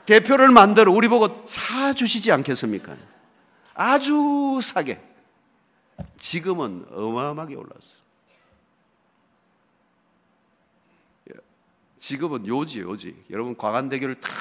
대표를 0.05 0.51
만들어 0.51 0.89
우리 0.93 1.09
보고 1.09 1.45
사주시지 1.45 2.31
않겠습니까? 2.31 2.95
아주 3.73 4.61
싸게. 4.63 5.01
지금은 6.17 6.85
어마어마하게 6.91 7.55
올랐어요. 7.55 7.97
예. 11.29 11.39
지금은 11.97 12.47
요지, 12.47 12.79
요지. 12.79 13.21
여러분, 13.31 13.57
광안대교를 13.57 14.15
탁 14.21 14.31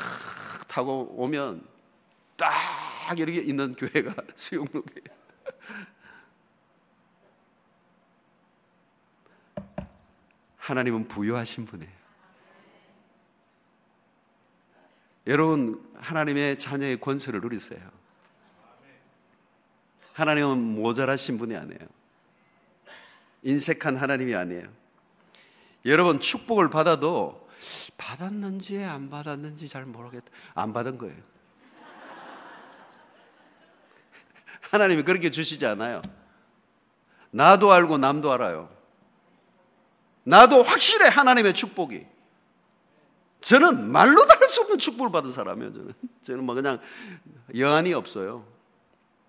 타고 0.69 1.13
오면 1.17 1.73
딱 2.43 3.19
이렇게 3.21 3.41
있는 3.41 3.75
교회가 3.75 4.15
수용로교회. 4.35 5.05
하나님은 10.57 11.07
부여하신 11.07 11.67
분이에요. 11.67 11.93
여러분, 15.29 15.89
하나님의 15.95 16.59
자녀의 16.59 17.01
권세를 17.01 17.41
누리세요. 17.41 17.81
하나님은 20.13 20.59
모자라신 20.59 21.39
분이 21.39 21.57
아니에요. 21.57 21.81
인색한 23.43 23.97
하나님이 23.97 24.35
아니에요. 24.35 24.69
여러분, 25.85 26.21
축복을 26.21 26.71
받아도 26.71 27.49
받았는지 27.97 28.83
안 28.83 29.11
받았는지 29.11 29.69
잘 29.69 29.85
모르겠다. 29.85 30.27
안 30.55 30.73
받은 30.73 30.99
거예요. 30.99 31.32
하나님이 34.73 35.03
그렇게 35.03 35.31
주시지 35.31 35.67
않아요. 35.67 36.01
나도 37.31 37.71
알고 37.71 37.99
남도 37.99 38.33
알아요. 38.33 38.75
나도 40.25 40.63
확실해 40.63 41.09
하나님의 41.09 41.53
축복이. 41.53 42.07
저는 43.43 43.91
말로 43.91 44.27
다할 44.27 44.49
수 44.49 44.63
없는 44.63 44.79
축복을 44.79 45.13
받은 45.13 45.33
사람이에요. 45.33 45.73
저는 45.73 45.95
저는 46.23 46.45
뭐 46.45 46.55
그냥 46.55 46.81
여한이 47.55 47.93
없어요. 47.93 48.47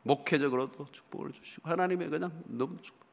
목회적으로도 0.03 0.88
축복을 0.91 1.34
주시고 1.34 1.70
하나님의 1.70 2.10
그냥 2.10 2.32
너무 2.45 2.78
축복. 2.82 3.03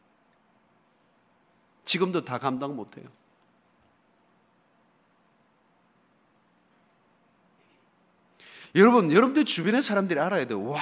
지금도 1.84 2.24
다 2.24 2.38
감당 2.38 2.76
못해요. 2.76 3.08
여러분, 8.76 9.10
여러분들 9.10 9.44
주변의 9.44 9.82
사람들이 9.82 10.20
알아야 10.20 10.46
돼요. 10.46 10.62
와, 10.64 10.80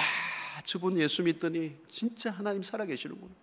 저분 0.69 0.99
예수 0.99 1.23
믿더니 1.23 1.75
진짜 1.89 2.29
하나님 2.29 2.61
살아계시는구나. 2.61 3.33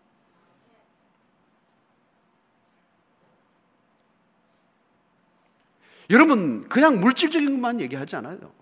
여러분, 6.10 6.68
그냥 6.68 7.00
물질적인 7.00 7.50
것만 7.50 7.80
얘기하지 7.80 8.14
않아요. 8.14 8.52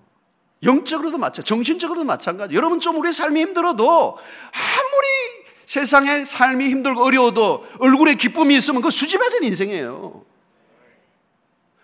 영적으로도 0.62 1.18
마찬가지, 1.18 1.46
정신적으로도 1.46 2.06
마찬가지. 2.06 2.54
여러분 2.54 2.80
좀 2.80 2.96
우리 2.96 3.12
삶이 3.12 3.38
힘들어도 3.38 4.16
아무리 4.16 5.06
세상에 5.66 6.24
삶이 6.24 6.70
힘들고 6.70 7.04
어려워도 7.04 7.66
얼굴에 7.80 8.14
기쁨이 8.14 8.56
있으면 8.56 8.80
그 8.80 8.88
수집해야 8.88 9.28
는 9.28 9.44
인생이에요. 9.44 10.24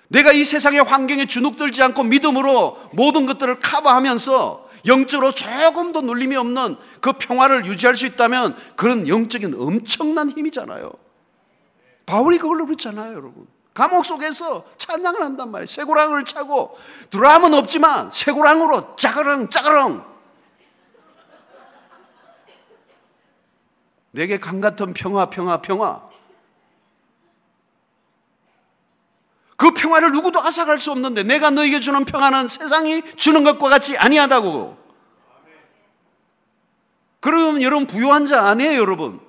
내가 0.08 0.32
이 0.32 0.44
세상의 0.44 0.82
환경에 0.82 1.26
주눅들지 1.26 1.82
않고 1.82 2.04
믿음으로 2.04 2.78
모든 2.94 3.26
것들을 3.26 3.60
커버하면서 3.60 4.69
영적으로 4.86 5.32
조금도 5.32 6.02
눌림이 6.02 6.36
없는 6.36 6.76
그 7.00 7.12
평화를 7.12 7.66
유지할 7.66 7.96
수 7.96 8.06
있다면 8.06 8.56
그런 8.76 9.08
영적인 9.08 9.54
엄청난 9.58 10.30
힘이잖아요. 10.30 10.92
바울이 12.06 12.38
그걸로 12.38 12.66
그랬잖아요, 12.66 13.12
여러분. 13.12 13.46
감옥 13.72 14.04
속에서 14.04 14.64
찬양을 14.76 15.22
한단 15.22 15.50
말이에요. 15.50 15.66
쇠고랑을 15.66 16.24
차고 16.24 16.76
드럼은 17.10 17.54
없지만 17.54 18.10
쇠고랑으로 18.12 18.96
짜그렁 18.96 19.48
짜그렁 19.48 20.10
내게 24.12 24.38
강 24.38 24.60
같은 24.60 24.92
평화 24.92 25.30
평화 25.30 25.62
평화 25.62 26.09
그 29.60 29.72
평화를 29.72 30.10
누구도 30.12 30.40
앗아갈 30.40 30.80
수 30.80 30.90
없는데 30.90 31.22
내가 31.22 31.50
너에게 31.50 31.80
주는 31.80 32.02
평화는 32.06 32.48
세상이 32.48 33.02
주는 33.16 33.44
것과 33.44 33.68
같이 33.68 33.94
아니하다고 33.94 34.78
그러면 37.20 37.60
여러분 37.60 37.86
부유한 37.86 38.24
자 38.24 38.48
아니에요 38.48 38.80
여러분 38.80 39.20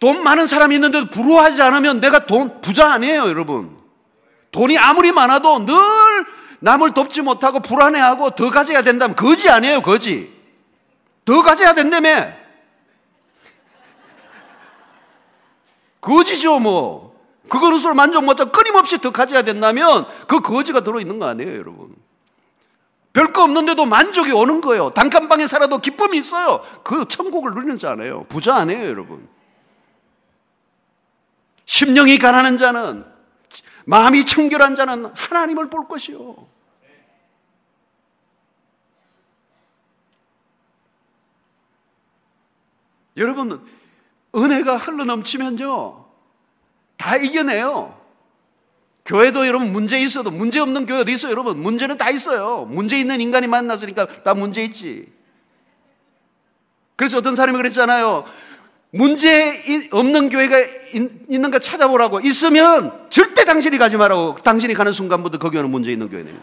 돈 0.00 0.24
많은 0.24 0.48
사람이 0.48 0.74
있는데도 0.74 1.10
부러워하지 1.10 1.62
않으면 1.62 2.00
내가 2.00 2.26
돈 2.26 2.60
부자 2.60 2.92
아니에요, 2.92 3.22
여러분. 3.22 3.74
돈이 4.50 4.76
아무리 4.76 5.12
많아도 5.12 5.64
늘 5.64 5.74
남을 6.60 6.92
돕지 6.92 7.22
못하고 7.22 7.60
불안해하고 7.60 8.32
더 8.32 8.50
가져야 8.50 8.82
된다면 8.82 9.16
거지 9.16 9.48
아니에요, 9.48 9.80
거지. 9.80 10.30
더 11.24 11.42
가져야 11.42 11.72
된다며. 11.72 12.34
거지죠, 16.02 16.58
뭐. 16.58 17.13
그것으로 17.48 17.94
만족 17.94 18.24
못하고 18.24 18.50
끊임없이 18.52 18.98
더 18.98 19.10
가져야 19.10 19.42
된다면 19.42 20.06
그 20.26 20.40
거지가 20.40 20.80
들어있는 20.80 21.18
거 21.18 21.26
아니에요, 21.26 21.52
여러분. 21.58 21.94
별거 23.12 23.44
없는데도 23.44 23.86
만족이 23.86 24.32
오는 24.32 24.60
거예요. 24.60 24.90
단칸방에 24.90 25.46
살아도 25.46 25.78
기쁨이 25.78 26.18
있어요. 26.18 26.62
그 26.82 27.06
천국을 27.06 27.52
누리는 27.54 27.76
자 27.76 27.92
아니에요. 27.92 28.24
부자 28.24 28.56
아니에요, 28.56 28.86
여러분. 28.86 29.28
심령이 31.66 32.18
가난한 32.18 32.56
자는 32.56 33.04
마음이 33.86 34.26
청결한 34.26 34.74
자는 34.74 35.06
하나님을 35.14 35.70
볼 35.70 35.86
것이요. 35.86 36.54
여러분 43.16 43.64
은혜가 44.34 44.76
흘러 44.76 45.04
넘치면요 45.04 46.03
다 47.04 47.16
이겨내요. 47.16 47.94
교회도 49.04 49.46
여러분 49.46 49.70
문제 49.74 50.00
있어도 50.00 50.30
문제 50.30 50.58
없는 50.58 50.86
교회도 50.86 51.10
있어요. 51.10 51.32
여러분 51.32 51.60
문제는 51.60 51.98
다 51.98 52.08
있어요. 52.08 52.66
문제 52.70 52.98
있는 52.98 53.20
인간이 53.20 53.46
만났으니까 53.46 54.22
다 54.22 54.32
문제 54.32 54.64
있지. 54.64 55.12
그래서 56.96 57.18
어떤 57.18 57.36
사람이 57.36 57.58
그랬잖아요. 57.58 58.24
문제 58.90 59.60
없는 59.92 60.30
교회가 60.30 60.56
있는 61.28 61.50
가 61.50 61.58
찾아보라고 61.58 62.20
있으면 62.20 63.06
절대 63.10 63.44
당신이 63.44 63.76
가지 63.76 63.98
말라고 63.98 64.36
당신이 64.36 64.72
가는 64.72 64.90
순간부터 64.90 65.36
거기 65.36 65.58
는 65.58 65.68
문제 65.68 65.92
있는 65.92 66.08
교회입니다. 66.08 66.40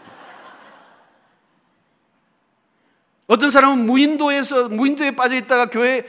어떤 3.26 3.50
사람은 3.50 3.84
무인도에서 3.84 4.68
무인도에 4.68 5.16
빠져 5.16 5.34
있다가 5.34 5.66
교회 5.66 6.04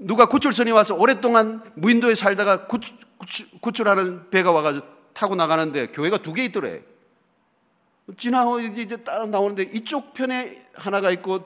누가 0.00 0.24
구출선이 0.24 0.70
와서 0.70 0.94
오랫동안 0.94 1.60
무인도에 1.74 2.14
살다가 2.14 2.66
구출, 3.18 3.46
구출, 3.60 3.88
하는 3.88 4.30
배가 4.30 4.52
와가지고 4.52 4.86
타고 5.12 5.34
나가는데 5.34 5.88
교회가 5.88 6.18
두 6.18 6.32
개 6.32 6.44
있더래. 6.44 6.82
지나고 8.16 8.60
이제 8.60 8.96
따라 8.98 9.26
나오는데 9.26 9.64
이쪽 9.64 10.14
편에 10.14 10.66
하나가 10.74 11.10
있고 11.10 11.44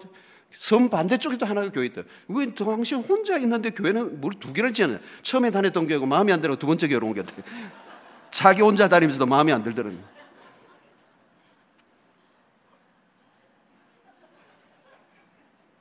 섬 0.56 0.88
반대쪽에도 0.88 1.44
하나가 1.46 1.70
교회 1.70 1.86
있다. 1.86 2.02
왜 2.28 2.54
당신 2.54 2.98
혼자 2.98 3.36
있는데 3.38 3.70
교회는 3.70 4.20
뭘 4.20 4.34
두 4.38 4.52
개를 4.52 4.72
지었냐? 4.72 5.00
처음에 5.22 5.50
다녔던 5.50 5.86
교회고 5.86 6.06
마음에 6.06 6.32
안 6.32 6.40
들고 6.40 6.56
두 6.56 6.66
번째 6.66 6.86
교회로 6.88 7.06
옮겼다. 7.08 7.32
자기 8.30 8.62
혼자 8.62 8.88
다니면서도 8.88 9.26
마음에 9.26 9.52
안 9.52 9.62
들더라고요. 9.62 9.98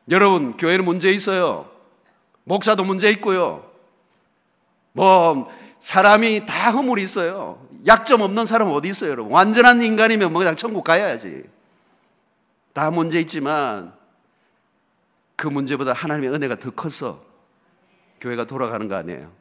여러분, 0.10 0.58
교회는 0.58 0.84
문제 0.84 1.10
있어요. 1.12 1.70
목사도 2.44 2.84
문제 2.84 3.10
있고요. 3.12 3.72
뭐, 4.94 5.50
사람이 5.82 6.46
다 6.46 6.72
허물이 6.72 7.04
있어요. 7.04 7.68
약점 7.86 8.22
없는 8.22 8.46
사람은 8.46 8.72
어디 8.72 8.90
있어요, 8.90 9.10
여러분? 9.10 9.34
완전한 9.34 9.82
인간이면 9.82 10.32
뭐 10.32 10.40
그냥 10.40 10.56
천국 10.56 10.84
가야지. 10.84 11.44
다 12.72 12.90
문제 12.92 13.20
있지만 13.20 13.92
그 15.36 15.48
문제보다 15.48 15.92
하나님의 15.94 16.30
은혜가 16.30 16.56
더 16.58 16.70
커서 16.70 17.24
교회가 18.22 18.46
돌아가는 18.46 18.88
거 18.88 18.96
아니에요. 18.96 19.32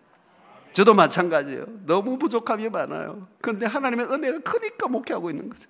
저도 0.73 0.95
마찬가지예요. 0.95 1.67
너무 1.85 2.19
부족함이 2.19 2.71
많아요. 2.71 3.29
그런데 3.43 3.67
하나님의 3.67 4.07
은혜가 4.07 4.39
크니까 4.41 4.89
목회하고 4.89 5.31
있는 5.31 5.51
거죠. 5.51 5.69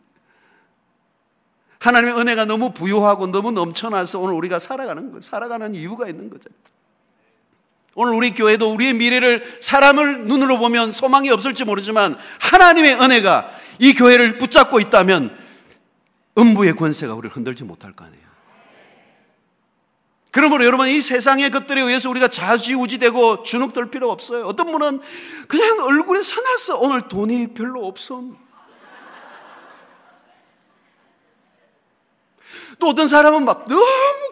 하나님의 1.81 2.17
은혜가 2.17 2.45
너무 2.45 2.73
부유하고 2.73 3.27
너무 3.27 3.51
넘쳐나서 3.51 4.21
오늘 4.21 4.35
우리가 4.35 4.61
살아가는 4.61 5.11
거, 5.11 5.21
살아가는 5.21 5.75
이유가 5.75 6.09
있는 6.09 6.31
거죠. 6.31 6.49
오늘 7.95 8.15
우리 8.15 8.33
교회도 8.33 8.73
우리의 8.73 8.95
미래를 8.95 9.59
사람을 9.61 10.27
눈으로 10.27 10.59
보면 10.59 10.93
소망이 10.93 11.31
없을지 11.31 11.65
모르지만 11.65 12.17
하나님의 12.41 12.95
은혜가 12.95 13.51
이 13.79 13.95
교회를 13.95 14.39
붙잡고 14.39 14.81
있다면 14.81 15.37
음부의 16.39 16.77
권세가 16.77 17.15
우리를 17.15 17.35
흔들지 17.35 17.65
못할 17.65 17.93
거 17.93 18.05
아니에요. 18.05 18.21
그러므로 20.33 20.65
여러분 20.65 20.87
이 20.89 21.01
세상의 21.01 21.51
것들에 21.51 21.81
의해서 21.81 22.09
우리가 22.09 22.29
자지우지되고 22.29 23.43
주눅들 23.43 23.91
필요 23.91 24.11
없어요. 24.11 24.47
어떤 24.47 24.71
분은 24.71 25.01
그냥 25.49 25.81
얼굴에 25.81 26.23
서놨어. 26.23 26.79
오늘 26.79 27.09
돈이 27.09 27.49
별로 27.49 27.85
없어. 27.87 28.23
또 32.81 32.89
어떤 32.89 33.07
사람은 33.07 33.45
막 33.45 33.69
너무 33.69 33.85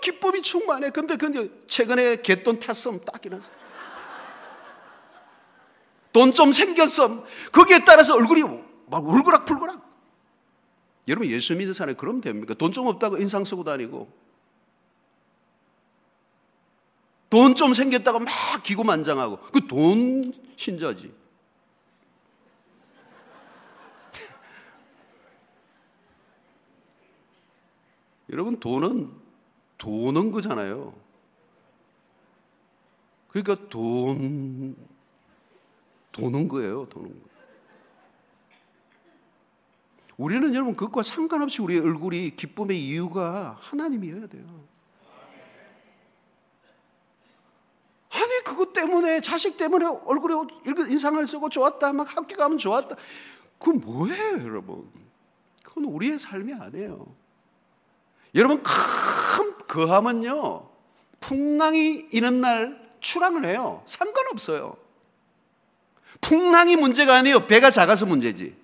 기쁨이 0.02 0.42
충만해. 0.42 0.90
근데 0.90 1.16
근데 1.16 1.48
최근에 1.66 2.16
개돈 2.22 2.58
탔음 2.58 2.98
딱이나. 3.04 3.38
돈좀 6.12 6.52
생겼음. 6.52 7.22
거기에 7.52 7.80
따라서 7.84 8.14
얼굴이 8.14 8.42
막 8.86 9.06
울그락불그락. 9.06 9.86
여러분 11.06 11.28
예수 11.30 11.54
믿는 11.54 11.72
사람이 11.74 11.96
그러면 11.98 12.20
됩니까? 12.20 12.54
돈 12.54 12.72
좀 12.72 12.86
없다고 12.86 13.18
인상 13.18 13.44
쓰고 13.44 13.64
다니고 13.64 14.10
돈 17.30 17.54
좀 17.54 17.74
생겼다고 17.74 18.18
막 18.20 18.28
기고만장하고 18.62 19.38
그 19.52 19.60
돈 19.68 20.32
신자지. 20.56 21.12
여러분 28.30 28.58
돈은 28.60 29.10
도는 29.78 30.30
거잖아요. 30.30 30.94
그러니까 33.28 33.68
돈 33.68 34.76
도는 36.12 36.48
거예요, 36.48 36.86
도는 36.88 37.08
거. 37.08 37.28
우리는 40.16 40.52
여러분 40.52 40.74
그것과 40.74 41.04
상관없이 41.04 41.62
우리의 41.62 41.80
얼굴이 41.80 42.34
기쁨의 42.34 42.84
이유가 42.84 43.56
하나님이어야 43.60 44.26
돼요. 44.26 44.44
아니 48.10 48.44
그것 48.44 48.72
때문에 48.72 49.20
자식 49.20 49.56
때문에 49.56 49.86
얼굴에 49.86 50.34
인상을 50.90 51.24
쓰고 51.26 51.48
좋았다 51.50 51.92
막 51.92 52.16
학교 52.16 52.36
가면 52.36 52.58
좋았다 52.58 52.96
그건 53.58 53.80
뭐예요 53.80 54.44
여러분 54.44 54.90
그건 55.62 55.84
우리의 55.84 56.18
삶이 56.18 56.54
아니에요 56.54 57.06
여러분 58.34 58.62
큰 58.62 59.54
거함은요 59.66 60.68
풍랑이 61.20 62.08
이는 62.12 62.40
날 62.40 62.88
출항을 63.00 63.44
해요. 63.44 63.82
상관없어요. 63.86 64.76
풍랑이 66.20 66.76
문제가 66.76 67.16
아니에요. 67.16 67.46
배가 67.46 67.70
작아서 67.70 68.06
문제지. 68.06 68.56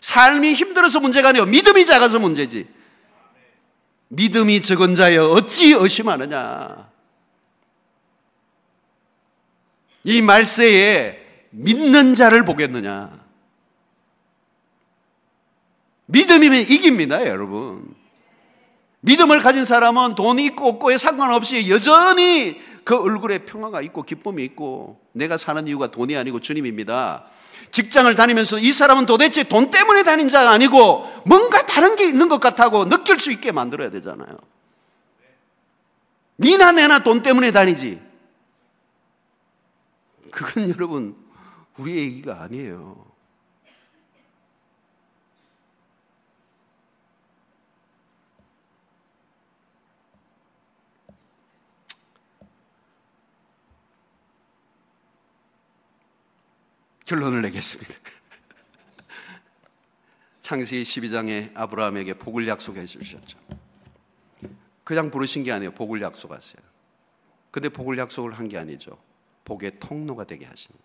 삶이 0.00 0.54
힘들어서 0.54 1.00
문제가 1.00 1.30
아니에요. 1.30 1.46
믿음이 1.46 1.84
작아서 1.86 2.18
문제지. 2.18 2.68
믿음이 4.08 4.62
적은 4.62 4.96
자여 4.96 5.30
어찌 5.30 5.72
의심하느냐. 5.72 6.90
이 10.04 10.22
말세에 10.22 11.46
믿는 11.50 12.14
자를 12.14 12.44
보겠느냐. 12.44 13.20
믿음이면 16.06 16.62
이깁니다 16.62 17.24
여러분 17.26 17.94
믿음을 19.00 19.40
가진 19.40 19.64
사람은 19.64 20.14
돈이 20.14 20.44
있고 20.46 20.68
없고에 20.68 20.98
상관없이 20.98 21.70
여전히 21.70 22.60
그 22.84 22.96
얼굴에 22.96 23.38
평화가 23.44 23.82
있고 23.82 24.02
기쁨이 24.02 24.44
있고 24.44 25.00
내가 25.12 25.36
사는 25.36 25.66
이유가 25.66 25.88
돈이 25.88 26.16
아니고 26.16 26.40
주님입니다. 26.40 27.26
직장을 27.70 28.12
다니면서 28.14 28.58
이 28.58 28.72
사람은 28.72 29.06
도대체 29.06 29.44
돈 29.44 29.70
때문에 29.70 30.02
다닌 30.02 30.28
자가 30.28 30.50
아니고 30.50 31.22
뭔가 31.24 31.64
다른 31.66 31.96
게 31.96 32.06
있는 32.06 32.28
것 32.28 32.40
같다고 32.40 32.88
느낄 32.88 33.18
수 33.18 33.30
있게 33.30 33.52
만들어야 33.52 33.90
되잖아요. 33.90 34.38
니나 36.38 36.72
내나 36.72 37.00
돈 37.00 37.22
때문에 37.22 37.52
다니지. 37.52 38.00
그건 40.30 40.70
여러분 40.70 41.16
우리의 41.76 41.98
얘기가 41.98 42.42
아니에요. 42.42 43.09
결론을 57.10 57.42
내겠습니다. 57.42 57.92
창세기 60.42 60.84
12장에 60.84 61.50
아브라함에게 61.56 62.14
복을 62.14 62.46
약속해 62.46 62.86
주셨죠. 62.86 63.36
그냥 64.84 65.10
부르신 65.10 65.42
게 65.42 65.50
아니에요. 65.50 65.72
복을 65.72 66.00
약속하세요. 66.02 66.62
근데 67.50 67.68
복을 67.68 67.98
약속을 67.98 68.32
한 68.34 68.46
게 68.46 68.58
아니죠. 68.58 68.96
복의 69.44 69.80
통로가 69.80 70.22
되게 70.22 70.46
하시는. 70.46 70.78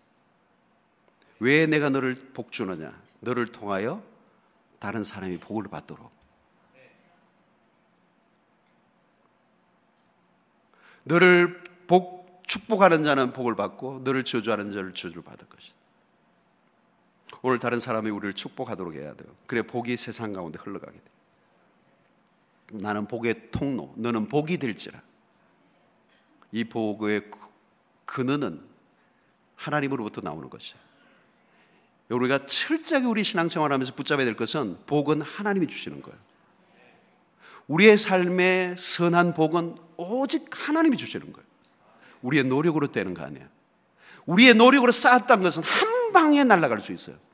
왜 1.38 1.66
내가 1.66 1.90
너를 1.90 2.16
복 2.34 2.50
주느냐? 2.50 3.00
너를 3.20 3.46
통하여 3.46 4.02
다른 4.80 5.04
사람이 5.04 5.38
복을 5.38 5.68
받도록. 5.68 6.10
너를 11.04 11.62
복 11.86 12.42
축복하는 12.48 13.04
자는 13.04 13.32
복을 13.32 13.54
받고 13.54 14.00
너를 14.00 14.24
저주하는 14.24 14.72
자를 14.72 14.92
저주를 14.92 15.22
받을 15.22 15.48
것이다. 15.48 15.85
오늘 17.46 17.60
다른 17.60 17.78
사람이 17.78 18.10
우리를 18.10 18.34
축복하도록 18.34 18.94
해야 18.94 19.14
돼요. 19.14 19.32
그래 19.46 19.62
복이 19.62 19.96
세상 19.96 20.32
가운데 20.32 20.58
흘러가게 20.60 20.98
돼. 20.98 21.04
나는 22.72 23.06
복의 23.06 23.52
통로, 23.52 23.94
너는 23.96 24.26
복이 24.26 24.58
될지라. 24.58 25.00
이 26.50 26.64
복의 26.64 27.30
근원은 28.04 28.60
하나님으로부터 29.54 30.22
나오는 30.22 30.50
것이야. 30.50 30.76
우리가 32.08 32.46
철저하게 32.46 33.06
우리 33.06 33.22
신앙생활하면서 33.22 33.94
붙잡아야 33.94 34.24
될 34.24 34.34
것은 34.34 34.78
복은 34.86 35.22
하나님이 35.22 35.68
주시는 35.68 36.02
거예요. 36.02 36.18
우리의 37.68 37.96
삶의 37.96 38.74
선한 38.76 39.34
복은 39.34 39.76
오직 39.96 40.48
하나님이 40.50 40.96
주시는 40.96 41.32
거예요. 41.32 41.46
우리의 42.22 42.42
노력으로 42.42 42.90
되는 42.90 43.14
거 43.14 43.22
아니야. 43.22 43.48
우리의 44.26 44.54
노력으로 44.54 44.90
쌓았던 44.90 45.42
것은 45.42 45.62
한 45.62 46.12
방에 46.12 46.42
날아갈 46.42 46.80
수 46.80 46.90
있어요. 46.90 47.24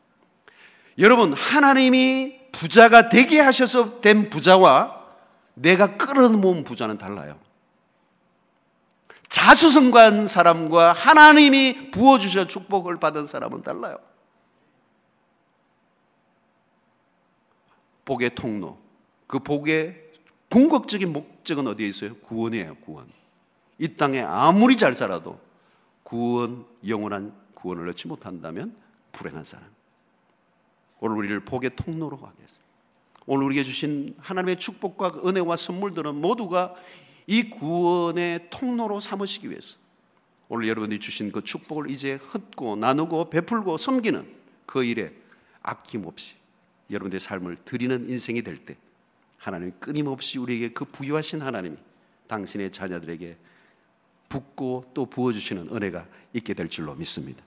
여러분, 0.98 1.32
하나님이 1.32 2.38
부자가 2.52 3.08
되게 3.08 3.40
하셔서 3.40 4.00
된 4.00 4.30
부자와 4.30 5.02
내가 5.54 5.96
끌어모은 5.96 6.64
부자는 6.64 6.98
달라요. 6.98 7.38
자수성관 9.28 10.28
사람과 10.28 10.92
하나님이 10.92 11.90
부어주셔 11.90 12.46
축복을 12.46 13.00
받은 13.00 13.26
사람은 13.26 13.62
달라요. 13.62 13.98
복의 18.04 18.34
통로. 18.34 18.78
그 19.26 19.38
복의 19.38 20.02
궁극적인 20.50 21.10
목적은 21.12 21.66
어디에 21.66 21.88
있어요? 21.88 22.14
구원이에요, 22.16 22.74
구원. 22.84 23.06
이 23.78 23.96
땅에 23.96 24.20
아무리 24.20 24.76
잘 24.76 24.94
살아도 24.94 25.40
구원, 26.02 26.66
영원한 26.86 27.34
구원을 27.54 27.88
얻지 27.88 28.08
못한다면 28.08 28.76
불행한 29.12 29.44
사람. 29.44 29.71
오늘 31.02 31.16
우리를 31.16 31.40
복의 31.40 31.72
통로로 31.74 32.16
하겠습니다. 32.16 32.62
오늘 33.26 33.46
우리에게 33.46 33.64
주신 33.64 34.14
하나님의 34.18 34.56
축복과 34.60 35.22
은혜와 35.26 35.56
선물들은 35.56 36.14
모두가 36.14 36.76
이 37.26 37.50
구원의 37.50 38.50
통로로 38.50 39.00
삼으시기 39.00 39.50
위해서 39.50 39.78
오늘 40.48 40.68
여러분이 40.68 41.00
주신 41.00 41.32
그 41.32 41.42
축복을 41.42 41.90
이제 41.90 42.14
흩고 42.20 42.76
나누고 42.76 43.30
베풀고 43.30 43.78
섬기는 43.78 44.32
그 44.64 44.84
일에 44.84 45.12
아낌없이 45.60 46.34
여러분들의 46.88 47.18
삶을 47.18 47.56
드리는 47.64 48.08
인생이 48.08 48.42
될 48.42 48.64
때 48.64 48.76
하나님이 49.38 49.72
끊임없이 49.80 50.38
우리에게 50.38 50.72
그 50.72 50.84
부유하신 50.84 51.42
하나님이 51.42 51.76
당신의 52.28 52.70
자녀들에게 52.70 53.36
붓고 54.28 54.92
또 54.94 55.06
부어주시는 55.06 55.74
은혜가 55.74 56.06
있게 56.32 56.54
될 56.54 56.68
줄로 56.68 56.94
믿습니다. 56.94 57.42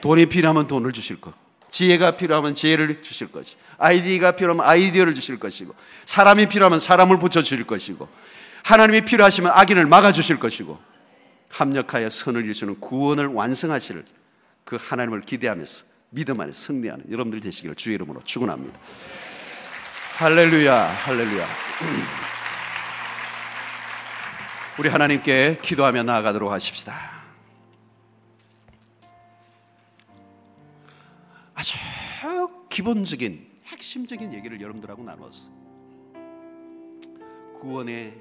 돈이 0.00 0.26
필요하면 0.26 0.66
돈을 0.66 0.90
주실 0.92 1.20
것, 1.20 1.32
지혜가 1.70 2.12
필요하면 2.16 2.54
지혜를 2.54 3.02
주실 3.02 3.30
것이, 3.30 3.56
아이디가 3.78 4.32
필요하면 4.32 4.66
아이디어를 4.66 5.14
주실 5.14 5.38
것이고, 5.38 5.74
사람이 6.04 6.48
필요하면 6.48 6.80
사람을 6.80 7.18
붙여 7.18 7.42
주실 7.42 7.66
것이고, 7.66 8.08
하나님이 8.64 9.02
필요하시면 9.02 9.52
악인을 9.54 9.86
막아 9.86 10.12
주실 10.12 10.38
것이고, 10.38 10.78
합력하여 11.50 12.10
선을 12.10 12.44
이루시는 12.44 12.80
구원을 12.80 13.26
완성하실 13.26 14.04
그 14.64 14.78
하나님을 14.80 15.22
기대하면서 15.22 15.84
믿음 16.10 16.40
안에 16.40 16.52
승리하는 16.52 17.06
여러분들 17.10 17.40
되시기를 17.40 17.74
주의 17.74 17.94
이름으로 17.94 18.22
축원합니다. 18.24 18.78
할렐루야, 20.16 20.82
할렐루야. 21.04 21.46
우리 24.78 24.88
하나님께 24.88 25.58
기도하며 25.62 26.02
나아가도록 26.04 26.52
하십시다. 26.52 27.17
아주 31.58 31.76
기본적인 32.68 33.48
핵심적인 33.64 34.32
얘기를 34.32 34.60
여러분들하고 34.60 35.02
나눴어. 35.02 35.58
구원의 37.54 38.16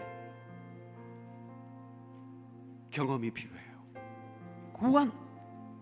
경험이 2.89 3.29
필요해요. 3.29 3.77
구원 4.73 5.11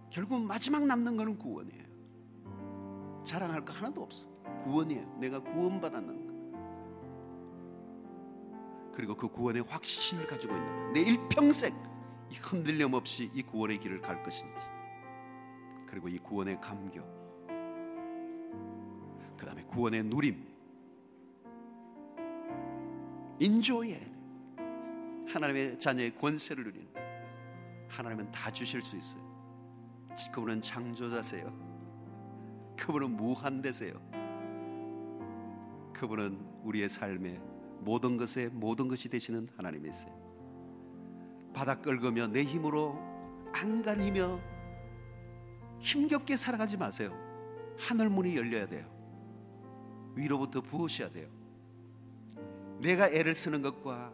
결국 0.09 0.41
마지막 0.41 0.85
남는 0.85 1.15
거는 1.15 1.37
구원이에요. 1.37 1.85
자랑할 3.23 3.63
거 3.63 3.71
하나도 3.71 4.03
없어. 4.03 4.27
구원이에요. 4.65 5.17
내가 5.19 5.39
구원받았는 5.39 6.27
거. 6.27 6.35
그리고 8.93 9.15
그 9.15 9.29
구원의 9.29 9.63
확신을 9.65 10.27
가지고 10.27 10.57
있는 10.57 10.91
내 10.91 10.99
일평생 10.99 11.73
흔들림 12.33 12.93
없이 12.93 13.31
이 13.33 13.41
구원의 13.41 13.79
길을 13.79 14.01
갈 14.01 14.21
것인지 14.23 14.65
그리고 15.87 16.09
이 16.09 16.17
구원의 16.17 16.59
감격 16.59 17.14
구원의 19.67 20.03
누림 20.03 20.45
인조에 23.39 24.11
하나님의 25.27 25.79
자녀의 25.79 26.15
권세를 26.15 26.63
누리는 26.63 26.87
하나님은 27.89 28.31
다 28.31 28.51
주실 28.51 28.81
수 28.81 28.95
있어요 28.97 29.25
그분은 30.31 30.61
창조자세요 30.61 31.53
그분은 32.77 33.11
무한대세요 33.11 34.25
그분은 35.93 36.37
우리의 36.63 36.89
삶에 36.89 37.39
모든 37.79 38.17
것에 38.17 38.47
모든 38.47 38.87
것이 38.87 39.07
되시는 39.09 39.47
하나님이세요. 39.55 40.13
바닥 41.53 41.81
긁으며 41.81 42.27
내 42.27 42.43
힘으로 42.43 42.99
안간히며 43.53 44.39
힘겹게 45.79 46.35
살아가지 46.35 46.75
마세요. 46.75 47.13
하늘 47.77 48.09
문이 48.09 48.35
열려야 48.35 48.67
돼요. 48.67 48.94
위로부터 50.15 50.61
부으셔야 50.61 51.09
돼요. 51.11 51.27
내가 52.79 53.09
애를 53.09 53.33
쓰는 53.33 53.61
것과 53.61 54.13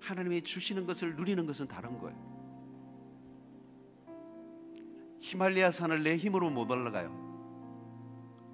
하나님이 0.00 0.42
주시는 0.42 0.86
것을 0.86 1.16
누리는 1.16 1.46
것은 1.46 1.66
다른 1.66 1.98
거예요. 1.98 2.34
히말리아 5.20 5.70
산을 5.70 6.02
내 6.02 6.16
힘으로 6.16 6.50
못 6.50 6.70
올라가요. 6.70 7.24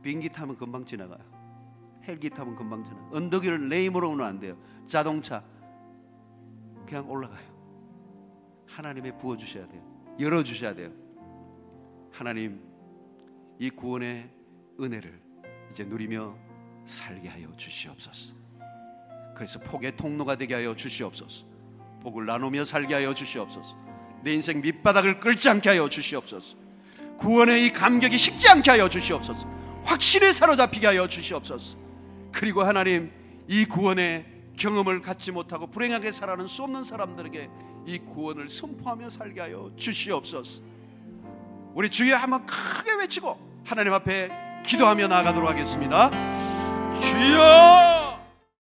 비행기 0.03 0.29
타면 0.29 0.57
금방 0.57 0.85
지나가요. 0.85 1.21
헬기 2.05 2.31
타면 2.31 2.55
금방 2.55 2.85
지나. 2.85 3.09
언덕 3.13 3.43
위를 3.43 3.69
내 3.69 3.85
힘으로 3.85 4.11
오면 4.11 4.27
안 4.27 4.39
돼요. 4.39 4.57
자동차 4.87 5.45
그냥 6.87 7.11
올라가요. 7.11 7.51
하나님의 8.67 9.19
부어 9.19 9.37
주셔야 9.37 9.67
돼요. 9.69 9.83
열어 10.19 10.43
주셔야 10.43 10.75
돼요. 10.75 10.93
하나님 12.11 12.61
이 13.59 13.69
구원의 13.71 14.31
은혜를 14.81 15.21
이제 15.71 15.85
누리며 15.85 16.50
살게 16.87 17.29
하여 17.29 17.49
주시옵소서. 17.57 18.35
그래서 19.35 19.59
복의 19.61 19.97
통로가 19.97 20.37
되게 20.37 20.55
하여 20.55 20.75
주시옵소서. 20.75 21.45
복을 22.03 22.27
나누며 22.27 22.65
살게 22.65 22.95
하여 22.95 23.15
주시옵소서. 23.15 23.77
내 24.23 24.35
인생 24.35 24.61
밑바닥을 24.61 25.21
끌지 25.21 25.49
않게 25.49 25.69
하여 25.69 25.89
주시옵소서. 25.89 26.57
구원의 27.19 27.67
이 27.67 27.73
감격이 27.73 28.17
식지 28.19 28.49
않게 28.49 28.71
하여 28.71 28.89
주시옵소서. 28.89 29.47
확실히 29.85 30.33
사로잡히게 30.33 30.87
하여 30.87 31.07
주시옵소서. 31.07 31.77
그리고 32.33 32.63
하나님 32.63 33.13
이 33.49 33.65
구원의 33.65 34.27
경험을 34.57 35.01
갖지 35.01 35.33
못하고 35.33 35.67
불행하게 35.67 36.13
살아가는 36.13 36.47
수 36.47 36.63
없는 36.63 36.85
사람들에게 36.85 37.49
이 37.87 37.99
구원을 37.99 38.49
선포하며 38.49 39.09
살게 39.09 39.41
하여 39.41 39.71
주시옵소서. 39.77 40.63
우리 41.75 41.89
주여 41.89 42.17
한번 42.17 42.45
크게 42.47 42.93
외치고 42.95 43.39
하나님 43.65 43.93
앞에 43.93 44.63
기도하며 44.67 45.09
나아가도록 45.09 45.49
하겠습니다. 45.49 46.11
주여! 47.01 48.00